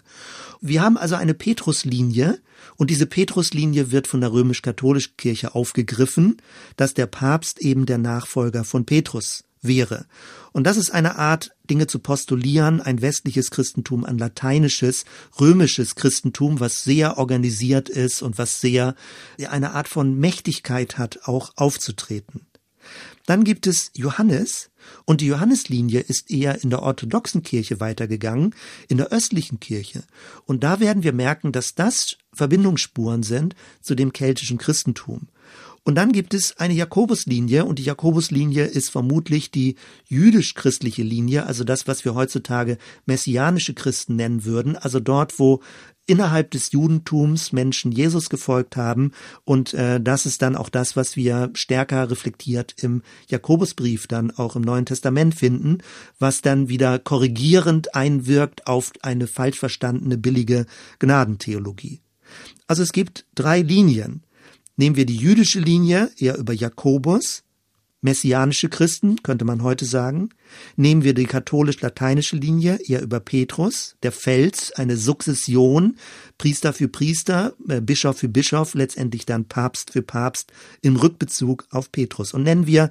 Wir 0.60 0.82
haben 0.82 0.96
also 0.96 1.16
eine 1.16 1.34
Petruslinie 1.34 2.40
und 2.76 2.90
diese 2.90 3.06
Petruslinie 3.06 3.90
wird 3.90 4.06
von 4.06 4.20
der 4.20 4.32
römisch-katholischen 4.32 5.16
Kirche 5.16 5.54
aufgegriffen, 5.54 6.36
dass 6.76 6.94
der 6.94 7.06
Papst 7.06 7.60
eben 7.60 7.86
der 7.86 7.98
Nachfolger 7.98 8.64
von 8.64 8.84
Petrus 8.84 9.44
wäre. 9.62 10.06
Und 10.52 10.64
das 10.64 10.76
ist 10.76 10.90
eine 10.90 11.16
Art, 11.16 11.52
Dinge 11.70 11.86
zu 11.86 11.98
postulieren, 11.98 12.80
ein 12.80 13.00
westliches 13.00 13.50
Christentum, 13.50 14.04
ein 14.04 14.18
lateinisches, 14.18 15.04
römisches 15.40 15.94
Christentum, 15.94 16.60
was 16.60 16.84
sehr 16.84 17.16
organisiert 17.16 17.88
ist 17.88 18.20
und 18.22 18.36
was 18.36 18.60
sehr 18.60 18.94
eine 19.48 19.72
Art 19.72 19.88
von 19.88 20.18
Mächtigkeit 20.18 20.98
hat, 20.98 21.20
auch 21.24 21.52
aufzutreten. 21.56 22.46
Dann 23.26 23.44
gibt 23.44 23.66
es 23.66 23.92
Johannes, 23.94 24.70
und 25.04 25.20
die 25.20 25.26
Johanneslinie 25.26 26.00
ist 26.00 26.30
eher 26.30 26.62
in 26.62 26.70
der 26.70 26.82
orthodoxen 26.82 27.42
Kirche 27.42 27.80
weitergegangen, 27.80 28.54
in 28.88 28.96
der 28.96 29.08
östlichen 29.12 29.60
Kirche. 29.60 30.02
Und 30.44 30.64
da 30.64 30.80
werden 30.80 31.02
wir 31.02 31.12
merken, 31.12 31.52
dass 31.52 31.74
das 31.74 32.16
Verbindungsspuren 32.32 33.22
sind 33.22 33.54
zu 33.80 33.94
dem 33.94 34.12
keltischen 34.12 34.58
Christentum. 34.58 35.28
Und 35.84 35.96
dann 35.96 36.12
gibt 36.12 36.32
es 36.32 36.56
eine 36.58 36.74
Jakobuslinie 36.74 37.64
und 37.64 37.80
die 37.80 37.84
Jakobuslinie 37.84 38.66
ist 38.66 38.90
vermutlich 38.90 39.50
die 39.50 39.74
jüdisch-christliche 40.06 41.02
Linie, 41.02 41.46
also 41.46 41.64
das, 41.64 41.88
was 41.88 42.04
wir 42.04 42.14
heutzutage 42.14 42.78
messianische 43.04 43.74
Christen 43.74 44.14
nennen 44.14 44.44
würden, 44.44 44.76
also 44.76 45.00
dort, 45.00 45.40
wo 45.40 45.60
innerhalb 46.06 46.52
des 46.52 46.72
Judentums 46.72 47.52
Menschen 47.52 47.90
Jesus 47.90 48.28
gefolgt 48.28 48.76
haben 48.76 49.12
und 49.44 49.74
äh, 49.74 50.00
das 50.00 50.26
ist 50.26 50.42
dann 50.42 50.56
auch 50.56 50.68
das, 50.68 50.96
was 50.96 51.16
wir 51.16 51.50
stärker 51.54 52.10
reflektiert 52.10 52.74
im 52.80 53.02
Jakobusbrief 53.28 54.06
dann 54.06 54.30
auch 54.30 54.54
im 54.54 54.62
Neuen 54.62 54.86
Testament 54.86 55.34
finden, 55.34 55.78
was 56.18 56.42
dann 56.42 56.68
wieder 56.68 56.98
korrigierend 56.98 57.94
einwirkt 57.94 58.66
auf 58.66 58.92
eine 59.02 59.26
falsch 59.26 59.58
verstandene 59.58 60.16
billige 60.16 60.66
Gnadentheologie. 60.98 62.00
Also 62.66 62.82
es 62.82 62.92
gibt 62.92 63.26
drei 63.34 63.62
Linien. 63.62 64.22
Nehmen 64.76 64.96
wir 64.96 65.06
die 65.06 65.16
jüdische 65.16 65.60
Linie 65.60 66.10
eher 66.16 66.38
über 66.38 66.52
Jakobus, 66.52 67.42
messianische 68.00 68.68
Christen, 68.68 69.22
könnte 69.22 69.44
man 69.44 69.62
heute 69.62 69.84
sagen. 69.84 70.30
Nehmen 70.76 71.04
wir 71.04 71.14
die 71.14 71.26
katholisch-lateinische 71.26 72.36
Linie 72.36 72.78
eher 72.84 73.00
über 73.00 73.20
Petrus, 73.20 73.96
der 74.02 74.12
Fels, 74.12 74.72
eine 74.72 74.96
Sukzession, 74.96 75.96
Priester 76.36 76.72
für 76.72 76.88
Priester, 76.88 77.54
äh, 77.68 77.80
Bischof 77.80 78.18
für 78.18 78.28
Bischof, 78.28 78.74
letztendlich 78.74 79.24
dann 79.24 79.44
Papst 79.44 79.92
für 79.92 80.02
Papst 80.02 80.52
im 80.82 80.96
Rückbezug 80.96 81.66
auf 81.70 81.92
Petrus. 81.92 82.34
Und 82.34 82.42
nennen 82.42 82.66
wir 82.66 82.90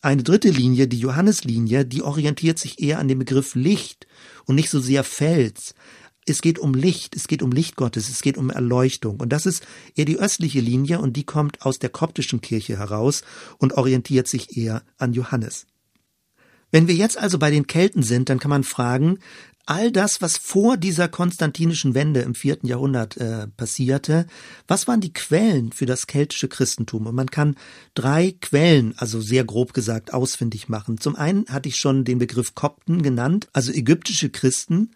eine 0.00 0.22
dritte 0.22 0.50
Linie, 0.50 0.88
die 0.88 1.00
Johanneslinie, 1.00 1.84
die 1.84 2.02
orientiert 2.02 2.58
sich 2.58 2.80
eher 2.80 2.98
an 2.98 3.08
dem 3.08 3.18
Begriff 3.18 3.54
Licht 3.54 4.06
und 4.46 4.54
nicht 4.54 4.70
so 4.70 4.80
sehr 4.80 5.04
Fels. 5.04 5.74
Es 6.28 6.42
geht 6.42 6.58
um 6.58 6.74
Licht, 6.74 7.16
es 7.16 7.28
geht 7.28 7.42
um 7.42 7.52
Licht 7.52 7.76
Gottes, 7.76 8.08
es 8.08 8.22
geht 8.22 8.38
um 8.38 8.50
Erleuchtung. 8.50 9.20
Und 9.20 9.30
das 9.30 9.46
ist 9.46 9.66
eher 9.94 10.04
die 10.04 10.18
östliche 10.18 10.60
Linie 10.60 11.00
und 11.00 11.16
die 11.16 11.24
kommt 11.24 11.62
aus 11.62 11.78
der 11.78 11.90
koptischen 11.90 12.40
Kirche 12.40 12.78
heraus 12.78 13.22
und 13.58 13.74
orientiert 13.74 14.28
sich 14.28 14.56
eher 14.56 14.82
an 14.98 15.12
Johannes. 15.12 15.66
Wenn 16.70 16.86
wir 16.86 16.94
jetzt 16.94 17.16
also 17.16 17.38
bei 17.38 17.50
den 17.50 17.66
Kelten 17.66 18.02
sind, 18.02 18.28
dann 18.28 18.38
kann 18.38 18.50
man 18.50 18.64
fragen, 18.64 19.18
all 19.68 19.92
das, 19.92 20.22
was 20.22 20.38
vor 20.38 20.78
dieser 20.78 21.08
konstantinischen 21.08 21.94
Wende 21.94 22.20
im 22.20 22.34
vierten 22.34 22.66
Jahrhundert 22.66 23.18
äh, 23.18 23.46
passierte, 23.48 24.26
was 24.66 24.88
waren 24.88 25.00
die 25.00 25.12
Quellen 25.12 25.72
für 25.72 25.84
das 25.84 26.06
keltische 26.06 26.48
Christentum? 26.48 27.06
Und 27.06 27.14
man 27.14 27.30
kann 27.30 27.56
drei 27.94 28.34
Quellen, 28.40 28.94
also 28.96 29.20
sehr 29.20 29.44
grob 29.44 29.74
gesagt, 29.74 30.14
ausfindig 30.14 30.68
machen. 30.68 30.98
Zum 30.98 31.16
einen 31.16 31.46
hatte 31.48 31.68
ich 31.68 31.76
schon 31.76 32.04
den 32.04 32.18
Begriff 32.18 32.54
Kopten 32.54 33.02
genannt, 33.02 33.48
also 33.52 33.70
ägyptische 33.72 34.30
Christen, 34.30 34.90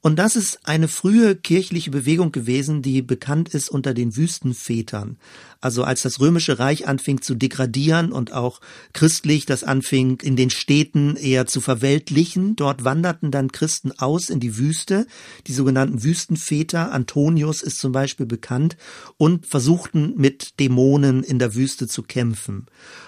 Und 0.00 0.18
das 0.18 0.36
ist 0.36 0.60
eine 0.64 0.88
frühe 0.88 1.34
kirchliche 1.34 1.90
Bewegung 1.90 2.30
gewesen, 2.30 2.82
die 2.82 3.00
bekannt 3.00 3.48
ist 3.48 3.70
unter 3.70 3.94
den 3.94 4.16
Wüstenvätern. 4.16 5.16
Also 5.60 5.82
als 5.82 6.02
das 6.02 6.20
römische 6.20 6.58
Reich 6.58 6.86
anfing 6.86 7.22
zu 7.22 7.34
degradieren 7.34 8.12
und 8.12 8.34
auch 8.34 8.60
christlich 8.92 9.46
das 9.46 9.64
anfing 9.64 10.20
in 10.20 10.36
den 10.36 10.50
Städten 10.50 11.16
eher 11.16 11.46
zu 11.46 11.62
verweltlichen, 11.62 12.54
dort 12.54 12.84
wanderten 12.84 13.30
dann 13.30 13.50
Christen 13.50 13.92
aus 13.92 14.28
in 14.28 14.40
die 14.40 14.58
Wüste, 14.58 15.06
die 15.46 15.54
sogenannten 15.54 16.04
Wüstenväter, 16.04 16.92
Antonius 16.92 17.62
ist 17.62 17.78
zum 17.78 17.92
Beispiel 17.92 18.26
bekannt, 18.26 18.76
und 19.16 19.46
versuchten 19.46 20.12
mit 20.16 20.60
Dämonen 20.60 21.22
in 21.22 21.38
der 21.38 21.54
Wüste 21.54 21.88
zu 21.88 22.02
kämpfen. 22.02 22.66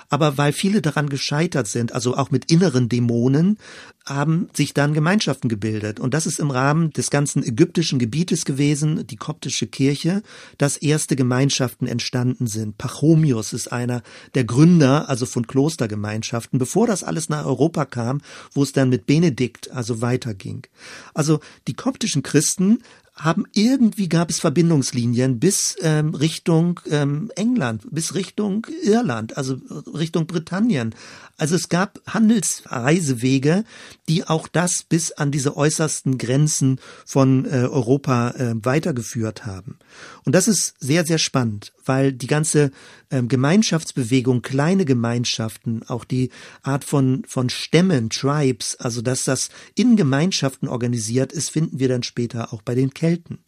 Aber 0.08 0.38
weil 0.38 0.52
viele 0.52 0.82
daran 0.82 1.08
gescheitert 1.08 1.66
sind, 1.66 1.92
also 1.92 2.16
auch 2.16 2.30
mit 2.30 2.50
inneren 2.50 2.88
Dämonen, 2.88 3.58
haben 4.06 4.48
sich 4.52 4.72
dann 4.72 4.94
Gemeinschaften 4.94 5.48
gebildet. 5.48 5.98
Und 5.98 6.14
das 6.14 6.26
ist 6.26 6.38
im 6.38 6.50
Rahmen 6.50 6.90
des 6.92 7.10
ganzen 7.10 7.42
ägyptischen 7.42 7.98
Gebietes 7.98 8.44
gewesen, 8.44 9.06
die 9.06 9.16
koptische 9.16 9.66
Kirche, 9.66 10.22
dass 10.58 10.76
erste 10.76 11.16
Gemeinschaften 11.16 11.88
entstanden 11.88 12.46
sind. 12.46 12.78
Pachomius 12.78 13.52
ist 13.52 13.72
einer 13.72 14.02
der 14.34 14.44
Gründer, 14.44 15.08
also 15.08 15.26
von 15.26 15.46
Klostergemeinschaften, 15.46 16.58
bevor 16.58 16.86
das 16.86 17.02
alles 17.02 17.28
nach 17.28 17.44
Europa 17.44 17.84
kam, 17.84 18.20
wo 18.52 18.62
es 18.62 18.72
dann 18.72 18.90
mit 18.90 19.06
Benedikt 19.06 19.72
also 19.72 20.00
weiterging. 20.00 20.66
Also 21.12 21.40
die 21.66 21.74
koptischen 21.74 22.22
Christen 22.22 22.78
haben 23.16 23.44
irgendwie 23.54 24.08
gab 24.10 24.28
es 24.28 24.40
Verbindungslinien 24.40 25.40
bis 25.40 25.76
ähm, 25.80 26.14
Richtung 26.14 26.80
ähm, 26.90 27.32
England, 27.34 27.82
bis 27.90 28.14
Richtung 28.14 28.66
Irland, 28.82 29.38
also 29.38 29.56
Richtung 29.94 30.26
Britannien. 30.26 30.94
Also 31.38 31.54
es 31.54 31.70
gab 31.70 32.00
Handelsreisewege, 32.06 33.64
die 34.08 34.24
auch 34.24 34.48
das 34.48 34.82
bis 34.82 35.12
an 35.12 35.30
diese 35.30 35.56
äußersten 35.56 36.18
Grenzen 36.18 36.78
von 37.06 37.46
äh, 37.46 37.66
Europa 37.66 38.30
äh, 38.32 38.54
weitergeführt 38.62 39.46
haben. 39.46 39.78
Und 40.26 40.34
das 40.34 40.48
ist 40.48 40.74
sehr, 40.80 41.06
sehr 41.06 41.18
spannend, 41.18 41.72
weil 41.84 42.12
die 42.12 42.26
ganze 42.26 42.72
äh, 43.10 43.22
Gemeinschaftsbewegung, 43.22 44.42
kleine 44.42 44.84
Gemeinschaften, 44.84 45.84
auch 45.86 46.04
die 46.04 46.30
Art 46.62 46.84
von, 46.84 47.22
von 47.28 47.48
Stämmen, 47.48 48.10
Tribes, 48.10 48.74
also 48.74 49.02
dass 49.02 49.22
das 49.22 49.50
in 49.76 49.94
Gemeinschaften 49.94 50.66
organisiert 50.66 51.32
ist, 51.32 51.50
finden 51.50 51.78
wir 51.78 51.88
dann 51.88 52.02
später 52.02 52.52
auch 52.52 52.62
bei 52.62 52.74
den 52.74 52.92
Kelten. 52.92 53.38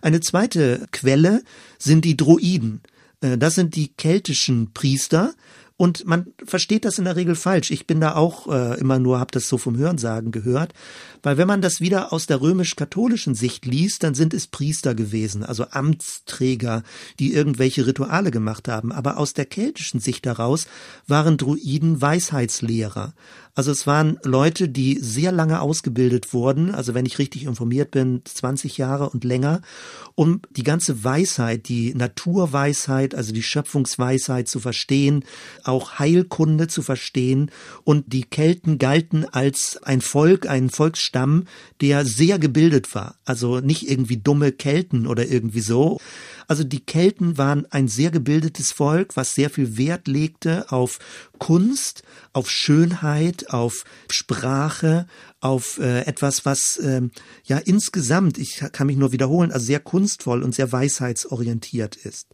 Eine 0.00 0.20
zweite 0.20 0.86
Quelle 0.92 1.42
sind 1.78 2.04
die 2.04 2.16
Droiden. 2.16 2.82
Äh, 3.20 3.36
das 3.36 3.56
sind 3.56 3.74
die 3.74 3.88
keltischen 3.88 4.72
Priester, 4.72 5.34
und 5.82 6.06
man 6.06 6.32
versteht 6.44 6.84
das 6.84 6.98
in 6.98 7.06
der 7.06 7.16
Regel 7.16 7.34
falsch. 7.34 7.72
Ich 7.72 7.88
bin 7.88 8.00
da 8.00 8.14
auch 8.14 8.46
äh, 8.46 8.78
immer 8.78 9.00
nur, 9.00 9.18
habe 9.18 9.32
das 9.32 9.48
so 9.48 9.58
vom 9.58 9.76
Hörensagen 9.76 10.30
gehört. 10.30 10.74
Weil 11.24 11.38
wenn 11.38 11.48
man 11.48 11.60
das 11.60 11.80
wieder 11.80 12.12
aus 12.12 12.26
der 12.26 12.40
römisch-katholischen 12.40 13.34
Sicht 13.34 13.66
liest, 13.66 14.04
dann 14.04 14.14
sind 14.14 14.32
es 14.32 14.46
Priester 14.46 14.94
gewesen, 14.94 15.42
also 15.42 15.66
Amtsträger, 15.68 16.84
die 17.18 17.34
irgendwelche 17.34 17.84
Rituale 17.84 18.30
gemacht 18.30 18.68
haben. 18.68 18.92
Aber 18.92 19.16
aus 19.16 19.32
der 19.32 19.44
keltischen 19.44 19.98
Sicht 19.98 20.24
heraus 20.24 20.68
waren 21.08 21.36
Druiden 21.36 22.00
Weisheitslehrer. 22.00 23.12
Also 23.54 23.70
es 23.70 23.86
waren 23.86 24.18
Leute, 24.24 24.70
die 24.70 24.98
sehr 24.98 25.30
lange 25.30 25.60
ausgebildet 25.60 26.32
wurden, 26.32 26.74
also 26.74 26.94
wenn 26.94 27.04
ich 27.04 27.18
richtig 27.18 27.44
informiert 27.44 27.90
bin, 27.90 28.22
20 28.24 28.78
Jahre 28.78 29.10
und 29.10 29.24
länger, 29.24 29.60
um 30.14 30.40
die 30.50 30.62
ganze 30.62 31.04
Weisheit, 31.04 31.68
die 31.68 31.92
Naturweisheit, 31.94 33.14
also 33.14 33.32
die 33.32 33.42
Schöpfungsweisheit 33.42 34.48
zu 34.48 34.58
verstehen, 34.58 35.24
auch 35.64 35.98
Heilkunde 35.98 36.68
zu 36.68 36.80
verstehen. 36.80 37.50
Und 37.84 38.12
die 38.14 38.22
Kelten 38.22 38.78
galten 38.78 39.26
als 39.26 39.78
ein 39.82 40.00
Volk, 40.00 40.48
ein 40.48 40.70
Volksstamm, 40.70 41.44
der 41.82 42.06
sehr 42.06 42.38
gebildet 42.38 42.94
war. 42.94 43.16
Also 43.26 43.60
nicht 43.60 43.86
irgendwie 43.90 44.16
dumme 44.16 44.52
Kelten 44.52 45.06
oder 45.06 45.26
irgendwie 45.26 45.60
so. 45.60 46.00
Also 46.48 46.64
die 46.64 46.80
Kelten 46.80 47.38
waren 47.38 47.66
ein 47.70 47.88
sehr 47.88 48.10
gebildetes 48.10 48.72
Volk, 48.72 49.16
was 49.16 49.34
sehr 49.34 49.50
viel 49.50 49.76
Wert 49.76 50.08
legte 50.08 50.70
auf 50.70 50.98
Kunst, 51.38 52.02
auf 52.32 52.50
Schönheit, 52.50 53.50
auf 53.50 53.84
Sprache, 54.10 55.06
auf 55.40 55.78
äh, 55.78 56.02
etwas, 56.02 56.44
was 56.44 56.78
ähm, 56.82 57.10
ja 57.44 57.58
insgesamt, 57.58 58.38
ich 58.38 58.62
kann 58.72 58.86
mich 58.86 58.96
nur 58.96 59.12
wiederholen, 59.12 59.52
also 59.52 59.66
sehr 59.66 59.80
kunstvoll 59.80 60.42
und 60.42 60.54
sehr 60.54 60.72
weisheitsorientiert 60.72 61.96
ist. 61.96 62.28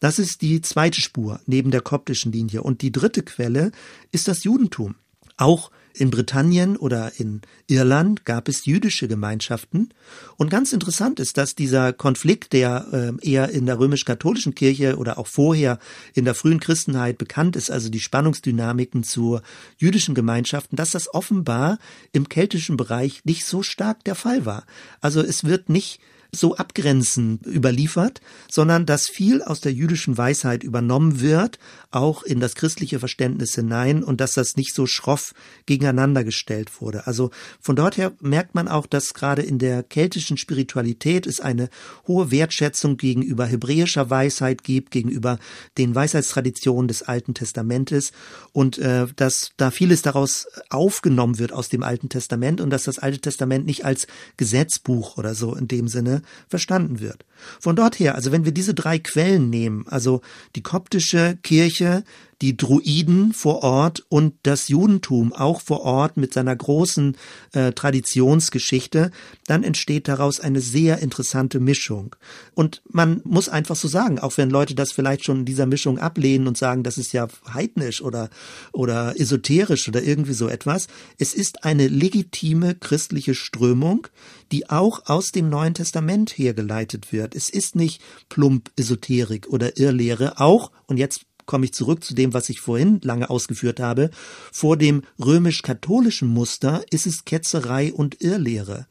Das 0.00 0.18
ist 0.18 0.42
die 0.42 0.60
zweite 0.60 1.00
Spur 1.00 1.40
neben 1.46 1.70
der 1.70 1.80
koptischen 1.80 2.32
Linie. 2.32 2.62
Und 2.62 2.82
die 2.82 2.92
dritte 2.92 3.22
Quelle 3.22 3.72
ist 4.12 4.28
das 4.28 4.44
Judentum. 4.44 4.96
Auch 5.36 5.70
in 5.94 6.10
Britannien 6.10 6.76
oder 6.76 7.12
in 7.18 7.42
Irland 7.68 8.24
gab 8.24 8.48
es 8.48 8.66
jüdische 8.66 9.08
Gemeinschaften. 9.08 9.90
Und 10.36 10.50
ganz 10.50 10.72
interessant 10.72 11.20
ist, 11.20 11.38
dass 11.38 11.54
dieser 11.54 11.92
Konflikt, 11.92 12.52
der 12.52 13.14
äh, 13.22 13.30
eher 13.30 13.50
in 13.50 13.66
der 13.66 13.78
römisch-katholischen 13.78 14.54
Kirche 14.54 14.96
oder 14.96 15.18
auch 15.18 15.28
vorher 15.28 15.78
in 16.12 16.24
der 16.24 16.34
frühen 16.34 16.60
Christenheit 16.60 17.16
bekannt 17.16 17.54
ist, 17.54 17.70
also 17.70 17.88
die 17.88 18.00
Spannungsdynamiken 18.00 19.04
zu 19.04 19.40
jüdischen 19.78 20.14
Gemeinschaften, 20.14 20.76
dass 20.76 20.90
das 20.90 21.14
offenbar 21.14 21.78
im 22.12 22.28
keltischen 22.28 22.76
Bereich 22.76 23.24
nicht 23.24 23.46
so 23.46 23.62
stark 23.62 24.02
der 24.04 24.16
Fall 24.16 24.44
war. 24.44 24.64
Also 25.00 25.20
es 25.20 25.44
wird 25.44 25.68
nicht 25.68 26.00
so 26.34 26.56
abgrenzend 26.56 27.46
überliefert, 27.46 28.20
sondern 28.50 28.86
dass 28.86 29.08
viel 29.08 29.42
aus 29.42 29.60
der 29.60 29.72
jüdischen 29.72 30.18
Weisheit 30.18 30.62
übernommen 30.62 31.20
wird, 31.20 31.58
auch 31.90 32.22
in 32.22 32.40
das 32.40 32.54
christliche 32.54 32.98
Verständnis 32.98 33.54
hinein 33.54 34.02
und 34.02 34.20
dass 34.20 34.34
das 34.34 34.56
nicht 34.56 34.74
so 34.74 34.86
schroff 34.86 35.32
gegeneinander 35.66 36.24
gestellt 36.24 36.80
wurde. 36.80 37.06
Also 37.06 37.30
von 37.60 37.76
dort 37.76 37.96
her 37.96 38.12
merkt 38.20 38.54
man 38.54 38.68
auch, 38.68 38.86
dass 38.86 39.14
gerade 39.14 39.42
in 39.42 39.58
der 39.58 39.82
keltischen 39.82 40.36
Spiritualität 40.36 41.26
es 41.26 41.40
eine 41.40 41.68
hohe 42.06 42.30
Wertschätzung 42.30 42.96
gegenüber 42.96 43.46
hebräischer 43.46 44.10
Weisheit 44.10 44.64
gibt, 44.64 44.90
gegenüber 44.90 45.38
den 45.78 45.94
Weisheitstraditionen 45.94 46.88
des 46.88 47.02
Alten 47.02 47.34
Testamentes 47.34 48.12
und 48.52 48.78
äh, 48.78 49.06
dass 49.16 49.52
da 49.56 49.70
vieles 49.70 50.02
daraus 50.02 50.46
aufgenommen 50.70 51.38
wird 51.38 51.52
aus 51.52 51.68
dem 51.68 51.82
Alten 51.82 52.08
Testament 52.08 52.60
und 52.60 52.70
dass 52.70 52.84
das 52.84 52.98
Alte 52.98 53.20
Testament 53.20 53.66
nicht 53.66 53.84
als 53.84 54.06
Gesetzbuch 54.36 55.16
oder 55.16 55.34
so 55.34 55.54
in 55.54 55.68
dem 55.68 55.88
Sinne 55.88 56.22
verstanden 56.48 57.00
wird. 57.00 57.24
Von 57.60 57.76
dort 57.76 57.98
her, 57.98 58.14
also 58.14 58.32
wenn 58.32 58.44
wir 58.44 58.52
diese 58.52 58.74
drei 58.74 58.98
Quellen 58.98 59.50
nehmen, 59.50 59.86
also 59.88 60.20
die 60.56 60.62
koptische 60.62 61.38
Kirche, 61.42 62.04
die 62.42 62.56
Druiden 62.56 63.32
vor 63.32 63.62
Ort 63.62 64.04
und 64.08 64.34
das 64.42 64.68
Judentum 64.68 65.32
auch 65.32 65.60
vor 65.60 65.82
Ort 65.82 66.16
mit 66.16 66.32
seiner 66.32 66.54
großen 66.54 67.16
äh, 67.52 67.72
Traditionsgeschichte, 67.72 69.10
dann 69.46 69.62
entsteht 69.62 70.08
daraus 70.08 70.40
eine 70.40 70.60
sehr 70.60 70.98
interessante 70.98 71.60
Mischung. 71.60 72.16
Und 72.54 72.82
man 72.90 73.20
muss 73.24 73.48
einfach 73.48 73.76
so 73.76 73.88
sagen, 73.88 74.18
auch 74.18 74.36
wenn 74.36 74.50
Leute 74.50 74.74
das 74.74 74.92
vielleicht 74.92 75.24
schon 75.24 75.40
in 75.40 75.44
dieser 75.44 75.66
Mischung 75.66 75.98
ablehnen 75.98 76.46
und 76.46 76.58
sagen, 76.58 76.82
das 76.82 76.98
ist 76.98 77.12
ja 77.12 77.28
heidnisch 77.52 78.02
oder, 78.02 78.30
oder 78.72 79.18
esoterisch 79.18 79.88
oder 79.88 80.02
irgendwie 80.02 80.34
so 80.34 80.48
etwas, 80.48 80.88
es 81.18 81.34
ist 81.34 81.64
eine 81.64 81.88
legitime 81.88 82.74
christliche 82.74 83.34
Strömung, 83.34 84.08
die 84.52 84.70
auch 84.70 85.06
aus 85.06 85.32
dem 85.32 85.48
Neuen 85.48 85.74
Testament 85.74 86.36
hergeleitet 86.36 87.12
wird. 87.12 87.34
Es 87.34 87.48
ist 87.48 87.76
nicht 87.76 88.00
plump 88.28 88.70
Esoterik 88.76 89.48
oder 89.48 89.78
Irrlehre, 89.78 90.40
auch, 90.40 90.70
und 90.86 90.96
jetzt 90.96 91.26
komme 91.46 91.66
ich 91.66 91.74
zurück 91.74 92.04
zu 92.04 92.14
dem, 92.14 92.32
was 92.34 92.48
ich 92.48 92.60
vorhin 92.60 93.00
lange 93.02 93.30
ausgeführt 93.30 93.80
habe, 93.80 94.10
vor 94.52 94.76
dem 94.76 95.02
römisch-katholischen 95.18 96.28
Muster 96.28 96.84
ist 96.90 97.06
es 97.06 97.24
Ketzerei 97.24 97.92
und 97.92 98.20
Irrlehre. 98.20 98.86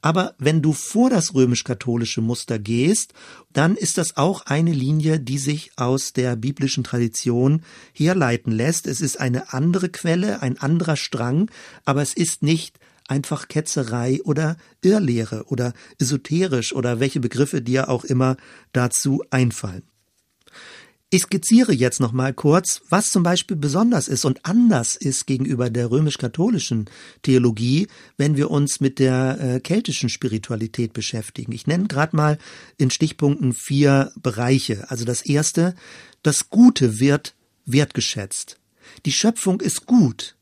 Aber 0.00 0.34
wenn 0.38 0.62
du 0.62 0.72
vor 0.72 1.10
das 1.10 1.34
römisch-katholische 1.34 2.20
Muster 2.20 2.58
gehst, 2.58 3.12
dann 3.52 3.76
ist 3.76 3.98
das 3.98 4.16
auch 4.16 4.46
eine 4.46 4.72
Linie, 4.72 5.20
die 5.20 5.38
sich 5.38 5.72
aus 5.76 6.12
der 6.12 6.36
biblischen 6.36 6.84
Tradition 6.84 7.62
herleiten 7.92 8.52
lässt. 8.52 8.86
Es 8.86 9.00
ist 9.00 9.20
eine 9.20 9.52
andere 9.52 9.88
Quelle, 9.88 10.42
ein 10.42 10.58
anderer 10.58 10.96
Strang, 10.96 11.50
aber 11.84 12.02
es 12.02 12.14
ist 12.14 12.42
nicht 12.42 12.78
einfach 13.08 13.48
Ketzerei 13.48 14.20
oder 14.24 14.56
Irrlehre 14.82 15.44
oder 15.46 15.72
esoterisch 15.98 16.74
oder 16.74 17.00
welche 17.00 17.20
Begriffe 17.20 17.62
dir 17.62 17.88
auch 17.88 18.04
immer 18.04 18.36
dazu 18.72 19.24
einfallen. 19.30 19.82
Ich 21.10 21.22
skizziere 21.22 21.72
jetzt 21.72 22.00
noch 22.00 22.12
mal 22.12 22.34
kurz, 22.34 22.82
was 22.90 23.10
zum 23.10 23.22
Beispiel 23.22 23.56
besonders 23.56 24.08
ist 24.08 24.26
und 24.26 24.44
anders 24.44 24.94
ist 24.94 25.26
gegenüber 25.26 25.70
der 25.70 25.90
römisch-katholischen 25.90 26.90
Theologie, 27.22 27.88
wenn 28.18 28.36
wir 28.36 28.50
uns 28.50 28.80
mit 28.80 28.98
der 28.98 29.38
äh, 29.40 29.60
keltischen 29.60 30.10
Spiritualität 30.10 30.92
beschäftigen. 30.92 31.52
Ich 31.52 31.66
nenne 31.66 31.86
gerade 31.86 32.14
mal 32.14 32.38
in 32.76 32.90
Stichpunkten 32.90 33.54
vier 33.54 34.12
Bereiche. 34.16 34.90
Also 34.90 35.06
das 35.06 35.22
erste, 35.22 35.74
das 36.22 36.50
Gute 36.50 37.00
wird 37.00 37.34
wertgeschätzt. 37.64 38.58
Die 39.06 39.12
Schöpfung 39.12 39.62
ist 39.62 39.86
gut. 39.86 40.36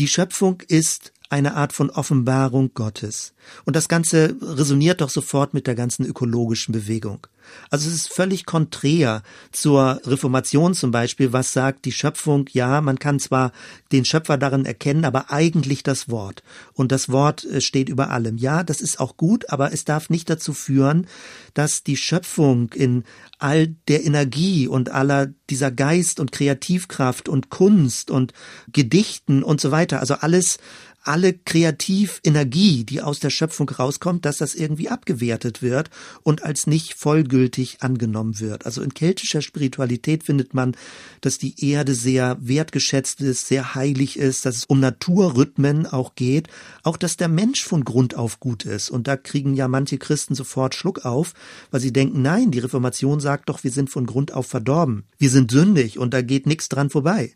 Die 0.00 0.08
Schöpfung 0.08 0.62
ist 0.66 1.11
eine 1.32 1.54
Art 1.54 1.72
von 1.72 1.90
Offenbarung 1.90 2.74
Gottes. 2.74 3.32
Und 3.64 3.74
das 3.74 3.88
Ganze 3.88 4.36
resoniert 4.40 5.00
doch 5.00 5.10
sofort 5.10 5.54
mit 5.54 5.66
der 5.66 5.74
ganzen 5.74 6.04
ökologischen 6.04 6.72
Bewegung. 6.72 7.26
Also 7.70 7.88
es 7.88 7.94
ist 7.94 8.12
völlig 8.12 8.46
konträr 8.46 9.22
zur 9.50 10.00
Reformation 10.04 10.74
zum 10.74 10.90
Beispiel, 10.90 11.32
was 11.32 11.52
sagt 11.52 11.84
die 11.84 11.92
Schöpfung, 11.92 12.48
ja, 12.52 12.80
man 12.80 12.98
kann 12.98 13.18
zwar 13.18 13.52
den 13.90 14.04
Schöpfer 14.04 14.38
darin 14.38 14.64
erkennen, 14.64 15.04
aber 15.04 15.30
eigentlich 15.30 15.82
das 15.82 16.08
Wort. 16.08 16.42
Und 16.72 16.92
das 16.92 17.08
Wort 17.08 17.44
äh, 17.44 17.60
steht 17.60 17.88
über 17.88 18.10
allem. 18.10 18.36
Ja, 18.36 18.62
das 18.62 18.80
ist 18.80 19.00
auch 19.00 19.16
gut, 19.16 19.50
aber 19.50 19.72
es 19.72 19.84
darf 19.84 20.10
nicht 20.10 20.30
dazu 20.30 20.52
führen, 20.52 21.06
dass 21.54 21.82
die 21.82 21.96
Schöpfung 21.96 22.72
in 22.74 23.04
all 23.38 23.68
der 23.88 24.04
Energie 24.04 24.68
und 24.68 24.90
aller 24.90 25.28
dieser 25.50 25.70
Geist 25.70 26.20
und 26.20 26.32
Kreativkraft 26.32 27.28
und 27.28 27.50
Kunst 27.50 28.10
und 28.10 28.32
Gedichten 28.72 29.42
und 29.42 29.60
so 29.60 29.70
weiter, 29.70 30.00
also 30.00 30.14
alles 30.14 30.58
alle 31.04 31.32
Kreativenergie, 31.32 32.84
die 32.84 33.02
aus 33.02 33.18
der 33.18 33.30
Schöpfung 33.30 33.68
rauskommt, 33.68 34.24
dass 34.24 34.38
das 34.38 34.54
irgendwie 34.54 34.88
abgewertet 34.88 35.62
wird 35.62 35.90
und 36.22 36.42
als 36.42 36.66
nicht 36.66 36.94
vollgültig 36.94 37.78
angenommen 37.80 38.38
wird. 38.40 38.66
Also 38.66 38.82
in 38.82 38.94
keltischer 38.94 39.42
Spiritualität 39.42 40.22
findet 40.22 40.54
man, 40.54 40.76
dass 41.20 41.38
die 41.38 41.54
Erde 41.70 41.94
sehr 41.94 42.36
wertgeschätzt 42.40 43.20
ist, 43.20 43.48
sehr 43.48 43.74
heilig 43.74 44.18
ist, 44.18 44.46
dass 44.46 44.56
es 44.56 44.64
um 44.64 44.80
Naturrhythmen 44.80 45.86
auch 45.86 46.14
geht, 46.14 46.48
auch 46.82 46.96
dass 46.96 47.16
der 47.16 47.28
Mensch 47.28 47.64
von 47.64 47.84
Grund 47.84 48.14
auf 48.14 48.38
gut 48.38 48.64
ist. 48.64 48.90
Und 48.90 49.08
da 49.08 49.16
kriegen 49.16 49.54
ja 49.54 49.68
manche 49.68 49.98
Christen 49.98 50.34
sofort 50.34 50.74
Schluck 50.74 51.04
auf, 51.04 51.34
weil 51.70 51.80
sie 51.80 51.92
denken, 51.92 52.22
nein, 52.22 52.50
die 52.50 52.60
Reformation 52.60 53.20
sagt 53.20 53.48
doch, 53.48 53.64
wir 53.64 53.70
sind 53.70 53.90
von 53.90 54.06
Grund 54.06 54.32
auf 54.32 54.46
verdorben. 54.46 55.04
Wir 55.18 55.30
sind 55.30 55.50
sündig 55.50 55.98
und 55.98 56.14
da 56.14 56.22
geht 56.22 56.46
nichts 56.46 56.68
dran 56.68 56.90
vorbei. 56.90 57.32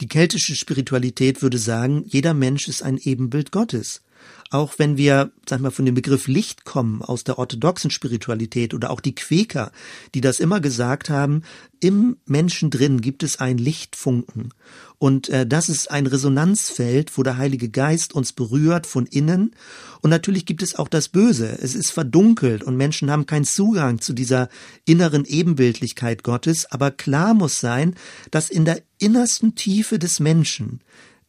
Die 0.00 0.08
keltische 0.08 0.56
Spiritualität 0.56 1.42
würde 1.42 1.58
sagen, 1.58 2.04
jeder 2.06 2.34
Mensch 2.34 2.68
ist 2.68 2.82
ein 2.82 2.98
Ebenbild 3.06 3.52
Gottes. 3.52 4.02
Auch 4.50 4.74
wenn 4.78 4.96
wir, 4.96 5.32
sag 5.48 5.60
mal, 5.60 5.70
von 5.70 5.84
dem 5.84 5.94
Begriff 5.94 6.28
Licht 6.28 6.64
kommen 6.64 7.02
aus 7.02 7.24
der 7.24 7.38
orthodoxen 7.38 7.90
Spiritualität 7.90 8.72
oder 8.72 8.90
auch 8.90 9.00
die 9.00 9.14
Quäker, 9.14 9.72
die 10.14 10.20
das 10.20 10.38
immer 10.38 10.60
gesagt 10.60 11.10
haben, 11.10 11.42
im 11.80 12.18
Menschen 12.24 12.70
drin 12.70 13.00
gibt 13.00 13.22
es 13.22 13.40
ein 13.40 13.58
Lichtfunken. 13.58 14.50
Und 14.98 15.28
äh, 15.28 15.46
das 15.46 15.68
ist 15.68 15.90
ein 15.90 16.06
Resonanzfeld, 16.06 17.18
wo 17.18 17.22
der 17.22 17.36
Heilige 17.36 17.68
Geist 17.68 18.14
uns 18.14 18.32
berührt 18.32 18.86
von 18.86 19.06
innen. 19.06 19.56
Und 20.02 20.10
natürlich 20.10 20.46
gibt 20.46 20.62
es 20.62 20.76
auch 20.76 20.88
das 20.88 21.08
Böse. 21.08 21.58
Es 21.60 21.74
ist 21.74 21.90
verdunkelt 21.90 22.62
und 22.62 22.76
Menschen 22.76 23.10
haben 23.10 23.26
keinen 23.26 23.44
Zugang 23.44 24.00
zu 24.00 24.12
dieser 24.12 24.48
inneren 24.84 25.24
Ebenbildlichkeit 25.24 26.22
Gottes. 26.22 26.66
Aber 26.70 26.90
klar 26.90 27.34
muss 27.34 27.60
sein, 27.60 27.96
dass 28.30 28.50
in 28.50 28.64
der 28.64 28.80
innersten 28.98 29.56
Tiefe 29.56 29.98
des 29.98 30.20
Menschen 30.20 30.80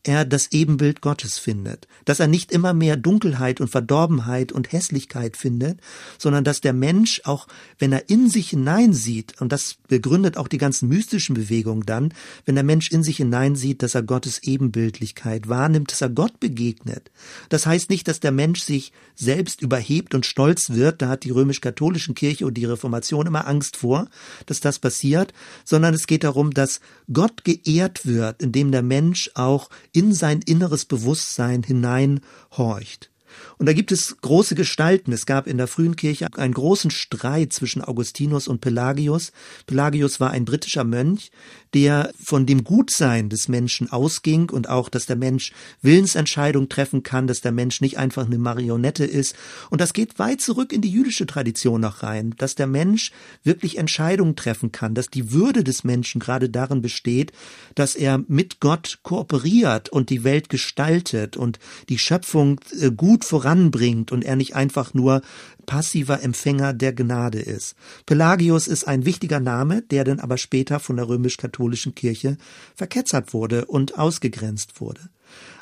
er 0.05 0.23
das 0.23 0.51
Ebenbild 0.51 1.01
Gottes 1.01 1.39
findet, 1.39 1.87
dass 2.05 2.19
er 2.19 2.27
nicht 2.27 2.51
immer 2.51 2.73
mehr 2.73 2.95
Dunkelheit 2.95 3.59
und 3.59 3.69
Verdorbenheit 3.69 4.51
und 4.51 4.71
Hässlichkeit 4.71 5.35
findet, 5.35 5.79
sondern 6.17 6.43
dass 6.43 6.61
der 6.61 6.73
Mensch 6.73 7.21
auch, 7.25 7.47
wenn 7.79 7.91
er 7.91 8.09
in 8.09 8.29
sich 8.29 8.51
hineinsieht, 8.51 9.41
und 9.41 9.51
das 9.51 9.75
begründet 9.87 10.37
auch 10.37 10.47
die 10.47 10.59
ganzen 10.59 10.87
mystischen 10.87 11.35
Bewegungen 11.35 11.85
dann, 11.85 12.13
wenn 12.45 12.55
der 12.55 12.63
Mensch 12.63 12.91
in 12.91 13.03
sich 13.03 13.17
hineinsieht, 13.17 13.81
dass 13.81 13.95
er 13.95 14.03
Gottes 14.03 14.43
Ebenbildlichkeit 14.43 15.49
wahrnimmt, 15.49 15.91
dass 15.91 16.01
er 16.01 16.09
Gott 16.09 16.39
begegnet. 16.39 17.11
Das 17.49 17.65
heißt 17.65 17.89
nicht, 17.89 18.07
dass 18.07 18.19
der 18.19 18.31
Mensch 18.31 18.61
sich 18.61 18.91
selbst 19.15 19.61
überhebt 19.61 20.13
und 20.13 20.25
stolz 20.25 20.69
wird, 20.69 21.01
da 21.01 21.09
hat 21.09 21.23
die 21.23 21.31
römisch-katholische 21.31 22.13
Kirche 22.13 22.45
und 22.45 22.53
die 22.55 22.65
Reformation 22.65 23.25
immer 23.25 23.47
Angst 23.47 23.77
vor, 23.77 24.07
dass 24.45 24.59
das 24.59 24.77
passiert, 24.77 25.33
sondern 25.63 25.93
es 25.93 26.05
geht 26.05 26.23
darum, 26.23 26.51
dass 26.51 26.79
Gott 27.11 27.43
geehrt 27.43 28.05
wird, 28.05 28.41
indem 28.41 28.71
der 28.71 28.83
Mensch 28.83 29.31
auch 29.33 29.69
in 29.95 30.13
sein 30.13 30.41
inneres 30.41 30.85
Bewusstsein 30.85 31.63
hineinhorcht. 31.63 33.11
Und 33.57 33.67
da 33.67 33.73
gibt 33.73 33.91
es 33.91 34.17
große 34.21 34.55
Gestalten. 34.55 35.11
Es 35.11 35.25
gab 35.25 35.47
in 35.47 35.57
der 35.57 35.67
frühen 35.67 35.95
Kirche 35.95 36.27
einen 36.35 36.53
großen 36.53 36.91
Streit 36.91 37.53
zwischen 37.53 37.81
Augustinus 37.81 38.47
und 38.47 38.61
Pelagius. 38.61 39.31
Pelagius 39.65 40.19
war 40.19 40.31
ein 40.31 40.45
britischer 40.45 40.83
Mönch, 40.83 41.31
der 41.73 42.13
von 42.23 42.45
dem 42.45 42.63
Gutsein 42.63 43.29
des 43.29 43.49
Menschen 43.49 43.91
ausging 43.91 44.49
und 44.49 44.69
auch, 44.69 44.87
dass 44.87 45.05
der 45.05 45.17
Mensch 45.17 45.51
Willensentscheidungen 45.81 46.69
treffen 46.69 47.03
kann, 47.03 47.27
dass 47.27 47.41
der 47.41 47.51
Mensch 47.51 47.81
nicht 47.81 47.97
einfach 47.97 48.25
eine 48.25 48.37
Marionette 48.37 49.03
ist. 49.03 49.35
Und 49.69 49.81
das 49.81 49.91
geht 49.91 50.17
weit 50.17 50.39
zurück 50.39 50.71
in 50.71 50.81
die 50.81 50.89
jüdische 50.89 51.25
Tradition 51.25 51.81
noch 51.81 52.01
rein, 52.01 52.33
dass 52.37 52.55
der 52.55 52.67
Mensch 52.67 53.11
wirklich 53.43 53.77
Entscheidungen 53.77 54.37
treffen 54.37 54.71
kann, 54.71 54.95
dass 54.95 55.09
die 55.09 55.33
Würde 55.33 55.65
des 55.65 55.83
Menschen 55.83 56.21
gerade 56.21 56.49
darin 56.49 56.81
besteht, 56.81 57.33
dass 57.75 57.95
er 57.95 58.23
mit 58.27 58.61
Gott 58.61 58.99
kooperiert 59.03 59.89
und 59.89 60.09
die 60.09 60.23
Welt 60.23 60.47
gestaltet 60.47 61.35
und 61.35 61.59
die 61.89 61.99
Schöpfung 61.99 62.61
äh, 62.79 62.89
gut 62.89 63.24
voranbringt 63.25 64.11
und 64.11 64.23
er 64.23 64.35
nicht 64.35 64.55
einfach 64.55 64.93
nur 64.93 65.21
passiver 65.65 66.21
Empfänger 66.21 66.73
der 66.73 66.93
Gnade 66.93 67.39
ist. 67.39 67.75
Pelagius 68.05 68.67
ist 68.67 68.87
ein 68.87 69.05
wichtiger 69.05 69.39
Name, 69.39 69.81
der 69.81 70.03
dann 70.03 70.19
aber 70.19 70.37
später 70.37 70.79
von 70.79 70.95
der 70.97 71.07
römisch-katholischen 71.07 71.95
Kirche 71.95 72.37
verketzert 72.75 73.33
wurde 73.33 73.65
und 73.65 73.97
ausgegrenzt 73.97 74.79
wurde. 74.79 75.01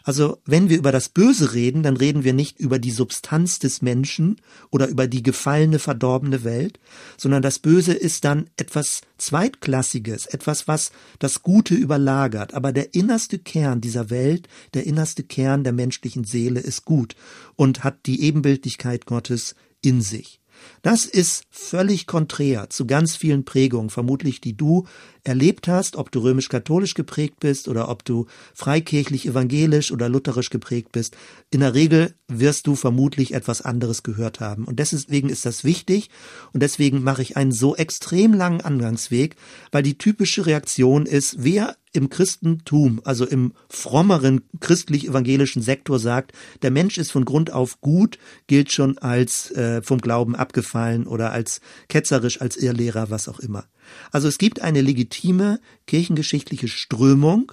Also 0.04 0.40
wenn 0.46 0.70
wir 0.70 0.78
über 0.78 0.92
das 0.92 1.10
Böse 1.10 1.54
reden, 1.54 1.82
dann 1.82 1.96
reden 1.96 2.24
wir 2.24 2.34
nicht 2.34 2.60
über 2.60 2.78
die 2.78 2.92
Substanz 2.92 3.60
des 3.60 3.82
Menschen 3.82 4.42
oder 4.70 4.88
über 4.88 5.08
die 5.08 5.24
gefallene, 5.24 5.80
verdorbene 5.80 6.44
Welt, 6.44 6.80
sondern 7.18 7.42
das 7.42 7.60
Böse 7.60 7.94
ist 7.94 8.26
dann 8.26 8.50
etwas 8.58 9.02
Zweitklassiges, 9.18 10.26
etwas, 10.26 10.68
was 10.68 10.92
das 11.20 11.42
Gute 11.42 11.76
überlagert. 11.76 12.54
Aber 12.54 12.74
der 12.74 12.94
innerste 12.94 13.40
Kern 13.40 13.80
dieser 13.80 14.10
Welt, 14.10 14.50
der 14.74 14.86
innerste 14.86 15.24
Kern 15.24 15.64
der 15.64 15.74
menschlichen 15.74 16.26
Seele 16.26 16.60
ist 16.60 16.84
gut 16.84 17.16
und 17.56 17.84
hat 17.86 18.06
die 18.06 18.22
Ebenbildlichkeit 18.24 19.06
Gottes 19.06 19.56
in 19.82 20.02
sich. 20.02 20.42
Das 20.84 21.06
ist 21.06 21.46
völlig 21.50 22.08
konträr 22.08 22.70
zu 22.70 22.86
ganz 22.86 23.16
vielen 23.16 23.46
Prägungen, 23.46 23.90
vermutlich 23.90 24.42
die 24.42 24.58
du 24.58 24.86
erlebt 25.24 25.70
hast, 25.70 25.96
ob 25.96 26.12
du 26.12 26.20
römisch-katholisch 26.20 26.94
geprägt 26.94 27.40
bist 27.40 27.70
oder 27.70 27.88
ob 27.88 28.04
du 28.04 28.26
freikirchlich 28.54 29.26
evangelisch 29.26 29.94
oder 29.94 30.10
lutherisch 30.10 30.50
geprägt 30.50 30.92
bist. 30.92 31.16
In 31.52 31.62
der 31.62 31.74
Regel 31.74 32.16
wirst 32.28 32.68
du 32.68 32.76
vermutlich 32.76 33.34
etwas 33.34 33.62
anderes 33.62 34.04
gehört 34.04 34.42
haben. 34.42 34.66
Und 34.66 34.80
deswegen 34.80 35.30
ist 35.30 35.46
das 35.46 35.64
wichtig 35.64 36.10
und 36.52 36.62
deswegen 36.62 37.02
mache 37.02 37.22
ich 37.22 37.38
einen 37.38 37.54
so 37.54 37.78
extrem 37.78 38.34
langen 38.34 38.60
Angangsweg, 38.60 39.38
weil 39.72 39.84
die 39.84 39.98
typische 39.98 40.46
Reaktion 40.46 41.06
ist, 41.06 41.38
wer 41.40 41.78
im 41.94 42.10
Christentum, 42.10 43.02
also 43.06 43.24
im 43.24 43.54
frommeren 43.70 44.42
christlich-evangelischen 44.60 45.62
Sektor 45.62 46.00
sagt, 46.00 46.34
der 46.64 46.72
Mensch 46.72 46.98
ist 46.98 47.12
von 47.12 47.24
Grund 47.24 47.54
auf 47.54 47.82
gut, 47.82 48.18
gilt 48.48 48.72
schon 48.72 48.98
als 48.98 49.52
äh, 49.52 49.84
vom 49.84 50.00
Glauben 50.00 50.36
abgefallen 50.36 50.73
oder 51.08 51.32
als 51.32 51.62
ketzerisch, 51.88 52.42
als 52.42 52.58
Irrlehrer, 52.58 53.10
was 53.10 53.28
auch 53.28 53.40
immer. 53.40 53.66
Also 54.12 54.28
es 54.28 54.38
gibt 54.38 54.62
eine 54.62 54.82
legitime 54.82 55.60
kirchengeschichtliche 55.86 56.68
Strömung, 56.68 57.52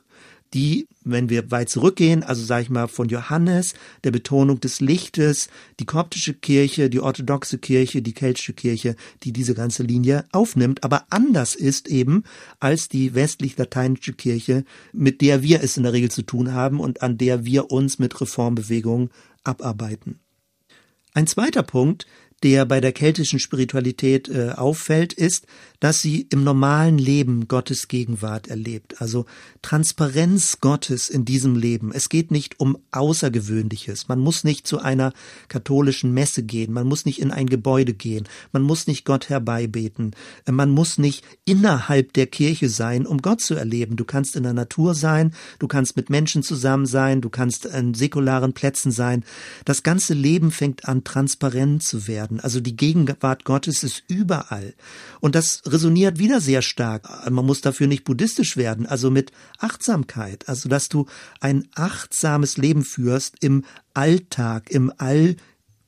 die, 0.54 0.88
wenn 1.04 1.30
wir 1.30 1.50
weit 1.50 1.68
zurückgehen, 1.68 2.24
also 2.24 2.44
sage 2.44 2.64
ich 2.64 2.70
mal 2.70 2.88
von 2.88 3.08
Johannes, 3.08 3.74
der 4.02 4.10
Betonung 4.10 4.58
des 4.58 4.80
Lichtes, 4.80 5.48
die 5.78 5.86
koptische 5.86 6.34
Kirche, 6.34 6.90
die 6.90 7.00
orthodoxe 7.00 7.58
Kirche, 7.58 8.02
die 8.02 8.14
keltische 8.14 8.52
Kirche, 8.52 8.96
die 9.22 9.32
diese 9.32 9.54
ganze 9.54 9.84
Linie 9.84 10.24
aufnimmt, 10.32 10.82
aber 10.82 11.04
anders 11.10 11.54
ist 11.54 11.88
eben 11.88 12.24
als 12.58 12.88
die 12.88 13.14
westlich-lateinische 13.14 14.12
Kirche, 14.12 14.64
mit 14.92 15.20
der 15.20 15.42
wir 15.42 15.62
es 15.62 15.76
in 15.76 15.84
der 15.84 15.92
Regel 15.92 16.10
zu 16.10 16.22
tun 16.22 16.52
haben 16.52 16.80
und 16.80 17.02
an 17.02 17.16
der 17.16 17.44
wir 17.44 17.70
uns 17.70 17.98
mit 17.98 18.20
Reformbewegungen 18.20 19.10
abarbeiten. 19.44 20.18
Ein 21.12 21.26
zweiter 21.26 21.62
Punkt, 21.62 22.06
der 22.42 22.64
bei 22.64 22.80
der 22.80 22.92
keltischen 22.92 23.38
Spiritualität 23.38 24.28
äh, 24.28 24.50
auffällt, 24.50 25.12
ist, 25.12 25.46
dass 25.80 26.00
sie 26.00 26.26
im 26.30 26.44
normalen 26.44 26.98
Leben 26.98 27.48
Gottes 27.48 27.88
Gegenwart 27.88 28.48
erlebt. 28.48 29.00
Also 29.00 29.24
Transparenz 29.62 30.60
Gottes 30.60 31.08
in 31.08 31.24
diesem 31.24 31.56
Leben. 31.56 31.90
Es 31.92 32.10
geht 32.10 32.30
nicht 32.30 32.60
um 32.60 32.78
Außergewöhnliches. 32.92 34.06
Man 34.08 34.20
muss 34.20 34.44
nicht 34.44 34.66
zu 34.66 34.78
einer 34.78 35.12
katholischen 35.48 36.12
Messe 36.12 36.42
gehen. 36.42 36.72
Man 36.72 36.86
muss 36.86 37.06
nicht 37.06 37.20
in 37.20 37.30
ein 37.30 37.46
Gebäude 37.46 37.94
gehen. 37.94 38.28
Man 38.52 38.62
muss 38.62 38.86
nicht 38.86 39.06
Gott 39.06 39.30
herbeibeten. 39.30 40.12
Man 40.48 40.70
muss 40.70 40.98
nicht 40.98 41.24
innerhalb 41.46 42.12
der 42.12 42.26
Kirche 42.26 42.68
sein, 42.68 43.06
um 43.06 43.22
Gott 43.22 43.40
zu 43.40 43.54
erleben. 43.54 43.96
Du 43.96 44.04
kannst 44.04 44.36
in 44.36 44.42
der 44.42 44.52
Natur 44.52 44.94
sein. 44.94 45.34
Du 45.58 45.66
kannst 45.66 45.96
mit 45.96 46.10
Menschen 46.10 46.42
zusammen 46.42 46.84
sein. 46.84 47.22
Du 47.22 47.30
kannst 47.30 47.70
an 47.70 47.94
säkularen 47.94 48.52
Plätzen 48.52 48.92
sein. 48.92 49.24
Das 49.64 49.82
ganze 49.82 50.12
Leben 50.12 50.50
fängt 50.50 50.86
an, 50.86 51.04
transparent 51.04 51.82
zu 51.82 52.06
werden. 52.06 52.38
Also 52.38 52.60
die 52.60 52.76
Gegenwart 52.76 53.44
Gottes 53.44 53.82
ist 53.82 54.02
überall. 54.08 54.74
Und 55.20 55.34
das 55.34 55.62
resoniert 55.72 56.18
wieder 56.18 56.40
sehr 56.40 56.62
stark. 56.62 57.08
Man 57.30 57.46
muss 57.46 57.60
dafür 57.60 57.86
nicht 57.86 58.04
buddhistisch 58.04 58.56
werden, 58.56 58.86
also 58.86 59.10
mit 59.10 59.32
Achtsamkeit, 59.58 60.48
also 60.48 60.68
dass 60.68 60.88
du 60.88 61.06
ein 61.40 61.68
achtsames 61.74 62.56
Leben 62.56 62.84
führst 62.84 63.36
im 63.40 63.64
Alltag, 63.94 64.70
im 64.70 64.92
All 64.98 65.36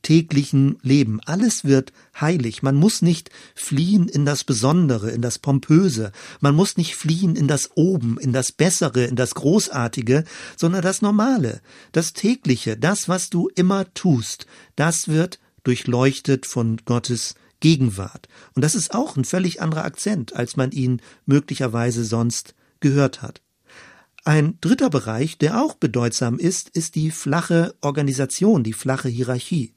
täglichen 0.03 0.79
Leben. 0.83 1.21
Alles 1.25 1.65
wird 1.65 1.93
heilig. 2.21 2.63
Man 2.63 2.77
muss 2.77 3.03
nicht 3.03 3.31
fliehen 3.55 4.09
in 4.09 4.27
das 4.27 4.45
Besondere, 4.45 5.11
in 5.11 5.23
das 5.23 5.39
Pompöse. 5.39 6.13
Man 6.41 6.55
muss 6.55 6.77
nicht 6.77 6.97
fliehen 6.97 7.37
in 7.37 7.49
das 7.49 7.71
Oben, 7.77 8.19
in 8.19 8.33
das 8.33 8.53
Bessere, 8.53 9.05
in 9.05 9.17
das 9.17 9.35
Großartige, 9.35 10.25
sondern 10.57 10.83
das 10.83 11.03
Normale, 11.03 11.61
das 11.93 12.13
Tägliche, 12.13 12.77
das, 12.77 13.09
was 13.09 13.31
du 13.31 13.49
immer 13.55 13.93
tust, 13.95 14.47
das 14.77 15.09
wird 15.09 15.39
durchleuchtet 15.63 16.47
von 16.47 16.79
Gottes 16.85 17.37
Gegenwart. 17.63 18.29
Und 18.55 18.63
das 18.63 18.75
ist 18.75 18.95
auch 18.95 19.17
ein 19.17 19.25
völlig 19.25 19.63
anderer 19.63 19.85
Akzent, 19.87 20.35
als 20.35 20.57
man 20.57 20.73
ihn 20.73 21.01
möglicherweise 21.25 22.05
sonst 22.05 22.55
gehört 22.81 23.23
hat. 23.23 23.41
Ein 24.25 24.59
dritter 24.61 24.91
Bereich, 24.91 25.39
der 25.39 25.63
auch 25.63 25.75
bedeutsam 25.75 26.39
ist, 26.39 26.69
ist 26.71 26.95
die 26.97 27.11
flache 27.11 27.75
Organisation, 27.81 28.63
die 28.63 28.75
flache 28.75 29.09
Hierarchie. 29.09 29.75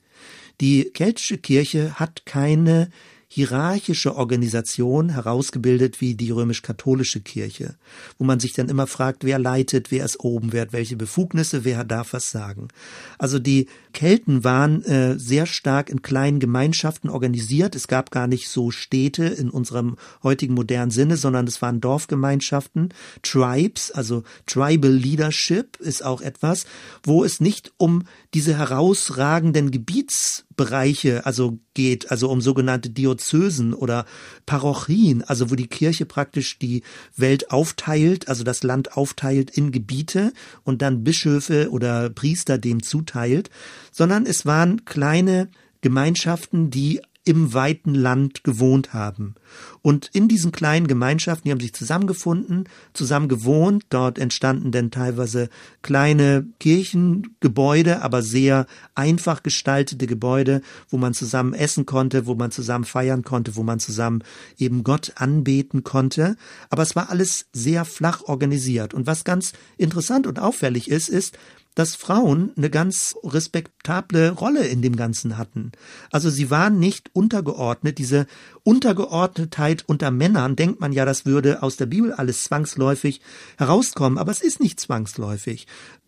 Die 0.61 0.91
keltische 0.91 1.37
Kirche 1.37 1.95
hat 1.95 2.25
keine 2.25 2.89
hierarchische 3.35 4.15
Organisation 4.15 5.09
herausgebildet 5.09 5.99
wie 5.99 6.15
die 6.15 6.31
römisch-katholische 6.31 7.19
Kirche, 7.19 7.75
wo 8.17 8.23
man 8.23 8.39
sich 8.39 8.53
dann 8.53 8.69
immer 8.69 8.87
fragt, 8.87 9.25
wer 9.25 9.39
leitet, 9.39 9.91
wer 9.91 10.05
ist 10.05 10.21
oben, 10.21 10.53
wer 10.53 10.61
hat 10.61 10.71
welche 10.71 10.95
Befugnisse, 10.95 11.65
wer 11.65 11.83
darf 11.83 12.13
was 12.13 12.31
sagen. 12.31 12.69
Also 13.17 13.37
die 13.37 13.67
Kelten 13.91 14.45
waren 14.45 14.83
äh, 14.83 15.19
sehr 15.19 15.47
stark 15.47 15.89
in 15.89 16.01
kleinen 16.01 16.39
Gemeinschaften 16.39 17.09
organisiert. 17.09 17.75
Es 17.75 17.89
gab 17.89 18.09
gar 18.09 18.27
nicht 18.27 18.47
so 18.47 18.71
Städte 18.71 19.25
in 19.25 19.49
unserem 19.49 19.97
heutigen 20.23 20.53
modernen 20.53 20.91
Sinne, 20.91 21.17
sondern 21.17 21.45
es 21.45 21.61
waren 21.61 21.81
Dorfgemeinschaften, 21.81 22.93
Tribes, 23.21 23.91
also 23.91 24.23
Tribal 24.45 24.93
Leadership 24.93 25.75
ist 25.81 26.05
auch 26.05 26.21
etwas, 26.21 26.65
wo 27.03 27.25
es 27.25 27.41
nicht 27.41 27.73
um 27.75 28.03
diese 28.35 28.57
herausragenden 28.57 29.71
Gebietsbereiche 29.71 31.25
also 31.25 31.57
geht, 31.73 32.11
also 32.11 32.29
um 32.29 32.41
sogenannte 32.41 32.89
Diözesen 32.89 33.73
oder 33.73 34.05
Parochien, 34.45 35.23
also 35.23 35.51
wo 35.51 35.55
die 35.55 35.67
Kirche 35.67 36.05
praktisch 36.05 36.59
die 36.59 36.83
Welt 37.15 37.49
aufteilt, 37.49 38.27
also 38.27 38.43
das 38.43 38.61
Land 38.61 38.97
aufteilt 38.97 39.51
in 39.51 39.71
Gebiete 39.71 40.33
und 40.63 40.81
dann 40.81 41.05
Bischöfe 41.05 41.69
oder 41.71 42.09
Priester 42.09 42.57
dem 42.57 42.83
zuteilt, 42.83 43.49
sondern 43.93 44.25
es 44.25 44.45
waren 44.45 44.83
kleine 44.83 45.47
Gemeinschaften, 45.79 46.69
die 46.69 46.99
im 47.25 47.53
weiten 47.53 47.95
Land 47.95 48.43
gewohnt 48.43 48.93
haben. 48.93 49.35
Und 49.81 50.09
in 50.13 50.27
diesen 50.27 50.51
kleinen 50.51 50.87
Gemeinschaften, 50.87 51.47
die 51.47 51.51
haben 51.51 51.59
sich 51.59 51.73
zusammengefunden, 51.73 52.69
zusammen 52.93 53.27
gewohnt. 53.27 53.83
Dort 53.89 54.19
entstanden 54.19 54.71
dann 54.71 54.91
teilweise 54.91 55.49
kleine 55.81 56.45
Kirchengebäude, 56.59 58.01
aber 58.01 58.21
sehr 58.21 58.67
einfach 58.93 59.43
gestaltete 59.43 60.07
Gebäude, 60.07 60.61
wo 60.89 60.97
man 60.97 61.13
zusammen 61.13 61.53
essen 61.53 61.85
konnte, 61.85 62.27
wo 62.27 62.35
man 62.35 62.51
zusammen 62.51 62.85
feiern 62.85 63.23
konnte, 63.23 63.55
wo 63.55 63.63
man 63.63 63.79
zusammen 63.79 64.23
eben 64.57 64.83
Gott 64.83 65.13
anbeten 65.15 65.83
konnte. 65.83 66.35
Aber 66.69 66.83
es 66.83 66.95
war 66.95 67.09
alles 67.09 67.47
sehr 67.53 67.85
flach 67.85 68.21
organisiert. 68.23 68.93
Und 68.93 69.07
was 69.07 69.23
ganz 69.23 69.53
interessant 69.77 70.27
und 70.27 70.39
auffällig 70.39 70.89
ist, 70.89 71.09
ist, 71.09 71.37
dass 71.75 71.95
Frauen 71.95 72.51
eine 72.57 72.69
ganz 72.69 73.15
respektable 73.23 74.31
Rolle 74.31 74.65
in 74.65 74.81
dem 74.81 74.95
Ganzen 74.95 75.37
hatten. 75.37 75.73
Also 76.11 76.29
sie 76.29 76.49
waren 76.49 76.79
nicht 76.79 77.09
untergeordnet. 77.13 77.97
Diese 77.97 78.25
Untergeordnetheit 78.63 79.83
unter 79.85 80.09
Männern 80.09 80.55
denkt 80.55 80.79
man 80.79 80.93
ja, 80.93 81.05
das 81.05 81.25
würde 81.25 81.61
aus 81.61 81.77
der 81.77 81.85
Bibel 81.85 82.13
alles 82.13 82.43
zwangsläufig 82.45 83.21
herauskommen, 83.57 84.17
aber 84.17 84.31
es 84.31 84.41
ist 84.41 84.59
nicht 84.59 84.79
zwangsläufig. 84.79 85.67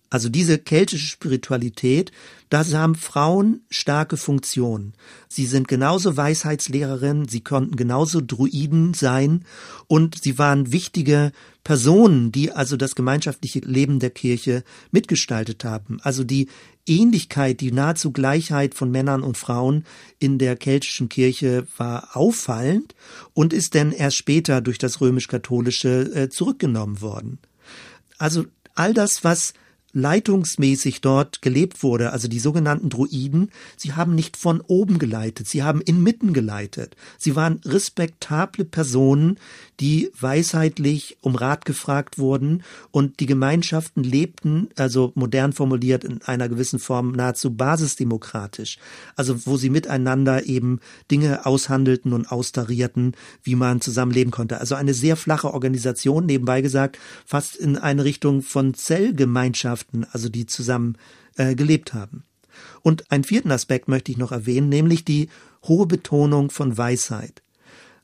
Also 0.10 0.30
diese 0.30 0.58
keltische 0.58 1.08
Spiritualität, 1.08 2.12
da 2.50 2.66
haben 2.66 2.96
Frauen 2.96 3.62
starke 3.70 4.16
Funktionen. 4.16 4.94
Sie 5.28 5.46
sind 5.46 5.68
genauso 5.68 6.16
Weisheitslehrerinnen, 6.16 7.28
sie 7.28 7.42
konnten 7.42 7.76
genauso 7.76 8.22
Druiden 8.22 8.94
sein 8.94 9.44
und 9.88 10.24
sie 10.24 10.38
waren 10.38 10.72
wichtige 10.72 11.34
Personen, 11.66 12.32
die 12.32 12.54
also 12.54 12.78
das 12.78 12.96
gemeinschaftliche 12.96 13.60
Leben 13.60 14.00
der 14.00 14.12
Kirche 14.12 14.64
mitgestaltet 14.92 15.66
haben. 15.66 16.00
Also 16.02 16.24
die 16.24 16.48
Ähnlichkeit, 16.86 17.60
die 17.60 17.74
nahezu 17.74 18.12
Gleichheit 18.12 18.76
von 18.76 18.90
Männern 18.90 19.24
und 19.24 19.38
Frauen 19.38 19.84
in 20.20 20.38
der 20.40 20.56
keltischen 20.56 21.10
Kirche 21.10 21.68
war 21.76 22.16
auffallend 22.16 22.96
und 23.34 23.52
ist 23.52 23.74
denn 23.74 23.92
erst 23.92 24.16
später 24.16 24.62
durch 24.62 24.78
das 24.78 25.02
römisch-katholische 25.02 26.16
äh, 26.16 26.30
zurückgenommen 26.30 27.02
worden. 27.02 27.40
Also 28.18 28.46
all 28.74 28.94
das, 28.94 29.26
was 29.26 29.54
leitungsmäßig 29.94 31.02
dort 31.02 31.42
gelebt 31.42 31.82
wurde, 31.84 32.12
also 32.12 32.28
die 32.28 32.40
sogenannten 32.40 32.90
Druiden, 32.90 33.52
sie 33.78 33.94
haben 33.94 34.16
nicht 34.16 34.38
von 34.38 34.62
oben 34.62 35.00
geleitet, 35.00 35.48
sie 35.48 35.64
haben 35.64 35.82
inmitten 35.82 36.34
geleitet. 36.34 36.96
Sie 37.18 37.36
waren 37.36 37.62
respektable 37.66 38.66
Personen, 38.66 39.40
die 39.80 40.12
weisheitlich 40.20 41.18
um 41.22 41.36
Rat 41.36 41.66
gefragt 41.66 42.18
wurden 42.18 42.64
und 42.92 43.20
die 43.20 43.26
Gemeinschaften 43.26 44.04
lebten, 44.04 44.70
also 44.76 45.12
modern 45.16 45.54
formuliert 45.54 46.04
in 46.04 46.22
einer 46.24 46.50
gewissen 46.50 46.80
Form 46.80 47.12
nahezu 47.12 47.52
basisdemokratisch, 47.56 48.80
also 49.16 49.46
wo 49.46 49.58
sie 49.58 49.70
miteinander 49.70 50.46
eben 50.46 50.80
Dinge 51.12 51.46
aushandelten 51.46 52.14
und 52.14 52.32
austarierten, 52.32 53.14
wie 53.44 53.56
man 53.56 53.82
zusammenleben 53.82 54.32
konnte. 54.32 54.60
Also 54.60 54.76
eine 54.76 54.94
sehr 54.94 55.16
flache 55.16 55.54
Organisation, 55.54 56.26
nebenbei 56.26 56.62
gesagt, 56.62 56.98
fast 57.26 57.56
in 57.56 57.78
eine 57.78 58.04
Richtung 58.04 58.42
von 58.42 58.74
Zellgemeinschaften, 58.74 60.06
also 60.12 60.30
die 60.30 60.48
zusammen 60.48 60.98
äh, 61.36 61.56
gelebt 61.56 61.94
haben. 61.94 62.24
Und 62.82 63.12
einen 63.12 63.24
vierten 63.24 63.52
Aspekt 63.52 63.88
möchte 63.88 64.12
ich 64.12 64.18
noch 64.18 64.32
erwähnen, 64.32 64.70
nämlich 64.70 65.06
die 65.06 65.30
hohe 65.64 65.86
Betonung 65.86 66.50
von 66.50 66.78
Weisheit. 66.78 67.44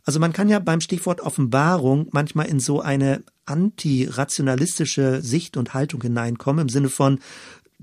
Also 0.03 0.19
man 0.19 0.33
kann 0.33 0.49
ja 0.49 0.59
beim 0.59 0.81
Stichwort 0.81 1.21
Offenbarung 1.21 2.07
manchmal 2.11 2.47
in 2.47 2.59
so 2.59 2.81
eine 2.81 3.23
antirationalistische 3.45 5.21
Sicht 5.21 5.57
und 5.57 5.73
Haltung 5.73 6.01
hineinkommen, 6.01 6.63
im 6.63 6.69
Sinne 6.69 6.89
von, 6.89 7.19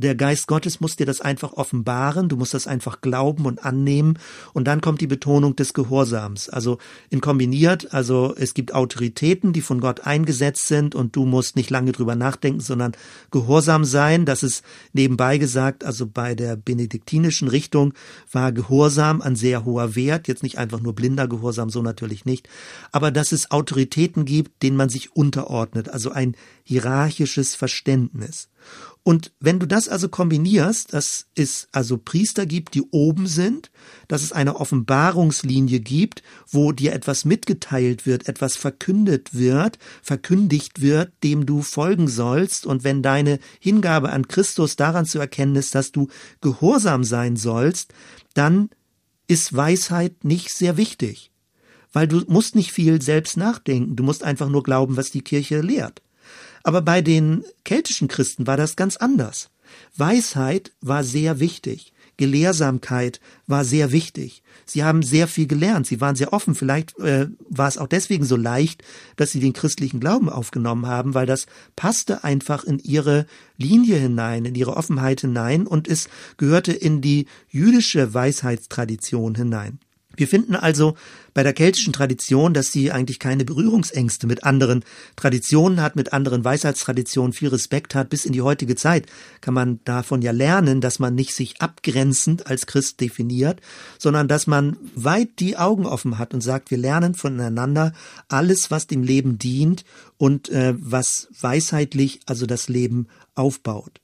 der 0.01 0.15
Geist 0.15 0.47
Gottes 0.47 0.81
muss 0.81 0.97
dir 0.97 1.05
das 1.05 1.21
einfach 1.21 1.53
offenbaren, 1.53 2.29
du 2.29 2.37
musst 2.37 2.55
das 2.55 2.67
einfach 2.67 3.03
glauben 3.03 3.45
und 3.45 3.65
annehmen 3.65 4.19
und 4.55 4.65
dann 4.65 4.81
kommt 4.81 5.01
die 5.01 5.07
Betonung 5.07 5.57
des 5.57 5.75
Gehorsams. 5.75 6.49
Also 6.49 6.79
in 7.11 7.21
kombiniert, 7.21 7.93
also 7.93 8.35
es 8.37 8.55
gibt 8.55 8.75
Autoritäten, 8.75 9.53
die 9.53 9.61
von 9.61 9.81
Gott 9.81 10.07
eingesetzt 10.07 10.69
sind 10.69 10.95
und 10.95 11.17
du 11.17 11.27
musst 11.27 11.55
nicht 11.55 11.69
lange 11.69 11.93
drüber 11.93 12.15
nachdenken, 12.15 12.61
sondern 12.61 12.93
gehorsam 13.31 13.85
sein. 13.85 14.25
Das 14.25 14.43
ist 14.43 14.65
nebenbei 14.95 15.37
gesagt, 15.37 15.85
also 15.85 16.07
bei 16.07 16.35
der 16.35 16.57
benediktinischen 16.57 17.49
Richtung 17.49 17.93
war 18.33 18.53
Gehorsam 18.53 19.21
ein 19.21 19.37
sehr 19.37 19.67
hoher 19.67 19.95
Wert, 19.97 20.29
jetzt 20.29 20.43
nicht 20.43 20.57
einfach 20.57 20.81
nur 20.81 20.95
blinder 20.95 21.29
Gehorsam, 21.29 21.69
so 21.69 21.83
natürlich 21.83 22.25
nicht, 22.25 22.49
aber 22.91 23.11
dass 23.11 23.33
es 23.33 23.51
Autoritäten 23.51 24.25
gibt, 24.25 24.63
denen 24.63 24.77
man 24.79 24.89
sich 24.89 25.15
unterordnet, 25.15 25.91
also 25.91 26.11
ein 26.11 26.37
hierarchisches 26.65 27.55
Verständnis. 27.55 28.49
Und 29.03 29.33
wenn 29.41 29.59
du 29.59 29.67
das 29.67 29.89
also 29.89 30.11
kombinierst, 30.11 30.93
dass 30.93 31.27
es 31.35 31.69
also 31.73 31.97
Priester 31.97 32.45
gibt, 32.45 32.75
die 32.75 32.83
oben 32.91 33.27
sind, 33.27 33.71
dass 34.09 34.23
es 34.23 34.33
eine 34.33 34.57
Offenbarungslinie 34.57 35.81
gibt, 35.81 36.23
wo 36.47 36.73
dir 36.73 36.93
etwas 36.93 37.25
mitgeteilt 37.25 38.05
wird, 38.05 38.29
etwas 38.29 38.57
verkündet 38.57 39.35
wird, 39.35 39.79
verkündigt 40.03 40.83
wird, 40.83 41.13
dem 41.23 41.47
du 41.47 41.63
folgen 41.63 42.09
sollst, 42.09 42.67
und 42.67 42.85
wenn 42.85 43.03
deine 43.03 43.39
Hingabe 43.59 44.11
an 44.11 44.29
Christus 44.29 44.77
daran 44.77 45.07
zu 45.07 45.19
erkennen 45.19 45.57
ist, 45.57 45.75
dass 45.75 45.93
du 45.93 46.09
gehorsam 46.43 47.03
sein 47.03 47.37
sollst, 47.37 47.95
dann 48.35 48.69
ist 49.29 49.57
Weisheit 49.57 50.25
nicht 50.25 50.51
sehr 50.51 50.77
wichtig, 50.77 51.31
weil 51.93 52.07
du 52.07 52.23
musst 52.29 52.55
nicht 52.55 52.73
viel 52.73 53.01
selbst 53.01 53.39
nachdenken, 53.39 53.97
du 53.97 54.03
musst 54.03 54.25
einfach 54.25 54.51
nur 54.51 54.63
glauben, 54.63 54.99
was 54.99 55.11
die 55.11 55.23
Kirche 55.23 55.63
lehrt. 55.63 56.03
Aber 56.63 56.83
bei 56.83 57.03
den 57.03 57.45
keltischen 57.65 58.09
Christen 58.09 58.47
war 58.47 58.57
das 58.57 58.77
ganz 58.77 58.97
anders. 58.97 59.51
Weisheit 59.97 60.73
war 60.81 61.05
sehr 61.05 61.41
wichtig. 61.41 61.93
Gelehrsamkeit 62.17 63.19
war 63.47 63.65
sehr 63.65 63.93
wichtig. 63.93 64.43
Sie 64.67 64.85
haben 64.85 65.03
sehr 65.03 65.27
viel 65.27 65.47
gelernt. 65.47 65.87
Sie 65.87 66.03
waren 66.03 66.17
sehr 66.17 66.35
offen. 66.35 66.55
Vielleicht 66.55 66.99
äh, 66.99 67.29
war 67.49 67.67
es 67.67 67.79
auch 67.79 67.87
deswegen 67.87 68.25
so 68.25 68.37
leicht, 68.37 68.85
dass 69.17 69.31
sie 69.31 69.41
den 69.41 69.55
christlichen 69.55 70.01
Glauben 70.01 70.29
aufgenommen 70.29 70.87
haben, 70.87 71.15
weil 71.15 71.25
das 71.25 71.47
passte 71.77 72.23
einfach 72.23 72.65
in 72.65 72.79
ihre 72.79 73.25
Linie 73.57 73.97
hinein, 73.97 74.45
in 74.45 74.55
ihre 74.55 74.77
Offenheit 74.77 75.23
hinein 75.23 75.67
und 75.67 75.89
es 75.89 76.09
gehörte 76.37 76.73
in 76.73 77.01
die 77.01 77.27
jüdische 77.49 78.13
Weisheitstradition 78.13 79.35
hinein. 79.35 79.79
Wir 80.21 80.29
finden 80.29 80.55
also 80.55 80.97
bei 81.33 81.43
der 81.43 81.55
keltischen 81.55 81.95
Tradition, 81.95 82.53
dass 82.53 82.71
sie 82.71 82.93
eigentlich 82.93 83.19
keine 83.19 83.47
Berührungsängste 83.47 84.27
mit 84.27 84.45
anderen 84.45 84.85
Traditionen 85.17 85.81
hat, 85.81 85.97
mit 85.97 86.13
anderen 86.13 86.45
Weisheitstraditionen, 86.45 87.33
viel 87.33 87.49
Respekt 87.49 87.95
hat. 87.95 88.11
Bis 88.11 88.27
in 88.27 88.35
die 88.35 88.43
heutige 88.43 88.77
Zeit 88.77 89.07
kann 89.41 89.55
man 89.55 89.81
davon 89.85 90.21
ja 90.21 90.33
lernen, 90.33 90.83
dass 90.83 90.99
man 90.99 91.15
nicht 91.15 91.35
sich 91.35 91.63
abgrenzend 91.63 92.47
als 92.49 92.67
Christ 92.67 93.01
definiert, 93.01 93.63
sondern 93.99 94.29
dass 94.29 94.47
man 94.47 94.77
weit 94.95 95.39
die 95.39 95.57
Augen 95.57 95.87
offen 95.87 96.19
hat 96.19 96.35
und 96.35 96.43
sagt, 96.43 96.71
wir 96.71 96.79
lernen 96.79 97.15
voneinander 97.15 97.95
alles, 98.29 98.71
was 98.71 98.87
dem 98.87 99.03
Leben 99.03 99.39
dient 99.39 99.85
und 100.19 100.51
äh, 100.51 100.75
was 100.77 101.29
weisheitlich 101.41 102.21
also 102.27 102.45
das 102.45 102.69
Leben 102.69 103.09
aufbaut. 103.35 104.01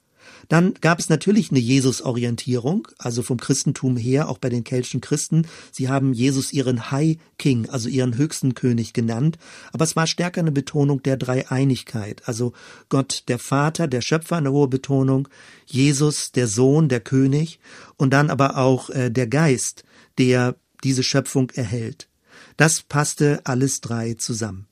Dann 0.48 0.74
gab 0.74 0.98
es 0.98 1.08
natürlich 1.08 1.50
eine 1.50 1.60
Jesus-Orientierung, 1.60 2.88
also 2.98 3.22
vom 3.22 3.38
Christentum 3.38 3.96
her, 3.96 4.28
auch 4.28 4.38
bei 4.38 4.48
den 4.48 4.64
keltischen 4.64 5.00
Christen. 5.00 5.46
Sie 5.72 5.88
haben 5.88 6.12
Jesus 6.12 6.52
ihren 6.52 6.90
High 6.90 7.18
King, 7.38 7.68
also 7.68 7.88
ihren 7.88 8.16
höchsten 8.16 8.54
König 8.54 8.92
genannt. 8.92 9.38
Aber 9.72 9.84
es 9.84 9.96
war 9.96 10.06
stärker 10.06 10.40
eine 10.40 10.52
Betonung 10.52 11.02
der 11.02 11.16
Dreieinigkeit. 11.16 12.22
Also 12.26 12.52
Gott, 12.88 13.24
der 13.28 13.38
Vater, 13.38 13.88
der 13.88 14.00
Schöpfer, 14.00 14.36
eine 14.36 14.52
hohe 14.52 14.68
Betonung. 14.68 15.28
Jesus, 15.66 16.32
der 16.32 16.46
Sohn, 16.46 16.88
der 16.88 17.00
König. 17.00 17.58
Und 17.96 18.10
dann 18.10 18.30
aber 18.30 18.58
auch 18.58 18.90
äh, 18.90 19.10
der 19.10 19.26
Geist, 19.26 19.84
der 20.18 20.56
diese 20.84 21.02
Schöpfung 21.02 21.50
erhält. 21.50 22.08
Das 22.56 22.82
passte 22.82 23.40
alles 23.44 23.80
drei 23.80 24.14
zusammen. 24.14 24.66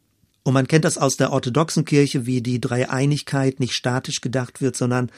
Und 0.45 0.53
man 0.53 0.69
kennt 0.69 0.85
das 0.85 0.99
aus 0.99 1.17
der 1.17 1.33
orthodoxen 1.33 1.87
Kirche, 1.87 2.27
wie 2.27 2.43
die 2.43 2.61
Dreieinigkeit 2.61 3.61
nicht 3.61 3.73
statisch 3.73 4.21
gedacht 4.21 4.61
wird, 4.61 4.77
sondern 4.77 5.11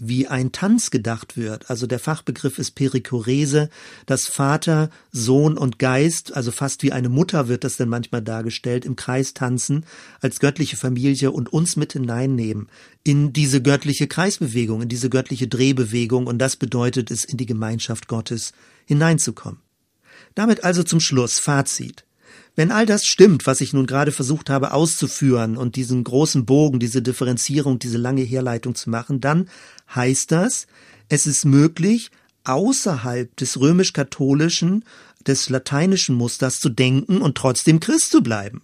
wie 0.00 0.26
ein 0.26 0.52
Tanz 0.52 0.90
gedacht 0.90 1.36
wird. 1.36 1.70
Also 1.70 1.86
der 1.86 1.98
Fachbegriff 1.98 2.58
ist 2.58 2.72
Perikorese, 2.72 3.70
dass 4.06 4.26
Vater, 4.26 4.90
Sohn 5.12 5.56
und 5.56 5.78
Geist, 5.78 6.34
also 6.34 6.50
fast 6.50 6.82
wie 6.82 6.92
eine 6.92 7.08
Mutter 7.08 7.48
wird 7.48 7.64
das 7.64 7.76
denn 7.76 7.88
manchmal 7.88 8.22
dargestellt, 8.22 8.84
im 8.84 8.96
Kreis 8.96 9.34
tanzen, 9.34 9.84
als 10.20 10.40
göttliche 10.40 10.76
Familie 10.76 11.30
und 11.30 11.52
uns 11.52 11.76
mit 11.76 11.92
hineinnehmen 11.92 12.68
in 13.02 13.32
diese 13.32 13.62
göttliche 13.62 14.08
Kreisbewegung, 14.08 14.82
in 14.82 14.88
diese 14.88 15.08
göttliche 15.08 15.48
Drehbewegung 15.48 16.26
und 16.26 16.38
das 16.38 16.56
bedeutet 16.56 17.10
es, 17.10 17.24
in 17.24 17.36
die 17.36 17.46
Gemeinschaft 17.46 18.08
Gottes 18.08 18.52
hineinzukommen. 18.86 19.60
Damit 20.34 20.64
also 20.64 20.82
zum 20.82 21.00
Schluss 21.00 21.38
Fazit. 21.38 22.04
Wenn 22.56 22.72
all 22.72 22.84
das 22.84 23.06
stimmt, 23.06 23.46
was 23.46 23.60
ich 23.60 23.72
nun 23.72 23.86
gerade 23.86 24.12
versucht 24.12 24.50
habe 24.50 24.72
auszuführen 24.72 25.56
und 25.56 25.76
diesen 25.76 26.04
großen 26.04 26.44
Bogen, 26.44 26.78
diese 26.78 27.00
Differenzierung, 27.00 27.78
diese 27.78 27.96
lange 27.96 28.22
Herleitung 28.22 28.74
zu 28.74 28.90
machen, 28.90 29.20
dann 29.20 29.48
heißt 29.94 30.32
das, 30.32 30.66
es 31.08 31.26
ist 31.26 31.44
möglich, 31.44 32.10
außerhalb 32.44 33.34
des 33.36 33.60
römisch-katholischen, 33.60 34.84
des 35.26 35.48
lateinischen 35.48 36.14
Musters 36.14 36.60
zu 36.60 36.68
denken 36.68 37.20
und 37.20 37.36
trotzdem 37.36 37.80
Christ 37.80 38.10
zu 38.10 38.22
bleiben. 38.22 38.62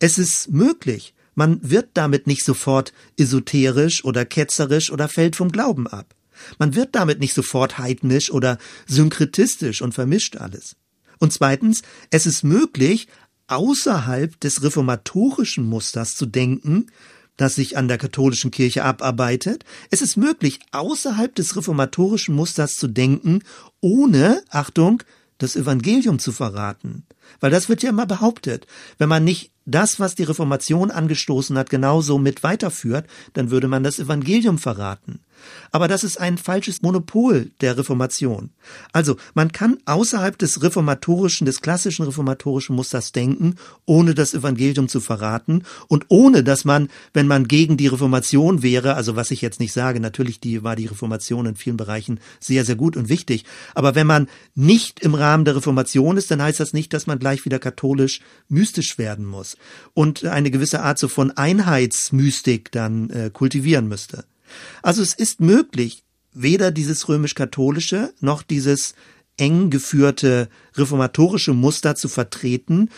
Es 0.00 0.18
ist 0.18 0.50
möglich, 0.50 1.14
man 1.34 1.58
wird 1.68 1.90
damit 1.94 2.26
nicht 2.26 2.44
sofort 2.44 2.92
esoterisch 3.18 4.04
oder 4.04 4.24
ketzerisch 4.24 4.90
oder 4.90 5.08
fällt 5.08 5.36
vom 5.36 5.50
Glauben 5.50 5.86
ab. 5.86 6.14
Man 6.58 6.74
wird 6.74 6.94
damit 6.94 7.20
nicht 7.20 7.34
sofort 7.34 7.78
heidnisch 7.78 8.30
oder 8.30 8.58
synkretistisch 8.86 9.82
und 9.82 9.94
vermischt 9.94 10.36
alles. 10.36 10.76
Und 11.18 11.32
zweitens, 11.32 11.82
es 12.10 12.26
ist 12.26 12.44
möglich, 12.44 13.08
außerhalb 13.46 14.38
des 14.40 14.62
reformatorischen 14.62 15.64
Musters 15.64 16.16
zu 16.16 16.26
denken, 16.26 16.86
das 17.36 17.54
sich 17.54 17.76
an 17.76 17.88
der 17.88 17.98
katholischen 17.98 18.50
Kirche 18.50 18.84
abarbeitet. 18.84 19.64
Es 19.90 20.02
ist 20.02 20.16
möglich, 20.16 20.60
außerhalb 20.72 21.34
des 21.34 21.56
reformatorischen 21.56 22.34
Musters 22.34 22.76
zu 22.76 22.88
denken, 22.88 23.42
ohne, 23.80 24.42
Achtung, 24.50 25.02
das 25.38 25.56
Evangelium 25.56 26.18
zu 26.18 26.32
verraten. 26.32 27.04
Weil 27.40 27.50
das 27.50 27.68
wird 27.68 27.82
ja 27.82 27.90
immer 27.90 28.06
behauptet. 28.06 28.66
Wenn 28.98 29.08
man 29.08 29.24
nicht 29.24 29.50
das, 29.66 29.98
was 29.98 30.14
die 30.14 30.24
Reformation 30.24 30.90
angestoßen 30.90 31.56
hat, 31.58 31.70
genauso 31.70 32.18
mit 32.18 32.42
weiterführt, 32.42 33.06
dann 33.32 33.50
würde 33.50 33.68
man 33.68 33.82
das 33.82 33.98
Evangelium 33.98 34.58
verraten. 34.58 35.20
Aber 35.70 35.88
das 35.88 36.04
ist 36.04 36.20
ein 36.20 36.38
falsches 36.38 36.82
Monopol 36.82 37.50
der 37.60 37.76
Reformation. 37.76 38.50
Also, 38.92 39.16
man 39.34 39.52
kann 39.52 39.78
außerhalb 39.86 40.38
des 40.38 40.62
reformatorischen, 40.62 41.46
des 41.46 41.60
klassischen 41.60 42.04
reformatorischen 42.04 42.76
Musters 42.76 43.12
denken, 43.12 43.56
ohne 43.86 44.14
das 44.14 44.34
Evangelium 44.34 44.88
zu 44.88 45.00
verraten 45.00 45.64
und 45.88 46.06
ohne, 46.08 46.44
dass 46.44 46.64
man, 46.64 46.88
wenn 47.12 47.26
man 47.26 47.48
gegen 47.48 47.76
die 47.76 47.86
Reformation 47.86 48.62
wäre, 48.62 48.94
also 48.94 49.16
was 49.16 49.30
ich 49.30 49.42
jetzt 49.42 49.60
nicht 49.60 49.72
sage, 49.72 50.00
natürlich 50.00 50.40
die, 50.40 50.62
war 50.62 50.76
die 50.76 50.86
Reformation 50.86 51.46
in 51.46 51.56
vielen 51.56 51.76
Bereichen 51.76 52.20
sehr, 52.40 52.64
sehr 52.64 52.76
gut 52.76 52.96
und 52.96 53.08
wichtig, 53.08 53.44
aber 53.74 53.94
wenn 53.94 54.06
man 54.06 54.28
nicht 54.54 55.00
im 55.00 55.14
Rahmen 55.14 55.44
der 55.44 55.56
Reformation 55.56 56.16
ist, 56.16 56.30
dann 56.30 56.42
heißt 56.42 56.60
das 56.60 56.72
nicht, 56.72 56.92
dass 56.92 57.06
man 57.06 57.18
gleich 57.18 57.44
wieder 57.44 57.58
katholisch 57.58 58.20
mystisch 58.48 58.98
werden 58.98 59.24
muss 59.24 59.56
und 59.94 60.24
eine 60.24 60.50
gewisse 60.50 60.82
Art 60.82 60.98
so 60.98 61.08
von 61.08 61.30
Einheitsmystik 61.30 62.72
dann 62.72 63.10
äh, 63.10 63.30
kultivieren 63.32 63.88
müsste. 63.88 64.24
Also 64.82 65.02
es 65.02 65.14
ist 65.14 65.40
möglich, 65.40 66.04
weder 66.32 66.70
dieses 66.70 67.08
römisch-katholische 67.08 68.12
noch 68.20 68.42
dieses 68.42 68.94
eng 69.36 69.70
geführte 69.70 70.48
reformatorische 70.76 71.54
Muster 71.54 71.94
zu 71.94 72.08
vertreten. 72.08 72.90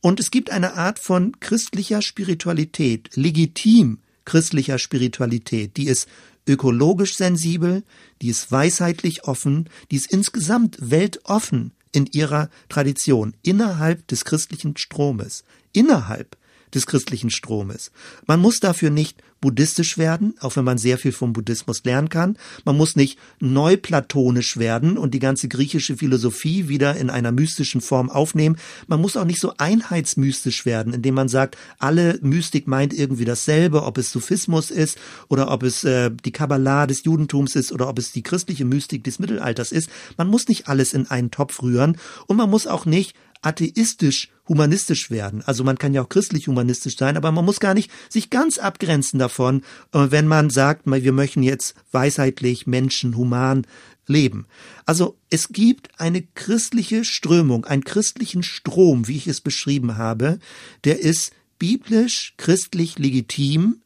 Und 0.00 0.20
es 0.20 0.30
gibt 0.30 0.50
eine 0.50 0.74
Art 0.74 0.98
von 0.98 1.38
christlicher 1.40 2.02
Spiritualität, 2.02 3.10
legitim 3.14 3.98
christlicher 4.24 4.78
Spiritualität, 4.78 5.76
die 5.76 5.86
ist 5.86 6.08
ökologisch 6.46 7.16
sensibel, 7.16 7.84
die 8.22 8.28
ist 8.28 8.50
weisheitlich 8.50 9.24
offen, 9.24 9.68
die 9.90 9.96
ist 9.96 10.10
insgesamt 10.10 10.76
weltoffen 10.80 11.72
in 11.92 12.06
ihrer 12.06 12.50
Tradition, 12.68 13.34
innerhalb 13.42 14.06
des 14.08 14.24
christlichen 14.24 14.76
Stromes, 14.76 15.44
innerhalb 15.72 16.36
des 16.74 16.86
christlichen 16.86 17.30
Stromes. 17.30 17.90
Man 18.26 18.40
muss 18.40 18.60
dafür 18.60 18.90
nicht 18.90 19.22
buddhistisch 19.44 19.98
werden, 19.98 20.34
auch 20.40 20.56
wenn 20.56 20.64
man 20.64 20.78
sehr 20.78 20.96
viel 20.96 21.12
vom 21.12 21.34
Buddhismus 21.34 21.84
lernen 21.84 22.08
kann. 22.08 22.38
Man 22.64 22.78
muss 22.78 22.96
nicht 22.96 23.18
neuplatonisch 23.40 24.56
werden 24.56 24.96
und 24.96 25.12
die 25.12 25.18
ganze 25.18 25.48
griechische 25.48 25.98
Philosophie 25.98 26.68
wieder 26.68 26.96
in 26.96 27.10
einer 27.10 27.30
mystischen 27.30 27.82
Form 27.82 28.08
aufnehmen. 28.08 28.56
Man 28.86 29.02
muss 29.02 29.18
auch 29.18 29.26
nicht 29.26 29.40
so 29.40 29.52
einheitsmystisch 29.58 30.64
werden, 30.64 30.94
indem 30.94 31.14
man 31.14 31.28
sagt, 31.28 31.58
alle 31.78 32.18
Mystik 32.22 32.66
meint 32.66 32.94
irgendwie 32.94 33.26
dasselbe, 33.26 33.82
ob 33.82 33.98
es 33.98 34.10
Sufismus 34.10 34.70
ist 34.70 34.96
oder 35.28 35.50
ob 35.50 35.62
es 35.62 35.84
äh, 35.84 36.10
die 36.10 36.32
Kabbalah 36.32 36.86
des 36.86 37.04
Judentums 37.04 37.54
ist 37.54 37.70
oder 37.70 37.90
ob 37.90 37.98
es 37.98 38.12
die 38.12 38.22
christliche 38.22 38.64
Mystik 38.64 39.04
des 39.04 39.18
Mittelalters 39.18 39.72
ist. 39.72 39.90
Man 40.16 40.28
muss 40.28 40.48
nicht 40.48 40.68
alles 40.68 40.94
in 40.94 41.10
einen 41.10 41.30
Topf 41.30 41.62
rühren 41.62 41.98
und 42.28 42.38
man 42.38 42.48
muss 42.48 42.66
auch 42.66 42.86
nicht 42.86 43.14
atheistisch 43.44 44.30
humanistisch 44.48 45.10
werden. 45.10 45.42
Also 45.42 45.64
man 45.64 45.78
kann 45.78 45.94
ja 45.94 46.02
auch 46.02 46.08
christlich 46.08 46.48
humanistisch 46.48 46.96
sein, 46.96 47.16
aber 47.16 47.32
man 47.32 47.44
muss 47.44 47.60
gar 47.60 47.74
nicht 47.74 47.90
sich 48.08 48.30
ganz 48.30 48.58
abgrenzen 48.58 49.18
davon, 49.18 49.62
äh, 49.92 50.06
wenn 50.10 50.26
man 50.26 50.50
sagt, 50.50 50.82
wir 50.86 51.12
möchten 51.12 51.42
jetzt 51.42 51.74
weisheitlich, 51.92 52.66
Menschen, 52.66 53.16
human 53.16 53.66
leben. 54.06 54.46
Also 54.84 55.16
es 55.30 55.48
gibt 55.48 55.98
eine 55.98 56.22
christliche 56.22 57.04
Strömung, 57.04 57.64
einen 57.64 57.84
christlichen 57.84 58.42
Strom, 58.42 59.08
wie 59.08 59.16
ich 59.16 59.26
es 59.26 59.40
beschrieben 59.40 59.96
habe, 59.96 60.38
der 60.84 61.00
ist 61.00 61.32
biblisch, 61.58 62.34
christlich 62.36 62.98
legitim, 62.98 63.80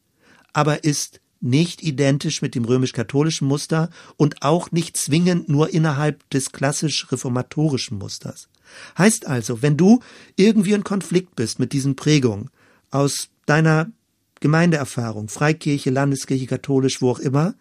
aber 0.51 0.83
ist 0.83 1.21
nicht 1.41 1.83
identisch 1.83 2.41
mit 2.41 2.53
dem 2.53 2.65
römisch-katholischen 2.65 3.47
Muster 3.47 3.89
und 4.17 4.41
auch 4.41 4.71
nicht 4.71 4.97
zwingend 4.97 5.47
nur 5.47 5.73
innerhalb 5.73 6.29
des 6.31 6.51
klassisch 6.51 7.09
reformatorischen 7.11 7.97
Musters. 7.97 8.49
Heißt 8.97 9.27
also, 9.27 9.61
wenn 9.61 9.77
du 9.77 9.99
irgendwie 10.35 10.73
in 10.73 10.83
Konflikt 10.83 11.35
bist 11.35 11.59
mit 11.59 11.73
diesen 11.73 11.95
Prägungen 11.95 12.49
aus 12.91 13.29
deiner 13.45 13.91
Gemeindeerfahrung, 14.39 15.27
Freikirche, 15.27 15.89
Landeskirche, 15.89 16.47
katholisch, 16.47 17.01
wo 17.01 17.11
auch 17.11 17.19
immer, 17.19 17.55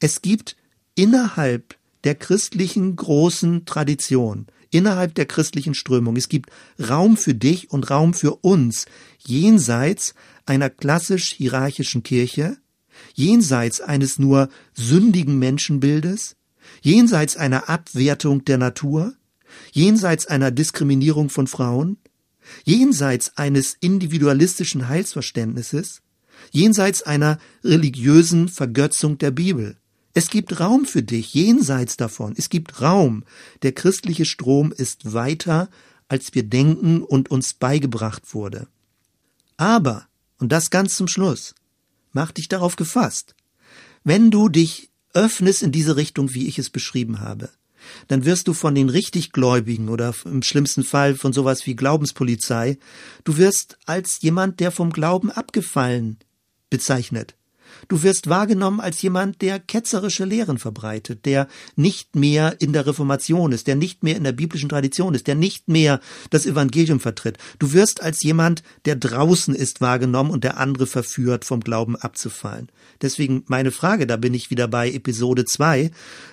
es 0.00 0.22
gibt 0.22 0.56
innerhalb 0.94 1.76
der 2.04 2.14
christlichen 2.14 2.96
großen 2.96 3.64
Tradition, 3.64 4.46
innerhalb 4.70 5.14
der 5.14 5.26
christlichen 5.26 5.74
Strömung, 5.74 6.16
es 6.16 6.28
gibt 6.28 6.50
Raum 6.78 7.16
für 7.16 7.34
dich 7.34 7.70
und 7.70 7.90
Raum 7.90 8.14
für 8.14 8.36
uns, 8.36 8.86
jenseits 9.18 10.14
einer 10.46 10.70
klassisch 10.70 11.32
hierarchischen 11.32 12.02
Kirche, 12.02 12.56
jenseits 13.14 13.80
eines 13.80 14.18
nur 14.18 14.48
sündigen 14.74 15.38
Menschenbildes, 15.38 16.36
jenseits 16.80 17.36
einer 17.36 17.68
Abwertung 17.68 18.44
der 18.44 18.58
Natur, 18.58 19.14
jenseits 19.72 20.26
einer 20.26 20.50
Diskriminierung 20.50 21.30
von 21.30 21.46
Frauen, 21.46 21.98
jenseits 22.64 23.36
eines 23.36 23.76
individualistischen 23.80 24.88
Heilsverständnisses, 24.88 26.02
jenseits 26.50 27.02
einer 27.02 27.38
religiösen 27.64 28.48
Vergötzung 28.48 29.18
der 29.18 29.30
Bibel. 29.30 29.76
Es 30.14 30.28
gibt 30.28 30.60
Raum 30.60 30.84
für 30.84 31.02
dich 31.02 31.32
jenseits 31.32 31.96
davon. 31.96 32.34
Es 32.36 32.50
gibt 32.50 32.82
Raum. 32.82 33.24
Der 33.62 33.72
christliche 33.72 34.24
Strom 34.24 34.72
ist 34.72 35.12
weiter, 35.12 35.70
als 36.08 36.34
wir 36.34 36.42
denken 36.42 37.02
und 37.02 37.30
uns 37.30 37.54
beigebracht 37.54 38.34
wurde. 38.34 38.68
Aber, 39.56 40.06
und 40.38 40.52
das 40.52 40.70
ganz 40.70 40.96
zum 40.96 41.08
Schluss, 41.08 41.54
mach 42.12 42.32
dich 42.32 42.48
darauf 42.48 42.76
gefasst. 42.76 43.34
Wenn 44.04 44.30
du 44.30 44.48
dich 44.48 44.90
öffnest 45.14 45.62
in 45.62 45.72
diese 45.72 45.96
Richtung, 45.96 46.34
wie 46.34 46.46
ich 46.46 46.58
es 46.58 46.68
beschrieben 46.68 47.20
habe, 47.20 47.48
dann 48.08 48.24
wirst 48.24 48.48
du 48.48 48.52
von 48.52 48.74
den 48.74 48.88
Richtiggläubigen 48.88 49.88
oder 49.88 50.14
im 50.24 50.42
schlimmsten 50.42 50.84
Fall 50.84 51.14
von 51.14 51.32
sowas 51.32 51.66
wie 51.66 51.76
Glaubenspolizei, 51.76 52.78
du 53.24 53.36
wirst 53.36 53.78
als 53.86 54.20
jemand, 54.22 54.60
der 54.60 54.70
vom 54.70 54.90
Glauben 54.90 55.30
abgefallen 55.30 56.18
bezeichnet. 56.70 57.34
Du 57.88 58.02
wirst 58.02 58.28
wahrgenommen 58.28 58.80
als 58.80 59.02
jemand, 59.02 59.42
der 59.42 59.58
ketzerische 59.58 60.24
Lehren 60.24 60.58
verbreitet, 60.58 61.24
der 61.24 61.48
nicht 61.76 62.16
mehr 62.16 62.60
in 62.60 62.72
der 62.72 62.86
Reformation 62.86 63.52
ist, 63.52 63.66
der 63.66 63.76
nicht 63.76 64.02
mehr 64.02 64.16
in 64.16 64.24
der 64.24 64.32
biblischen 64.32 64.68
Tradition 64.68 65.14
ist, 65.14 65.26
der 65.26 65.34
nicht 65.34 65.68
mehr 65.68 66.00
das 66.30 66.46
Evangelium 66.46 67.00
vertritt. 67.00 67.38
Du 67.58 67.72
wirst 67.72 68.02
als 68.02 68.22
jemand, 68.22 68.62
der 68.84 68.96
draußen 68.96 69.54
ist, 69.54 69.80
wahrgenommen 69.80 70.30
und 70.30 70.44
der 70.44 70.58
andere 70.58 70.86
verführt, 70.86 71.44
vom 71.44 71.60
Glauben 71.60 71.96
abzufallen. 71.96 72.68
Deswegen 73.00 73.44
meine 73.46 73.70
Frage, 73.70 74.06
da 74.06 74.16
bin 74.16 74.34
ich 74.34 74.50
wieder 74.50 74.68
bei 74.68 74.90
Episode 74.90 75.44
2. 75.44 75.90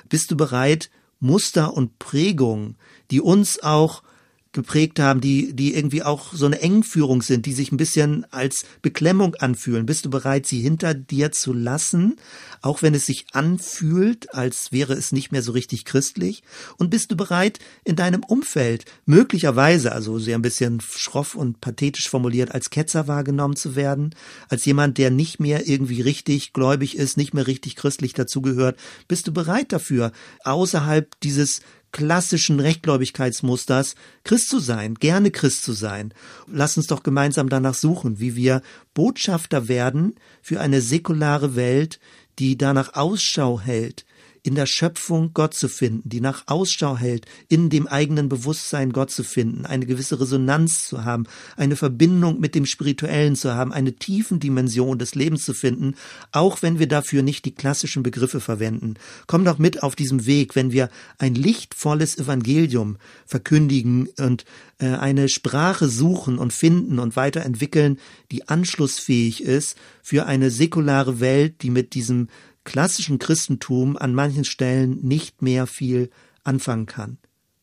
Bist 0.08 0.32
du 0.32 0.38
bereit, 0.38 0.90
Muster 1.20 1.74
und 1.74 2.00
Prägungen, 2.00 2.78
die 3.12 3.22
uns 3.22 3.62
auch 3.62 4.04
geprägt 4.52 5.00
haben, 5.00 5.22
die, 5.22 5.54
die 5.54 5.76
irgendwie 5.76 6.02
auch 6.02 6.34
so 6.34 6.48
eine 6.48 6.60
Engführung 6.60 7.22
sind, 7.22 7.46
die 7.46 7.54
sich 7.54 7.72
ein 7.72 7.78
bisschen 7.78 8.26
als 8.32 8.66
Beklemmung 8.82 9.36
anfühlen. 9.36 9.86
Bist 9.86 10.06
du 10.06 10.10
bereit, 10.10 10.48
sie 10.48 10.60
hinter 10.60 10.96
dir 10.96 11.32
zu 11.32 11.54
lassen, 11.54 12.16
auch 12.64 12.82
wenn 12.82 12.96
es 12.96 13.06
sich 13.06 13.28
anfühlt, 13.34 14.34
als 14.34 14.72
wäre 14.72 14.94
es 14.94 15.12
nicht 15.12 15.32
mehr 15.32 15.44
so 15.44 15.52
richtig 15.52 15.86
christlich? 15.86 16.42
Und 16.78 16.90
bist 16.90 17.12
du 17.12 17.16
bereit, 17.16 17.60
in 17.84 17.96
deinem 17.96 18.24
Umfeld 18.24 18.86
möglicherweise, 19.06 19.92
also 19.92 20.18
sehr 20.18 20.38
ein 20.38 20.42
bisschen 20.42 20.82
schroff 20.82 21.36
und 21.36 21.62
pathetisch 21.62 22.10
formuliert, 22.10 22.52
als 22.52 22.72
Ketzer 22.72 23.08
wahrgenommen 23.08 23.56
zu 23.56 23.76
werden, 23.76 24.16
als 24.50 24.66
jemand, 24.66 24.98
der 24.98 25.12
nicht 25.12 25.40
mehr 25.40 25.68
irgendwie 25.68 26.02
richtig 26.02 26.54
gläubig 26.54 26.98
ist, 26.98 27.18
nicht 27.18 27.36
mehr 27.36 27.46
richtig 27.46 27.76
christlich 27.76 28.14
dazugehört? 28.14 28.80
Bist 29.08 29.28
du 29.28 29.32
bereit 29.32 29.72
dafür, 29.72 30.12
außerhalb 30.44 31.20
dieses 31.22 31.62
klassischen 31.92 32.60
Rechtgläubigkeitsmusters, 32.60 33.96
Christ 34.24 34.50
zu 34.50 34.60
sein, 34.60 34.96
gerne 34.96 35.32
Christ 35.32 35.64
zu 35.64 35.74
sein. 35.74 36.14
Lass 36.48 36.78
uns 36.78 36.88
doch 36.88 37.04
gemeinsam 37.04 37.50
danach 37.50 37.74
suchen, 37.76 38.20
wie 38.20 38.36
wir 38.36 38.62
Botschafter 38.94 39.68
werden 39.68 40.16
für 40.42 40.60
eine 40.60 40.82
säkulare 40.82 41.56
Welt, 41.56 42.00
die 42.40 42.58
danach 42.58 42.94
Ausschau 42.94 43.60
hält, 43.60 44.06
in 44.50 44.56
der 44.56 44.66
Schöpfung 44.66 45.30
Gott 45.36 45.54
zu 45.54 45.70
finden, 45.70 46.10
die 46.10 46.22
nach 46.22 46.42
Ausschau 46.48 46.98
hält, 46.98 47.28
in 47.50 47.70
dem 47.70 47.86
eigenen 47.86 48.30
Bewusstsein 48.30 48.92
Gott 48.92 49.12
zu 49.12 49.24
finden, 49.24 49.68
eine 49.68 49.86
gewisse 49.86 50.20
Resonanz 50.20 50.88
zu 50.88 51.06
haben, 51.06 51.26
eine 51.56 51.76
Verbindung 51.76 52.40
mit 52.40 52.56
dem 52.56 52.66
Spirituellen 52.66 53.36
zu 53.36 53.54
haben, 53.54 53.72
eine 53.72 53.94
tiefen 53.94 54.40
Dimension 54.40 54.98
des 54.98 55.14
Lebens 55.14 55.44
zu 55.44 55.54
finden, 55.54 55.94
auch 56.32 56.64
wenn 56.64 56.80
wir 56.80 56.88
dafür 56.88 57.22
nicht 57.22 57.46
die 57.46 57.54
klassischen 57.54 58.02
Begriffe 58.02 58.40
verwenden. 58.40 58.96
Komm 59.28 59.46
doch 59.46 59.60
mit 59.60 59.84
auf 59.84 59.96
diesem 59.96 60.26
Weg, 60.26 60.56
wenn 60.56 60.72
wir 60.72 60.90
ein 61.20 61.36
lichtvolles 61.36 62.18
Evangelium 62.18 62.98
verkündigen 63.28 64.10
und 64.18 64.46
äh, 64.80 64.88
eine 64.88 65.30
Sprache 65.30 65.90
suchen 65.90 66.40
und 66.40 66.54
finden 66.54 66.98
und 66.98 67.16
weiterentwickeln, 67.16 68.00
die 68.32 68.48
anschlussfähig 68.48 69.44
ist 69.44 69.78
für 70.02 70.26
eine 70.26 70.50
säkulare 70.50 71.20
Welt, 71.20 71.62
die 71.62 71.70
mit 71.70 71.94
diesem 71.94 72.30
klassischen 72.64 73.20
Christentum 73.20 73.98
an 73.98 74.14
manchen 74.14 74.46
Stellen 74.46 75.00
nicht 75.02 75.42
mehr 75.42 75.68
viel 75.68 76.10
anfangen 76.44 76.86
kann. 76.86 77.18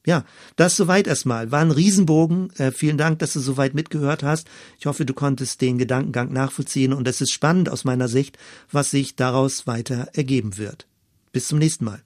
Ja, 0.07 0.25
das 0.55 0.77
soweit 0.77 1.09
erstmal. 1.09 1.51
War 1.51 1.61
ein 1.61 1.73
Riesenbogen. 1.73 2.51
Äh, 2.59 2.71
vielen 2.71 2.97
Dank, 2.97 3.19
dass 3.19 3.33
du 3.33 3.41
soweit 3.41 3.75
mitgehört 3.75 4.23
hast. 4.23 4.47
Ich 4.79 4.87
hoffe, 4.87 5.05
du 5.05 5.15
konntest 5.15 5.61
den 5.61 5.79
Gedankengang 5.79 6.33
nachvollziehen 6.33 6.93
und 6.93 7.09
es 7.09 7.21
ist 7.21 7.33
spannend 7.33 7.69
aus 7.69 7.85
meiner 7.85 8.07
Sicht, 8.07 8.39
was 8.71 8.93
sich 8.93 9.17
daraus 9.17 9.67
weiter 9.67 10.09
ergeben 10.15 10.59
wird. 10.59 10.87
Bis 11.33 11.49
zum 11.49 11.59
nächsten 11.59 11.85
Mal. 11.85 12.06